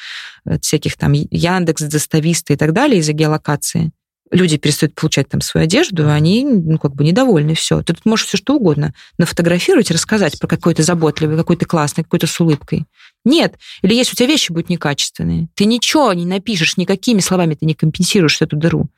[0.44, 3.92] э, всяких там Яндекс, Достависта и так далее из-за геолокации,
[4.30, 7.82] люди перестают получать там свою одежду, они, ну, как бы недовольны, все.
[7.82, 12.40] Ты тут можешь все что угодно нафотографировать рассказать про какой-то заботливый, какой-то классный, какой-то с
[12.40, 12.86] улыбкой.
[13.24, 13.56] Нет.
[13.82, 17.74] Или если у тебя вещи будут некачественные, ты ничего не напишешь, никакими словами ты не
[17.74, 18.88] компенсируешь эту дыру.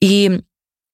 [0.00, 0.42] И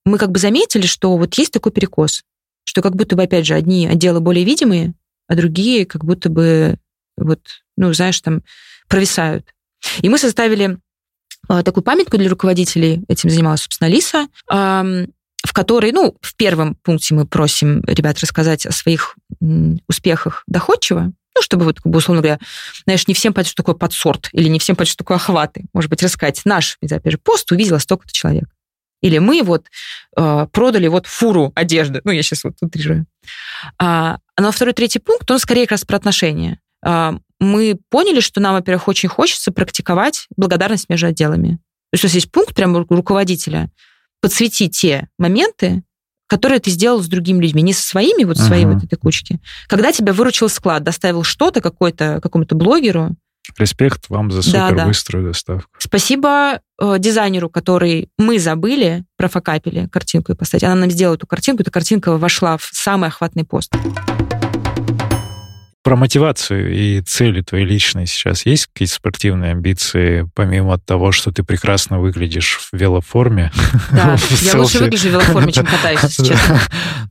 [0.04, 2.22] мы как бы заметили, что вот есть такой перекос,
[2.64, 4.94] что как будто бы, опять же, одни отделы более видимые,
[5.28, 6.76] а другие как будто бы
[7.16, 7.40] вот,
[7.76, 8.42] ну, знаешь, там
[8.88, 9.54] провисают.
[10.00, 10.78] И мы составили
[11.48, 14.28] э, такую памятку для руководителей, этим занималась, собственно, Лиса,
[15.46, 19.16] в которой, ну, в первом пункте мы просим ребят рассказать о своих
[19.86, 22.40] успехах доходчиво, ну, чтобы вот, как бы, условно говоря,
[22.84, 25.66] знаешь, не всем понять, что такое подсорт, или не всем понять, что такое охваты.
[25.72, 28.48] Может быть, рассказать, наш, опять же, пост увидела столько-то человек.
[29.02, 29.66] Или мы вот
[30.16, 32.00] э, продали вот фуру одежды.
[32.04, 33.06] Ну, я сейчас вот утрирую.
[33.78, 36.58] А, но второй, третий пункт, он скорее как раз про отношения.
[36.86, 41.58] А, мы поняли, что нам, во-первых, очень хочется практиковать благодарность между отделами.
[41.90, 43.70] То есть у нас есть пункт прямо руководителя
[44.20, 45.82] подсветить те моменты,
[46.28, 48.74] которые ты сделал с другими людьми, не со своими, вот своей uh-huh.
[48.74, 49.40] вот этой кучки.
[49.68, 53.16] Когда тебя выручил склад, доставил что-то какой-то, какому-то блогеру.
[53.58, 55.30] Респект вам за супер да, быструю да.
[55.30, 55.70] доставку.
[55.78, 60.64] Спасибо э, дизайнеру, который мы забыли, профокапили картинку и поставить.
[60.64, 63.72] Она нам сделала эту картинку, эта картинка вошла в самый охватный пост.
[65.86, 71.44] Про мотивацию и цели твои личные сейчас есть какие-то спортивные амбиции, помимо того, что ты
[71.44, 73.52] прекрасно выглядишь в велоформе?
[73.92, 76.60] Да, я лучше выгляжу в велоформе, чем катаюсь, если честно.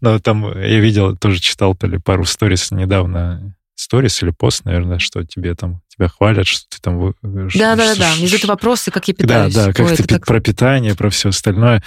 [0.01, 4.99] Но там я видел, тоже читал то ли пару сторис недавно, сторис или пост, наверное,
[4.99, 7.13] что тебе там тебя хвалят, что ты там...
[7.23, 9.53] Да, да, да, внизу это вопросы, как я питаюсь.
[9.53, 10.25] Да, да, как Ой, ты так...
[10.25, 11.81] про питание, про все остальное.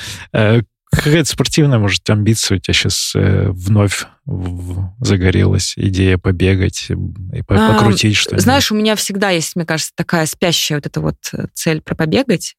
[0.90, 4.06] Какая-то спортивная, может, амбиция у тебя сейчас э, вновь
[5.00, 8.42] загорелась идея побегать и покрутить а, что-нибудь?
[8.42, 11.94] Знаешь, у меня всегда есть, мне кажется, такая спящая вот эта вот э, цель про
[11.94, 12.56] побегать.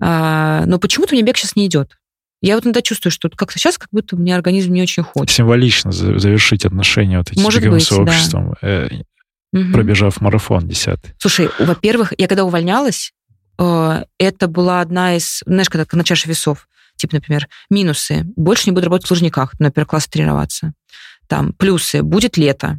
[0.00, 1.96] А, но почему-то мне бег сейчас не идет.
[2.40, 5.30] Я вот иногда чувствую, что как-то сейчас как будто меня организм не очень хочет.
[5.30, 8.68] Символично завершить отношения вот этим Может быть, сообществом, да.
[8.68, 9.02] э,
[9.52, 9.72] угу.
[9.72, 11.14] пробежав марафон десятый.
[11.18, 13.12] Слушай, во-первых, я когда увольнялась,
[13.58, 16.66] э, это была одна из, знаешь, когда на чаше весов,
[17.02, 18.24] типа, например, минусы.
[18.36, 20.72] Больше не буду работать в Лужниках, например, класс тренироваться.
[21.26, 22.02] Там плюсы.
[22.02, 22.78] Будет лето.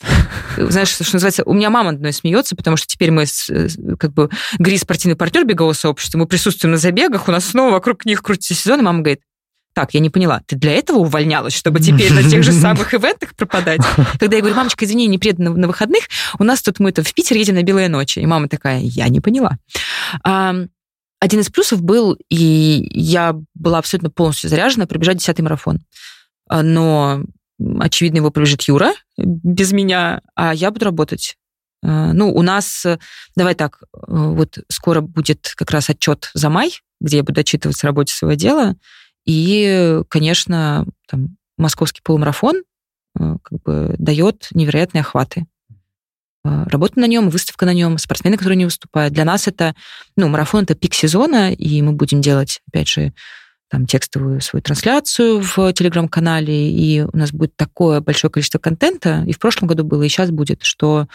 [0.56, 3.24] Знаешь, что называется, у меня мама одной смеется, потому что теперь мы
[3.98, 8.04] как бы ГРИ спортивный партнер бегового сообщества, мы присутствуем на забегах, у нас снова вокруг
[8.04, 9.20] них крутится сезон, и мама говорит,
[9.74, 13.34] так, я не поняла, ты для этого увольнялась, чтобы теперь на тех же самых ивентах
[13.34, 13.80] пропадать?
[14.18, 16.04] Когда я говорю, мамочка, извини, не приеду на, на выходных,
[16.38, 18.18] у нас тут мы -то в Питер едем на Белые ночи.
[18.18, 19.58] И мама такая, я не поняла.
[21.20, 25.84] Один из плюсов был, и я была абсолютно полностью заряжена пробежать десятый марафон.
[26.48, 27.22] А, но,
[27.80, 31.36] очевидно, его пробежит Юра без меня, а я буду работать.
[31.82, 32.98] Э, ну, у нас, э,
[33.36, 37.86] давай так, э, вот скоро будет как раз отчет за май, где я буду отчитываться
[37.86, 38.76] о работе своего дела.
[39.24, 42.62] И, конечно, там, московский полумарафон
[43.18, 45.46] как бы дает невероятные охваты.
[46.66, 49.14] Работа на нем, выставка на нем, спортсмены, которые не выступают.
[49.14, 49.74] Для нас это,
[50.16, 53.12] ну, марафон это пик сезона, и мы будем делать, опять же,
[53.68, 59.32] там текстовую свою трансляцию в телеграм-канале, и у нас будет такое большое количество контента, и
[59.32, 61.08] в прошлом году было, и сейчас будет, что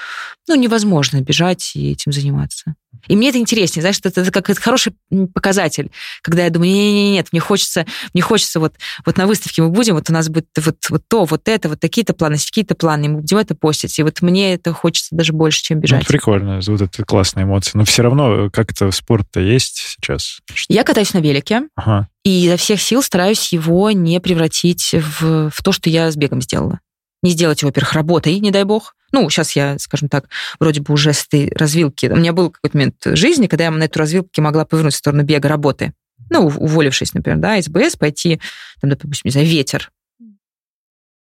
[0.47, 2.75] ну, невозможно бежать и этим заниматься.
[3.07, 4.93] И мне это интереснее, знаешь, это, это как это хороший
[5.33, 5.91] показатель,
[6.21, 8.73] когда я думаю, нет, нет, нет, мне хочется, мне хочется вот,
[9.05, 11.79] вот на выставке мы будем, вот у нас будет вот, вот то, вот это, вот
[11.79, 15.33] такие-то планы, какие-то планы, и мы будем это постить, и вот мне это хочется даже
[15.33, 16.01] больше, чем бежать.
[16.01, 20.39] Ну, прикольно, вот это классные эмоции, но все равно как-то спорт-то есть сейчас?
[20.67, 22.07] Я катаюсь на велике, ага.
[22.23, 26.41] и изо всех сил стараюсь его не превратить в, в то, что я с бегом
[26.41, 26.79] сделала.
[27.23, 30.29] Не сделать его, во-первых, работой, не дай бог, ну, сейчас я, скажем так,
[30.59, 32.07] вроде бы уже с этой развилки.
[32.07, 35.23] У меня был какой-то момент жизни, когда я на эту развилку могла повернуть в сторону
[35.23, 35.93] бега работы.
[36.29, 38.39] Ну, уволившись, например, да, из БС, пойти,
[38.79, 39.91] там, допустим, не знаю, ветер.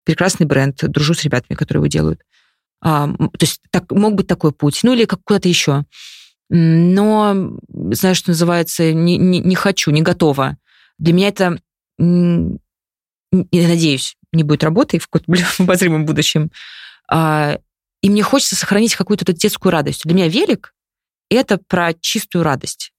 [0.05, 2.21] Прекрасный бренд, дружу с ребятами, которые его делают.
[2.83, 4.81] А, то есть так, мог быть такой путь.
[4.83, 5.85] Ну, или как куда-то еще.
[6.49, 10.57] Но, знаешь, что называется, не, не, не хочу, не готова.
[10.99, 11.59] Для меня это,
[11.99, 16.51] я надеюсь, не будет работы в каком-то обозримом будущем.
[17.09, 17.59] А,
[18.03, 20.05] и мне хочется сохранить какую-то эту детскую радость.
[20.05, 20.75] Для меня велик—
[21.31, 22.93] это про чистую радость.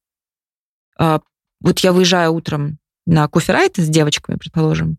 [0.97, 1.21] А,
[1.59, 4.97] вот я выезжаю утром на кофе-райт с девочками, предположим,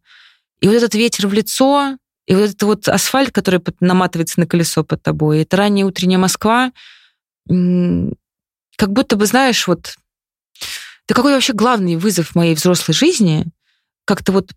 [0.60, 1.96] и вот этот ветер в лицо,
[2.26, 6.72] и вот этот вот асфальт, который наматывается на колесо под тобой, это ранняя утренняя Москва,
[7.46, 9.96] как будто бы, знаешь, вот
[11.06, 13.46] это какой вообще главный вызов в моей взрослой жизни,
[14.04, 14.52] как-то вот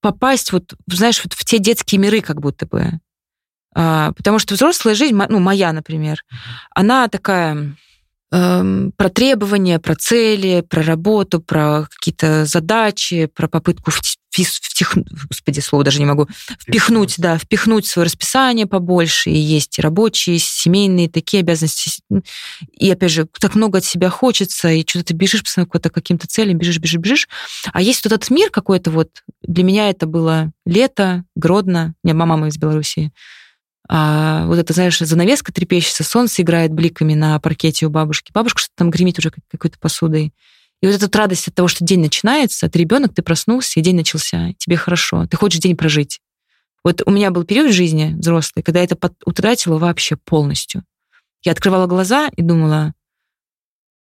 [0.00, 3.00] попасть вот, знаешь, вот в те детские миры как будто бы.
[3.74, 6.24] А, потому что взрослая жизнь, ну, моя, например,
[6.74, 7.76] она такая
[8.32, 13.90] эм, про требования, про цели, про работу, про какие-то задачи, про попытку
[14.30, 16.28] втихнуть, господи, слово даже не могу,
[16.60, 22.02] впихнуть, да, впихнуть свое расписание побольше, и есть рабочие, семейные, такие обязанности.
[22.72, 26.26] И, опять же, так много от себя хочется, и что-то ты бежишь постоянно к каким-то
[26.28, 27.28] целям, бежишь, бежишь, бежишь.
[27.72, 29.08] А есть вот этот мир какой-то вот,
[29.42, 33.12] для меня это было лето, Гродно, у меня мама из Белоруссии,
[33.88, 38.32] а вот это, знаешь, занавеска трепещется, солнце играет бликами на паркете у бабушки.
[38.32, 40.34] Бабушка что-то там гремит уже какой-то посудой.
[40.80, 43.96] И вот эта радость от того, что день начинается, ты ребенок, ты проснулся, и день
[43.96, 46.20] начался, тебе хорошо, ты хочешь день прожить.
[46.84, 50.84] Вот у меня был период в жизни взрослый, когда я это утратила вообще полностью.
[51.42, 52.94] Я открывала глаза и думала,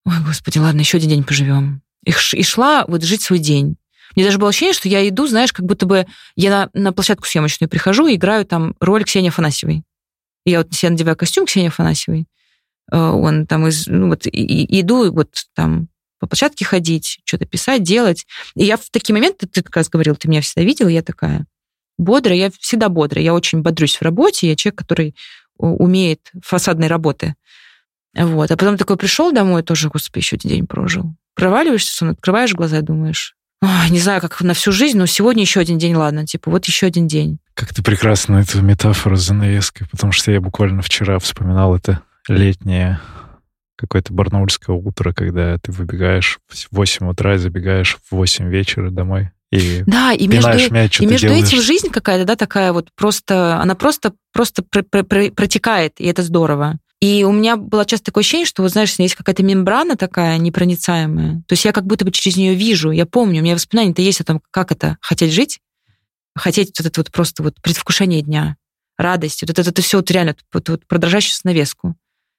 [0.04, 1.82] ой, господи, ладно, еще один день поживем.
[2.04, 3.77] И, и шла вот жить свой день.
[4.14, 6.06] Мне даже было ощущение, что я иду, знаешь, как будто бы
[6.36, 9.82] я на, на площадку съемочную прихожу и играю там роль Ксении Афанасьевой.
[10.44, 12.26] И я вот себе надеваю костюм Ксении Афанасьевой.
[12.90, 17.46] Э, он там из, ну вот, и, и иду вот там по площадке ходить, что-то
[17.46, 18.26] писать, делать.
[18.54, 21.46] И я в такие моменты, ты как раз говорил, ты меня всегда видела, я такая
[21.96, 25.14] бодрая, я всегда бодрая, я очень бодрюсь в работе, я человек, который
[25.58, 27.34] умеет фасадной работы.
[28.14, 28.50] Вот.
[28.50, 31.14] А потом такой пришел домой, тоже, господи, еще один день прожил.
[31.34, 33.36] Проваливаешься, сон, открываешь глаза думаешь,
[33.90, 36.86] не знаю, как на всю жизнь, но сегодня еще один день, ладно, типа вот еще
[36.86, 37.38] один день.
[37.54, 43.00] Как ты прекрасно эту метафору с занавеской, потому что я буквально вчера вспоминал это летнее
[43.76, 49.30] какое-то барнаульское утро, когда ты выбегаешь в 8 утра и забегаешь в 8 вечера домой.
[49.50, 53.74] И да, и между, мяч, и между этим жизнь какая-то, да, такая вот просто, она
[53.74, 56.78] просто, просто пр пр пр протекает, и это здорово.
[57.00, 61.42] И у меня было часто такое ощущение, что, вот знаешь, есть какая-то мембрана такая непроницаемая.
[61.46, 64.20] То есть я как будто бы через нее вижу, я помню, у меня воспоминания-то есть
[64.20, 65.60] о том, как это хотеть жить,
[66.34, 68.56] хотеть вот это вот просто вот предвкушение дня,
[68.96, 71.94] радость, вот это, это все вот реально вот, вот про дрожащую занавеску.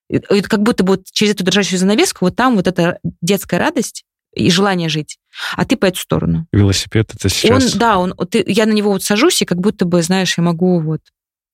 [0.10, 4.04] И, как будто бы вот через эту дрожащую занавеску вот там вот эта детская радость
[4.34, 5.20] и желание жить,
[5.56, 6.48] а ты по эту сторону.
[6.52, 7.74] Велосипед это сейчас...
[7.74, 10.44] Он, да, он, ты, я на него вот сажусь, и как будто бы, знаешь, я
[10.44, 11.02] могу вот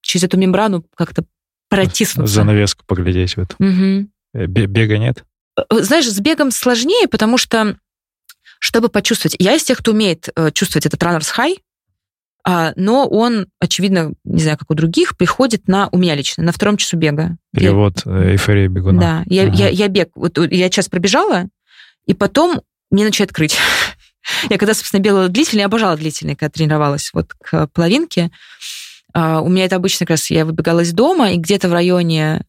[0.02, 1.26] через эту мембрану как-то
[1.70, 2.34] протиснуться.
[2.34, 3.56] Занавеску поглядеть в эту.
[3.60, 4.48] Угу.
[4.48, 5.24] Бега нет?
[5.58, 7.78] Э, знаешь, с бегом сложнее, потому что
[8.60, 9.36] чтобы почувствовать...
[9.40, 11.58] Я из тех, кто умеет э, чувствовать этот runners high,
[12.48, 16.52] а, но он, очевидно, не знаю, как у других, приходит на, у меня лично, на
[16.52, 17.38] втором часу бега.
[17.52, 19.02] Перевод я, эйфория бегуна.
[19.02, 19.56] Да, я, угу.
[19.56, 21.46] я, я бег, вот я час пробежала,
[22.06, 22.62] и потом
[22.92, 23.58] мне начинает крыть.
[24.50, 28.30] я когда, собственно, бегала длительный, я обожала длительный, когда тренировалась вот к половинке,
[29.16, 32.46] у меня это обычно как раз я выбегала из дома, и где-то в районе,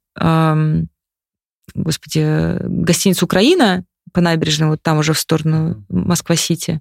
[1.74, 6.80] господи, гостиница «Украина», по набережной, вот там уже в сторону Москва-Сити.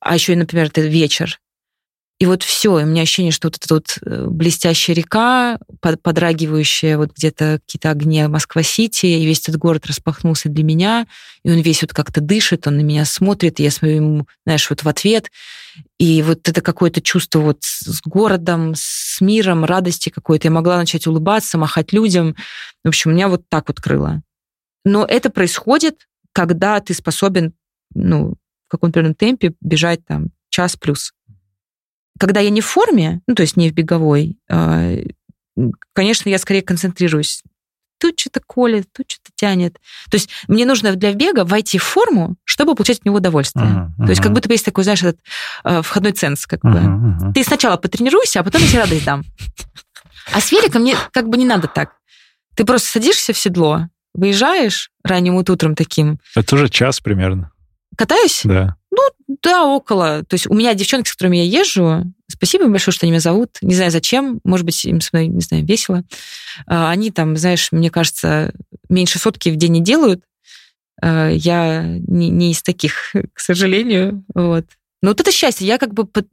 [0.00, 1.38] А еще, например, это вечер.
[2.18, 5.58] И И вот все, и у меня ощущение, что вот эта вот э, блестящая река,
[6.02, 11.06] подрагивающая вот где-то какие-то огни Москва-Сити, и весь этот город распахнулся для меня,
[11.44, 14.70] и он весь вот как-то дышит, он на меня смотрит, и я смотрю ему, знаешь,
[14.70, 15.30] вот в ответ.
[15.98, 20.48] И вот это какое-то чувство вот с городом, с миром, радости какой-то.
[20.48, 22.36] Я могла начать улыбаться, махать людям.
[22.84, 24.22] В общем, меня вот так вот крыло.
[24.84, 27.54] Но это происходит, когда ты способен,
[27.94, 28.34] ну,
[28.66, 31.12] в каком-то темпе бежать там час плюс.
[32.18, 34.94] Когда я не в форме, ну, то есть не в беговой, а,
[35.92, 37.42] конечно, я скорее концентрируюсь.
[38.04, 39.78] Тут что-то колет, тут что-то тянет.
[40.10, 43.64] То есть мне нужно для бега войти в форму, чтобы получать от него удовольствие.
[43.64, 44.04] Uh-huh, uh-huh.
[44.04, 45.20] То есть как будто бы есть такой, знаешь, этот
[45.64, 46.46] э, входной ценз.
[46.46, 46.78] Как uh-huh, бы.
[46.80, 47.32] Uh-huh.
[47.32, 49.24] Ты сначала потренируйся, а потом я тебе радость дам.
[50.34, 51.92] А с великом мне как бы не надо так.
[52.56, 56.18] Ты просто садишься в седло, выезжаешь ранним утром таким.
[56.36, 57.52] Это уже час примерно.
[57.96, 58.42] Катаюсь?
[58.44, 58.76] Да.
[58.94, 60.24] Ну, да, около.
[60.24, 63.20] То есть у меня девчонки, с которыми я езжу, спасибо им большое, что они меня
[63.20, 63.58] зовут.
[63.60, 64.40] Не знаю, зачем.
[64.44, 66.04] Может быть, им со мной, не знаю, весело.
[66.66, 68.52] А, они там, знаешь, мне кажется,
[68.88, 70.22] меньше сотки в день не делают.
[71.02, 74.24] А, я не, не из таких, к сожалению.
[74.34, 74.66] Вот.
[75.04, 75.66] Но вот это счастье.
[75.66, 76.26] Я как бы под...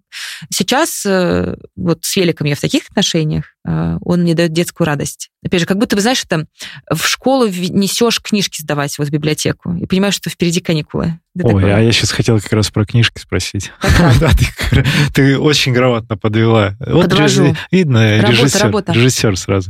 [0.49, 5.30] сейчас э, вот с Великом я в таких отношениях, э, он мне дает детскую радость.
[5.45, 6.45] Опять же, как будто бы, знаешь, там
[6.89, 11.19] в школу несешь книжки сдавать вот в библиотеку и понимаешь, что впереди каникулы.
[11.38, 11.76] Ты Ой, такой...
[11.76, 13.73] а я сейчас хотел как раз про книжки спросить.
[14.22, 16.77] да, ты, ты очень грамотно подвела.
[16.80, 17.53] Вот Подвожу.
[17.72, 18.91] видно, работа, режиссер, работа.
[18.93, 19.69] режиссер сразу.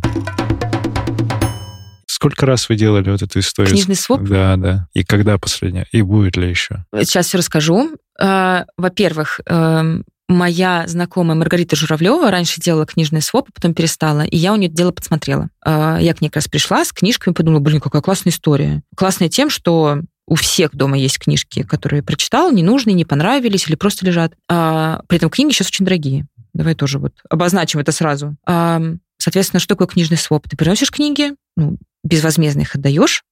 [2.22, 3.73] Сколько раз вы делали вот эту историю?
[3.73, 4.22] Книжный своп?
[4.22, 4.88] Да, да.
[4.93, 5.88] И когда последняя?
[5.91, 6.85] И будет ли еще?
[6.93, 7.95] Сейчас все расскажу.
[8.19, 14.38] А, во-первых, эм, моя знакомая Маргарита Журавлева раньше делала книжный своп, а потом перестала, и
[14.38, 15.49] я у нее дело подсмотрела.
[15.65, 18.84] А, я к ней как раз пришла с книжками, подумала, блин, какая классная история.
[18.95, 23.73] Классная тем, что у всех дома есть книжки, которые прочитал, не нужные, не понравились или
[23.73, 24.34] просто лежат.
[24.48, 26.27] А, при этом книги сейчас очень дорогие.
[26.53, 28.35] Давай тоже вот обозначим это сразу.
[28.45, 28.80] А,
[29.18, 30.48] соответственно, что такое книжный своп?
[30.48, 33.23] Ты приносишь книги, ну, безвозмездно их отдаешь,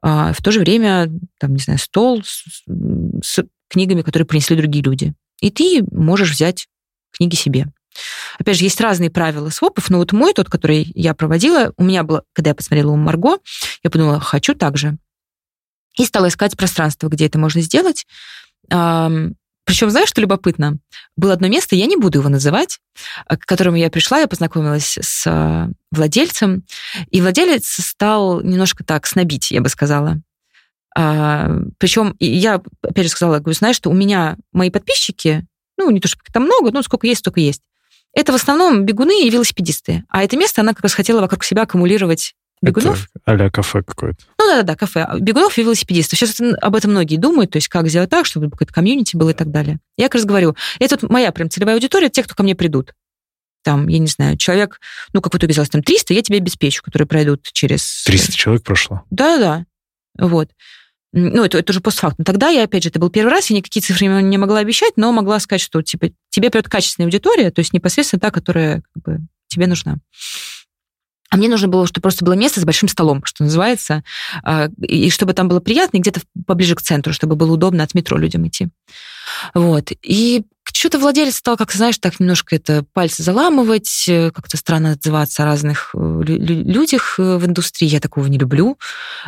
[0.00, 2.44] а в то же время, там, не знаю, стол с,
[3.22, 5.14] с книгами, которые принесли другие люди.
[5.40, 6.68] И ты можешь взять
[7.12, 7.66] книги себе.
[8.38, 12.04] Опять же, есть разные правила свопов, но вот мой, тот, который я проводила, у меня
[12.04, 13.38] было, когда я посмотрела у Марго,
[13.82, 14.96] я подумала, хочу так же.
[15.96, 18.06] И стала искать пространство, где это можно сделать.
[19.68, 20.78] Причем, знаешь, что любопытно?
[21.14, 22.78] Было одно место, я не буду его называть,
[23.28, 26.64] э, к которому я пришла, я познакомилась с э, владельцем,
[27.10, 30.22] и владелец стал немножко так снобить, я бы сказала.
[30.96, 35.46] А, причем я, опять же, сказала, говорю, знаешь, что у меня мои подписчики,
[35.76, 37.60] ну, не то чтобы там много, но сколько есть, столько есть.
[38.14, 40.02] Это в основном бегуны и велосипедисты.
[40.08, 43.08] А это место она как раз хотела вокруг себя аккумулировать бегунов.
[43.24, 44.18] а кафе какое-то.
[44.38, 45.06] Ну да-да-да, кафе.
[45.20, 46.18] Бегунов и велосипедистов.
[46.18, 49.34] Сейчас об этом многие думают, то есть как сделать так, чтобы какое-то комьюнити было и
[49.34, 49.78] так далее.
[49.96, 52.94] Я как раз говорю, это вот моя прям целевая аудитория, те, кто ко мне придут.
[53.62, 54.80] Там, я не знаю, человек,
[55.12, 58.04] ну, как вот оказалось, там 300, я тебе обеспечу, которые пройдут через...
[58.04, 59.02] 300 человек прошло?
[59.10, 59.66] Да-да,
[60.18, 60.50] вот.
[61.12, 62.24] Ну, это, это уже постфактум.
[62.24, 65.10] Тогда я, опять же, это был первый раз, я никакие цифры не могла обещать, но
[65.10, 69.18] могла сказать, что типа, тебе придет качественная аудитория, то есть непосредственно та, которая как бы,
[69.48, 69.96] тебе нужна.
[71.30, 74.02] А мне нужно было, чтобы просто было место с большим столом, что называется,
[74.42, 77.94] а, и чтобы там было приятно, и где-то поближе к центру, чтобы было удобно от
[77.94, 78.68] метро людям идти.
[79.54, 79.92] Вот.
[80.02, 85.42] И что-то владелец стал, как знаешь, так немножко это пальцы заламывать, э, как-то странно отзываться
[85.42, 87.88] о разных э, людях э, в индустрии.
[87.88, 88.78] Я такого не люблю.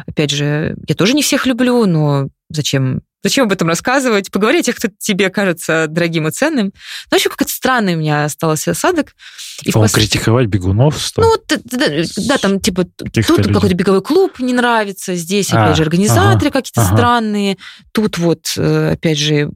[0.07, 4.31] Опять же, я тоже не всех люблю, но зачем Зачем об этом рассказывать?
[4.31, 6.67] Поговори о тех, кто тебе кажется дорогим и ценным.
[6.67, 6.73] Ну,
[7.11, 9.15] вообще, какой-то странный у меня остался осадок.
[9.63, 9.93] И Он пос...
[9.93, 11.25] критиковать бегунов стал?
[11.25, 11.87] Ну, да, да,
[12.17, 16.61] да там, типа, тут какой-то беговой клуб не нравится, здесь, а, опять же, организаторы ага,
[16.61, 16.97] какие-то ага.
[16.97, 17.59] странные.
[17.93, 19.51] Тут вот, э, опять же,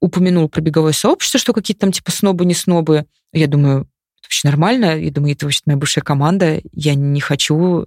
[0.00, 3.04] упомянул про беговое сообщество, что какие-то там, типа, снобы, не снобы.
[3.32, 4.98] Я думаю, это вообще нормально.
[4.98, 6.60] Я думаю, это вообще моя бывшая команда.
[6.72, 7.86] Я не хочу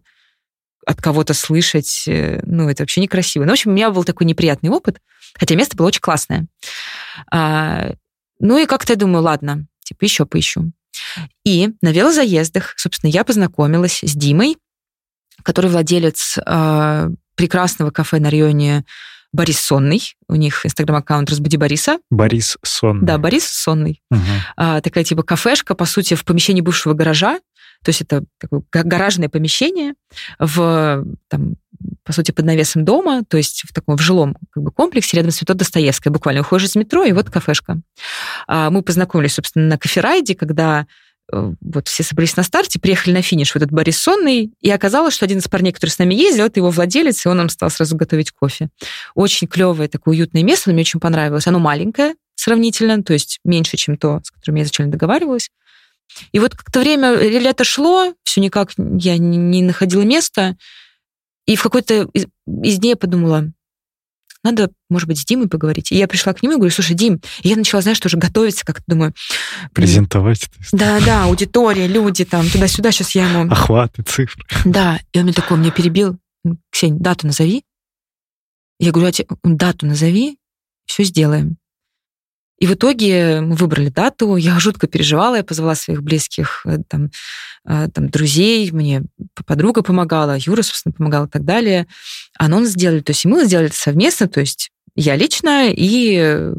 [0.88, 3.44] от кого-то слышать, э, ну, это вообще некрасиво.
[3.44, 5.00] Ну, в общем, у меня был такой неприятный опыт,
[5.34, 6.48] хотя место было очень классное.
[7.30, 7.92] А,
[8.40, 10.72] ну, и как-то я думаю, ладно, типа, еще поищу.
[11.44, 14.58] И на велозаездах, собственно, я познакомилась с Димой,
[15.44, 18.86] который владелец а, прекрасного кафе на районе
[19.34, 20.16] Борис Сонный.
[20.30, 22.00] У них инстаграм-аккаунт «Разбуди Бориса».
[22.10, 23.06] Борис Сонный.
[23.06, 24.02] Да, Борис Сонный.
[24.10, 24.22] Угу.
[24.56, 27.40] А, такая типа кафешка, по сути, в помещении бывшего гаража.
[27.84, 29.94] То есть это такое гаражное помещение
[30.40, 31.56] в, там,
[32.04, 35.32] по сути, под навесом дома, то есть в таком в жилом как бы, комплексе рядом
[35.32, 36.12] с метро Достоевская.
[36.12, 37.80] Буквально уходишь из метро, и вот кафешка.
[38.48, 40.88] А мы познакомились, собственно, на коферайде, когда
[41.32, 45.14] э, вот все собрались на старте, приехали на финиш в этот Борис Сонный, и оказалось,
[45.14, 47.70] что один из парней, который с нами ездил, это его владелец, и он нам стал
[47.70, 48.70] сразу готовить кофе.
[49.14, 51.48] Очень клевое, такое уютное место, мне очень понравилось.
[51.48, 55.50] Оно маленькое, сравнительно, то есть меньше, чем то, с которым я изначально договаривалась.
[56.32, 60.58] И вот как-то время, лето шло, все никак я не находила места,
[61.46, 63.52] и в какой-то из, из дней я подумала,
[64.44, 65.92] надо, может быть, с Димой поговорить.
[65.92, 68.66] И я пришла к нему и говорю, слушай, Дим, и я начала, знаешь, тоже готовиться,
[68.66, 69.14] как-то думаю...
[69.74, 70.50] Презентовать.
[70.72, 73.52] Да, да, аудитория, люди там, туда-сюда, сейчас я ему...
[73.52, 74.44] Охваты, цифры.
[74.66, 76.18] Да, и он мне такой, мне перебил,
[76.72, 77.64] Ксень, дату назови.
[78.80, 80.38] Я говорю, а те, дату назови,
[80.86, 81.58] все сделаем.
[82.58, 87.12] И в итоге мы выбрали дату, я жутко переживала, я позвала своих близких э, там,
[87.68, 89.04] э, там, друзей, мне
[89.46, 91.88] подруга помогала, Юра, собственно, помогал и так далее.
[92.38, 96.52] Анонс сделали, то есть мы сделали это совместно, то есть я лично и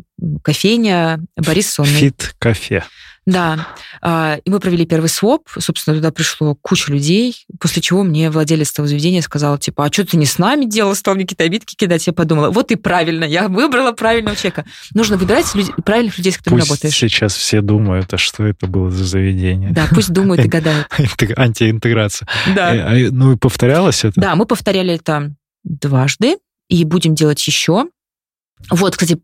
[0.42, 1.92] кофейня Борис Сонный.
[1.92, 2.84] Фит-кафе.
[3.26, 3.66] Да.
[4.00, 5.48] А, и мы провели первый своп.
[5.58, 10.06] Собственно, туда пришло куча людей, после чего мне владелец того заведения сказал, типа, а что
[10.06, 12.06] ты не с нами делал, стал мне какие-то обидки кидать?
[12.06, 14.64] Я подумала, вот и правильно, я выбрала правильного человека.
[14.94, 16.96] Нужно выбирать люди, правильных людей, с которыми пусть работаешь.
[16.96, 19.72] сейчас все думают, а что это было за заведение.
[19.72, 20.86] Да, пусть думают и гадают.
[21.36, 22.26] Антиинтеграция.
[22.54, 22.74] Да.
[22.74, 24.18] Э, а, ну и повторялось это?
[24.18, 25.34] Да, мы повторяли это
[25.64, 26.38] дважды
[26.70, 27.88] и будем делать еще.
[28.70, 29.20] Вот, кстати,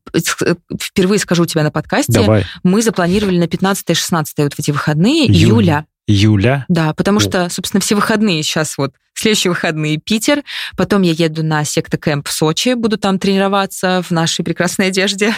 [0.81, 2.12] впервые скажу у тебя на подкасте.
[2.12, 2.47] Давай.
[2.62, 5.86] Мы запланировали на 15-16 вот в эти выходные июля.
[6.06, 6.66] Июля?
[6.69, 7.20] Да, потому О.
[7.20, 10.42] что, собственно, все выходные сейчас вот Следующие выходные Питер.
[10.76, 15.34] Потом я еду на секта кэмп в Сочи, буду там тренироваться в нашей прекрасной одежде.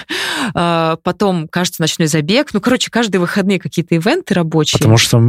[0.55, 2.49] А, потом, кажется, ночной забег.
[2.53, 4.79] Ну, короче, каждые выходные какие-то ивенты рабочие.
[4.79, 5.21] Потому что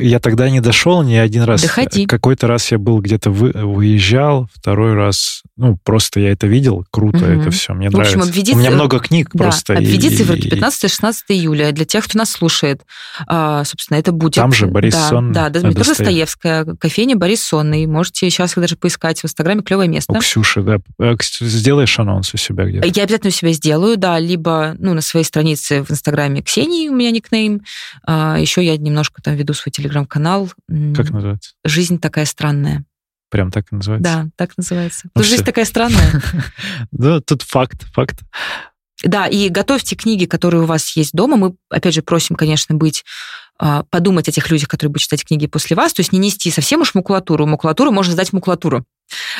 [0.00, 1.62] я тогда не дошел ни один раз.
[1.62, 2.06] Доходи.
[2.06, 7.18] Какой-то раз я был где-то вы, выезжал, второй раз, ну, просто я это видел, круто
[7.18, 7.26] угу.
[7.26, 8.30] это все, мне в общем, нравится.
[8.30, 8.52] Обведи...
[8.52, 9.74] У меня много книг да, просто.
[9.74, 11.72] Обведи и, цифры 15-16 июля.
[11.72, 12.82] Для тех, кто нас слушает,
[13.26, 14.34] а, собственно, это будет...
[14.34, 15.34] Там же Борис да, Сонный.
[15.34, 20.12] Да, да, Достоевская, кофейня Борис Сонный Можете сейчас даже поискать в Инстаграме клевое место.
[20.12, 20.76] У Ксюши, да.
[21.00, 22.86] А, сделаешь анонс у себя где-то?
[22.86, 26.94] Я обязательно у себя сделаю, да, либо ну, на своей странице в Инстаграме Ксении у
[26.94, 27.62] меня никнейм.
[28.06, 30.50] А, еще я немножко там веду свой телеграм-канал.
[30.94, 31.52] Как называется?
[31.64, 32.84] «Жизнь такая странная».
[33.30, 34.04] Прям так и называется?
[34.04, 35.08] Да, так называется.
[35.14, 36.22] Ну, жизнь такая странная.
[36.92, 38.20] Да, тут факт, факт.
[39.02, 41.36] Да, и готовьте книги, которые у вас есть дома.
[41.36, 43.04] Мы, опять же, просим, конечно, быть
[43.58, 46.50] а, подумать о тех людях, которые будут читать книги после вас, то есть не нести
[46.50, 47.46] совсем уж макулатуру.
[47.46, 48.84] Макулатуру можно сдать в макулатуру.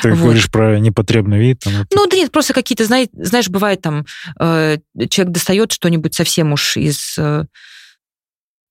[0.02, 0.20] Ты вот.
[0.20, 1.60] говоришь про непотребный вид?
[1.60, 1.86] Там, это...
[1.93, 4.05] Ну, да нет, просто какие-то, знаешь, знаешь бывает там,
[4.39, 4.78] э,
[5.09, 7.16] человек достает что-нибудь совсем уж из...
[7.18, 7.44] Э,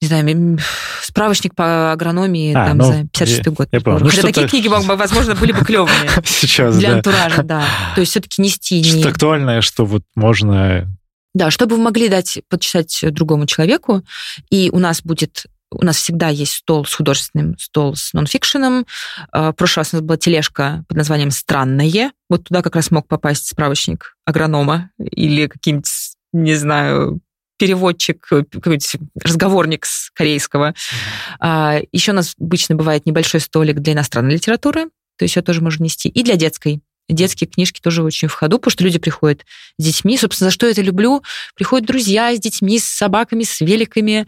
[0.04, 0.60] не знаю,
[1.02, 3.70] справочник по агрономии а, там, ну, за 56-й год.
[3.72, 4.00] Я понял.
[4.00, 6.10] Ну, Хотя такие книги, возможно, были бы клевыми.
[6.26, 7.64] Сейчас, Для антуража, да.
[7.96, 8.84] То есть все-таки нести...
[8.84, 10.90] Что-то актуальное, что вот можно
[11.36, 14.04] да, чтобы вы могли дать почитать другому человеку,
[14.52, 18.86] и у нас будет у нас всегда есть стол с художественным, стол с нонфикшеном.
[19.32, 22.12] А, в прошлый раз у нас была тележка под названием «Странное».
[22.30, 25.90] Вот туда как раз мог попасть справочник агронома или каким-нибудь,
[26.32, 27.22] не знаю,
[27.64, 30.74] переводчик, какой-нибудь разговорник с корейского.
[31.42, 31.88] Mm-hmm.
[31.94, 35.86] Еще у нас обычно бывает небольшой столик для иностранной литературы, то есть ее тоже можно
[35.86, 39.46] нести, и для детской детские книжки тоже очень в ходу, потому что люди приходят
[39.78, 40.18] с детьми.
[40.18, 41.22] Собственно, за что я это люблю?
[41.56, 44.26] Приходят друзья с детьми, с собаками, с великами.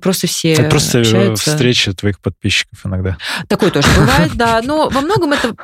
[0.00, 1.50] Просто все Это просто общаются.
[1.50, 3.18] встреча твоих подписчиков иногда.
[3.48, 4.62] Такое тоже бывает, да.
[4.62, 5.54] Но во многом это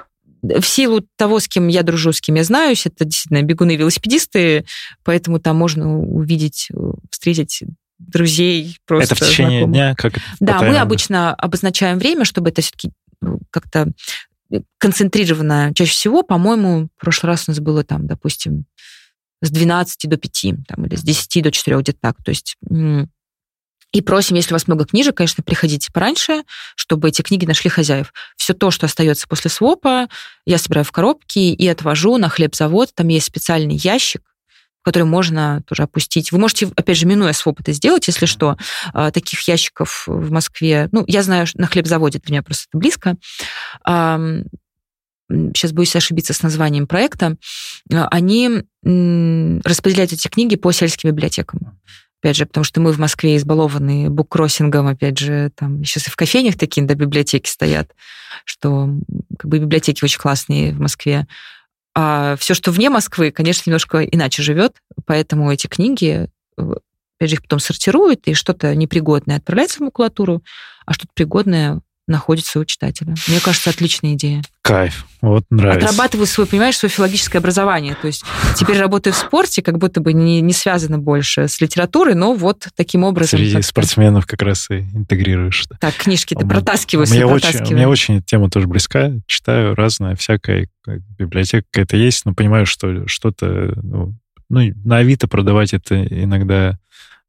[0.43, 4.65] в силу того, с кем я дружу, с кем я знаюсь, это действительно бегуны-велосипедисты,
[5.05, 6.69] поэтому там можно увидеть,
[7.11, 7.63] встретить
[7.99, 9.75] друзей просто Это в течение знакомых.
[9.75, 9.95] дня?
[9.97, 12.91] Как да, мы обычно обозначаем время, чтобы это все-таки
[13.21, 13.93] ну, как-то
[14.79, 15.75] концентрированная.
[15.75, 18.65] Чаще всего, по-моему, в прошлый раз у нас было там, допустим,
[19.43, 22.17] с 12 до 5, там, или с 10 до 4, где-то так.
[22.25, 22.57] То есть
[23.93, 26.43] и просим, если у вас много книжек, конечно, приходите пораньше,
[26.77, 28.13] чтобы эти книги нашли хозяев.
[28.37, 30.09] Все то, что остается после свопа,
[30.45, 32.95] я собираю в коробки и отвожу на хлебзавод.
[32.95, 34.23] Там есть специальный ящик,
[34.83, 36.33] который можно тоже опустить.
[36.33, 38.59] Вы можете, опять же, минуя своп это сделать, если что.
[38.93, 43.17] А, таких ящиков в Москве, ну, я знаю, на хлебзаводе для меня просто это близко.
[45.31, 47.37] Сейчас боюсь ошибиться с названием проекта.
[47.91, 51.79] А, они распределяют эти книги по сельским библиотекам.
[52.21, 56.17] Опять же, потому что мы в Москве избалованы буккроссингом, опять же, там сейчас и в
[56.17, 57.95] кофейнях такие, да, библиотеки стоят,
[58.45, 58.89] что
[59.39, 61.29] как бы библиотеки очень классные в Москве.
[61.95, 64.77] А все, что вне Москвы, конечно, немножко иначе живет,
[65.07, 66.63] поэтому эти книги, э,
[67.19, 70.43] опять же, их потом сортируют, и что-то непригодное отправляется в макулатуру,
[70.87, 73.15] а что-то пригодное находится у читателя.
[73.29, 74.43] Мне кажется, отличная идея.
[74.63, 75.89] Кайф, вот нравится.
[75.89, 77.97] Отрабатываю свой, понимаешь, свое филологическое образование.
[78.01, 78.25] То есть
[78.57, 82.69] теперь работаю в спорте, как будто бы не, не связано больше с литературой, но вот
[82.77, 83.39] таким образом.
[83.39, 85.67] Среди спортсменов как раз и интегрируешь.
[85.81, 87.11] Так, книжки ты протаскиваешь.
[87.11, 89.13] Мне очень, мне очень тема тоже близка.
[89.27, 90.69] Читаю разное, всякое.
[91.19, 94.15] Библиотека какая-то есть, но понимаю, что что-то ну,
[94.51, 96.79] ну, на Авито продавать это иногда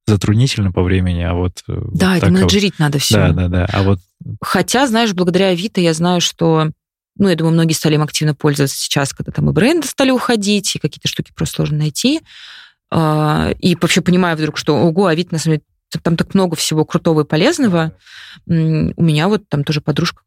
[0.07, 1.63] затруднительно по времени, а вот...
[1.67, 2.79] Э, да, вот это менеджерить вот.
[2.79, 3.15] надо все.
[3.15, 3.65] Да, да, да.
[3.71, 3.99] А вот...
[4.41, 6.71] Хотя, знаешь, благодаря Авито я знаю, что
[7.17, 10.75] ну, я думаю, многие стали им активно пользоваться сейчас, когда там и бренды стали уходить,
[10.75, 12.21] и какие-то штуки просто сложно найти.
[12.91, 15.63] А, и вообще понимаю вдруг, что, ого, Авито, на самом деле,
[16.01, 17.93] там так много всего крутого и полезного.
[18.45, 20.21] У меня вот там тоже подружка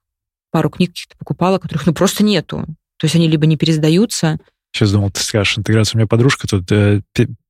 [0.50, 2.66] пару книг каких-то покупала, которых ну просто нету.
[2.98, 4.38] То есть они либо не пересдаются.
[4.72, 5.96] Сейчас думал, ты скажешь, интеграция.
[5.96, 7.02] У меня подружка тут 500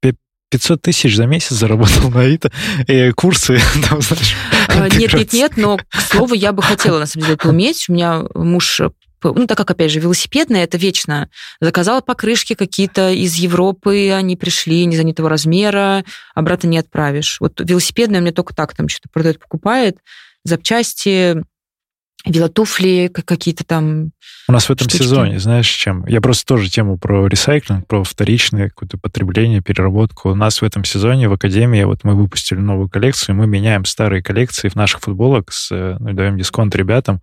[0.02, 2.52] э, тысяч за месяц заработал на Авито,
[2.86, 3.58] и курсы,
[3.88, 4.36] там, знаешь,
[4.88, 7.88] Нет, нет, нет, но, к слову, я бы хотела, на самом деле, уметь.
[7.88, 8.80] У меня муж
[9.24, 11.28] ну, так как, опять же, велосипедная, это вечно.
[11.60, 16.04] Заказала покрышки какие-то из Европы, они пришли не занятого размера,
[16.34, 17.38] обратно не отправишь.
[17.40, 19.98] Вот велосипедная мне только так там что-то продает, покупает,
[20.44, 21.44] запчасти,
[22.24, 24.12] велотуфли какие-то там.
[24.48, 25.04] У нас в этом штучки.
[25.04, 26.06] сезоне, знаешь, чем?
[26.06, 30.30] Я просто тоже тему про ресайклинг, про вторичное какое-то потребление, переработку.
[30.30, 34.22] У нас в этом сезоне в Академии, вот мы выпустили новую коллекцию, мы меняем старые
[34.22, 37.20] коллекции в наших футболок, с, ну, даем дисконт ребятам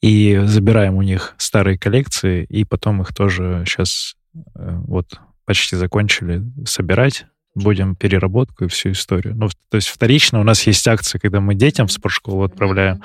[0.00, 6.42] и забираем у них старые коллекции, и потом их тоже сейчас э, вот почти закончили
[6.64, 7.26] собирать
[7.56, 9.34] будем переработку и всю историю.
[9.34, 13.02] Ну, то есть вторично у нас есть акция, когда мы детям в спортшколу отправляем,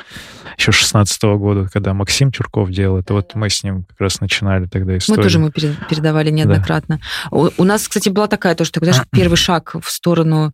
[0.58, 4.20] еще 16 -го года, когда Максим Чурков делал это, вот мы с ним как раз
[4.20, 5.24] начинали тогда историю.
[5.24, 5.52] Мы тоже мы
[5.90, 7.00] передавали неоднократно.
[7.32, 7.38] Да.
[7.38, 10.54] У, у нас, кстати, была такая то, что, знаешь, первый шаг в сторону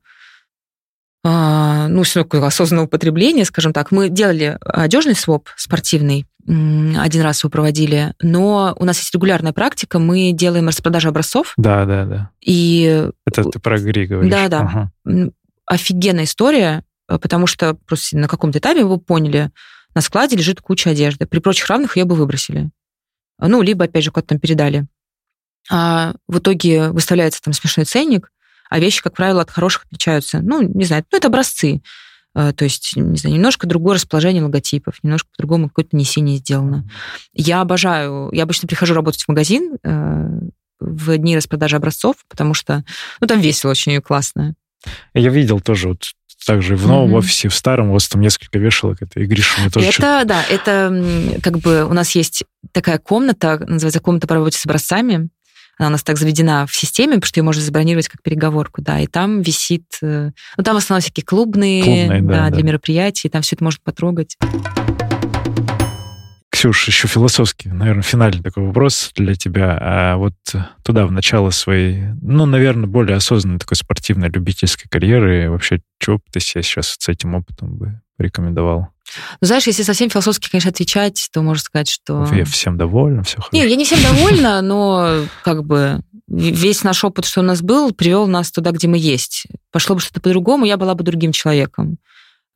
[1.24, 3.92] а, ну, все такое осознанное употребление, скажем так.
[3.92, 10.00] Мы делали одежный своп спортивный, один раз его проводили, но у нас есть регулярная практика,
[10.00, 11.54] мы делаем распродажу образцов.
[11.58, 12.30] Да, да, да.
[12.42, 13.10] И...
[13.26, 14.32] Это ты про ГРИ говоришь.
[14.32, 14.92] Да, да.
[15.06, 15.32] Ага.
[15.66, 19.52] Офигенная история, потому что просто на каком-то этапе вы поняли,
[19.94, 21.26] на складе лежит куча одежды.
[21.26, 22.70] При прочих равных ее бы выбросили.
[23.40, 24.88] Ну, либо, опять же, куда-то там передали.
[25.70, 28.32] А в итоге выставляется там смешной ценник,
[28.70, 30.40] а вещи, как правило, от хороших отличаются.
[30.42, 31.82] Ну, не знаю, ну, это образцы.
[32.38, 36.88] Э, то есть, не знаю, немножко другое расположение логотипов, немножко по-другому какое-то несение сделано.
[37.34, 40.28] Я обожаю, я обычно прихожу работать в магазин э,
[40.80, 42.84] в дни распродажи образцов, потому что,
[43.20, 44.54] ну, там весело очень и классно.
[45.16, 46.12] Я видел тоже вот
[46.46, 47.18] также в новом mm-hmm.
[47.18, 49.88] офисе, в старом, у вас там несколько вешалок, это и Гриша мне тоже...
[49.88, 54.66] Это, да, это как бы у нас есть такая комната, называется комната по работе с
[54.66, 55.30] образцами,
[55.78, 59.00] она у нас так заведена в системе, потому что ее можно забронировать как переговорку, да,
[59.00, 59.86] и там висит...
[60.02, 62.68] Э, ну, там в основном всякие клубные, клубные да, да, для да.
[62.68, 64.38] мероприятий, там все это можно потрогать.
[66.50, 69.78] Ксюш, еще философский, наверное, финальный такой вопрос для тебя.
[69.80, 70.34] А вот
[70.84, 76.24] туда, в начало своей, ну, наверное, более осознанной такой спортивной, любительской карьеры, вообще, чего бы
[76.32, 78.88] ты себе сейчас с этим опытом бы порекомендовал?
[79.42, 82.28] Ну, знаешь, если совсем философски, конечно, отвечать, то можно сказать, что...
[82.34, 83.50] Я всем довольна, все хорошо.
[83.54, 87.94] Нет, я не всем довольна, но как бы весь наш опыт, что у нас был,
[87.94, 89.48] привел нас туда, где мы есть.
[89.72, 91.98] Пошло бы что-то по-другому, я была бы другим человеком.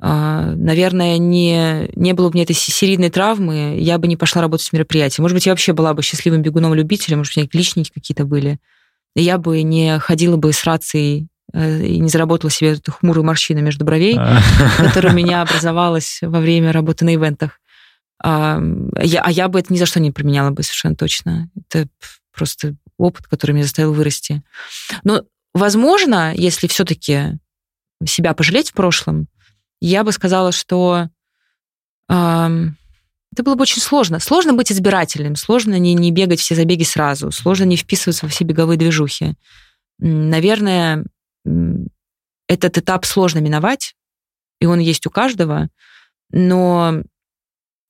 [0.04, 4.66] А, наверное, не, не было бы мне этой серийной травмы, я бы не пошла работать
[4.66, 5.24] с мероприятием.
[5.24, 8.60] Может быть, я вообще была бы счастливым бегуном-любителем, может быть, личники какие-то были.
[9.16, 13.86] Я бы не ходила бы с рацией и не заработала себе эту хмурую морщину между
[13.86, 14.40] бровей, а.
[14.78, 17.60] которая у меня образовалась во время работы на ивентах.
[18.24, 18.62] А
[19.02, 21.50] я, а я бы это ни за что не применяла бы совершенно точно.
[21.56, 21.88] Это
[22.36, 24.44] просто опыт, который меня заставил вырасти.
[25.04, 25.24] Но,
[25.54, 27.38] возможно, если все-таки
[28.06, 29.28] себя пожалеть в прошлом,
[29.82, 31.10] я бы сказала, что
[32.10, 32.68] э,
[33.34, 34.20] это было бы очень сложно.
[34.20, 38.44] Сложно быть избирательным, сложно не, не бегать все забеги сразу, сложно не вписываться во все
[38.44, 39.36] беговые движухи.
[40.00, 41.06] Наверное,
[42.48, 43.96] этот этап сложно миновать,
[44.60, 45.70] и он есть у каждого,
[46.32, 47.04] но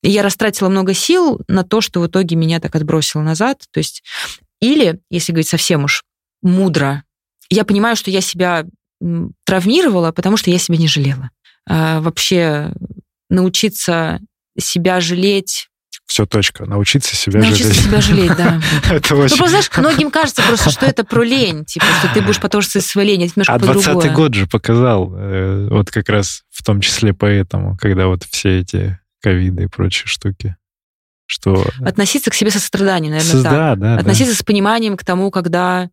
[0.04, 3.64] я растратила много сил на то, что в итоге меня так отбросило назад.
[3.72, 4.04] То есть,
[4.60, 6.04] или, если говорить совсем уж
[6.42, 7.04] мудро,
[7.50, 8.66] я понимаю, что я себя
[9.46, 11.32] травмировала, потому что я себя не жалела.
[11.68, 12.74] А вообще
[13.30, 14.20] научиться
[14.58, 15.70] себя жалеть
[16.12, 16.66] все, точка.
[16.66, 17.86] Научиться себя Научиться жалеть.
[17.86, 18.62] себя жалеть, да.
[18.94, 19.34] это очень...
[19.34, 22.62] Ну, просто, знаешь, многим кажется просто, что это про лень, типа, что ты будешь потом
[22.62, 26.64] со своей лень, это немножко А 20 год же показал, э, вот как раз в
[26.66, 30.58] том числе поэтому, когда вот все эти ковиды и прочие штуки,
[31.28, 31.66] что...
[31.80, 33.44] Относиться к себе со состраданием, наверное, Со...
[33.44, 33.54] так.
[33.54, 34.40] Да, да, Относиться да.
[34.40, 35.90] с пониманием к тому, когда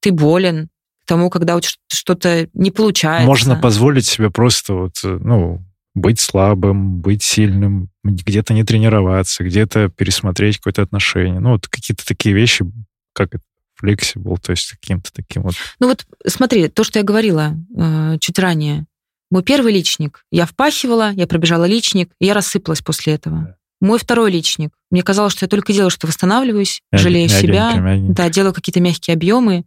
[0.00, 0.70] ты болен,
[1.04, 1.56] к тому, когда
[1.86, 3.26] что-то не получается.
[3.26, 5.64] Можно позволить себе просто вот, э, ну,
[5.94, 11.40] быть слабым, быть сильным, где-то не тренироваться, где-то пересмотреть какое-то отношение.
[11.40, 12.64] Ну, вот какие-то такие вещи,
[13.12, 13.44] как это,
[13.82, 15.54] flexible, то есть каким-то таким вот...
[15.80, 18.86] Ну вот смотри, то, что я говорила э, чуть ранее.
[19.30, 20.24] Мой первый личник.
[20.30, 23.38] Я впахивала, я пробежала личник, и я рассыпалась после этого.
[23.38, 23.56] Да.
[23.80, 24.72] Мой второй личник.
[24.90, 27.00] Мне казалось, что я только делаю, что восстанавливаюсь, Мяг...
[27.00, 28.12] жалею мягенько, себя, мягенько.
[28.14, 29.64] да, делаю какие-то мягкие объемы.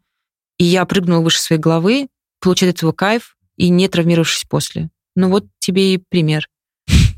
[0.58, 2.08] и я прыгнула выше своей головы,
[2.40, 4.90] получая от этого кайф и не травмировавшись после.
[5.16, 6.48] Ну вот тебе и пример.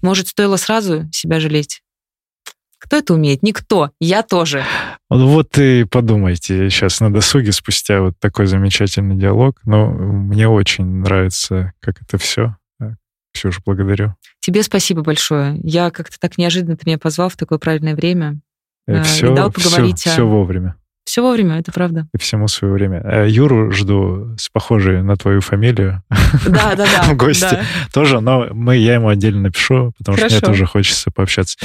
[0.01, 1.81] Может, стоило сразу себя жалеть?
[2.79, 3.43] Кто это умеет?
[3.43, 3.91] Никто.
[3.99, 4.63] Я тоже.
[5.09, 9.59] Вот и подумайте сейчас на досуге спустя вот такой замечательный диалог.
[9.65, 12.55] Но мне очень нравится, как это все.
[13.33, 14.15] Ксюша, благодарю.
[14.39, 15.59] Тебе спасибо большое.
[15.63, 18.39] Я как-то так неожиданно ты меня позвал в такое правильное время.
[18.87, 20.13] И все, и дал поговорить все, о...
[20.13, 20.75] все вовремя.
[21.07, 22.05] Все вовремя, это правда.
[22.13, 23.01] И всему свое время.
[23.01, 26.03] Э, Юру жду с похожей на твою фамилию.
[26.45, 27.03] Да, да, да.
[27.07, 27.59] В гости
[27.93, 31.57] тоже, но мы, я ему отдельно напишу, потому что мне тоже хочется пообщаться.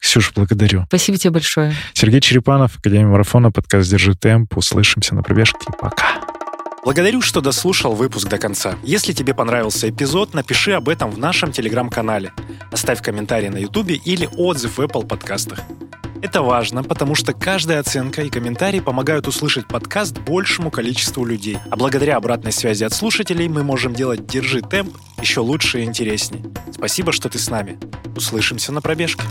[0.00, 0.84] Ксюша, благодарю.
[0.88, 1.72] Спасибо тебе большое.
[1.92, 4.56] Сергей Черепанов, Академия марафона, подкаст «Держи темп».
[4.56, 5.58] Услышимся на пробежке.
[5.80, 6.20] Пока.
[6.82, 8.74] Благодарю, что дослушал выпуск до конца.
[8.82, 12.32] Если тебе понравился эпизод, напиши об этом в нашем телеграм-канале.
[12.72, 15.60] Оставь комментарий на ютубе или отзыв в Apple подкастах.
[16.20, 21.58] Это важно, потому что каждая оценка и комментарий помогают услышать подкаст большему количеству людей.
[21.70, 26.44] А благодаря обратной связи от слушателей мы можем делать «Держи темп» еще лучше и интереснее.
[26.72, 27.78] Спасибо, что ты с нами.
[28.16, 29.22] Услышимся на пробежке.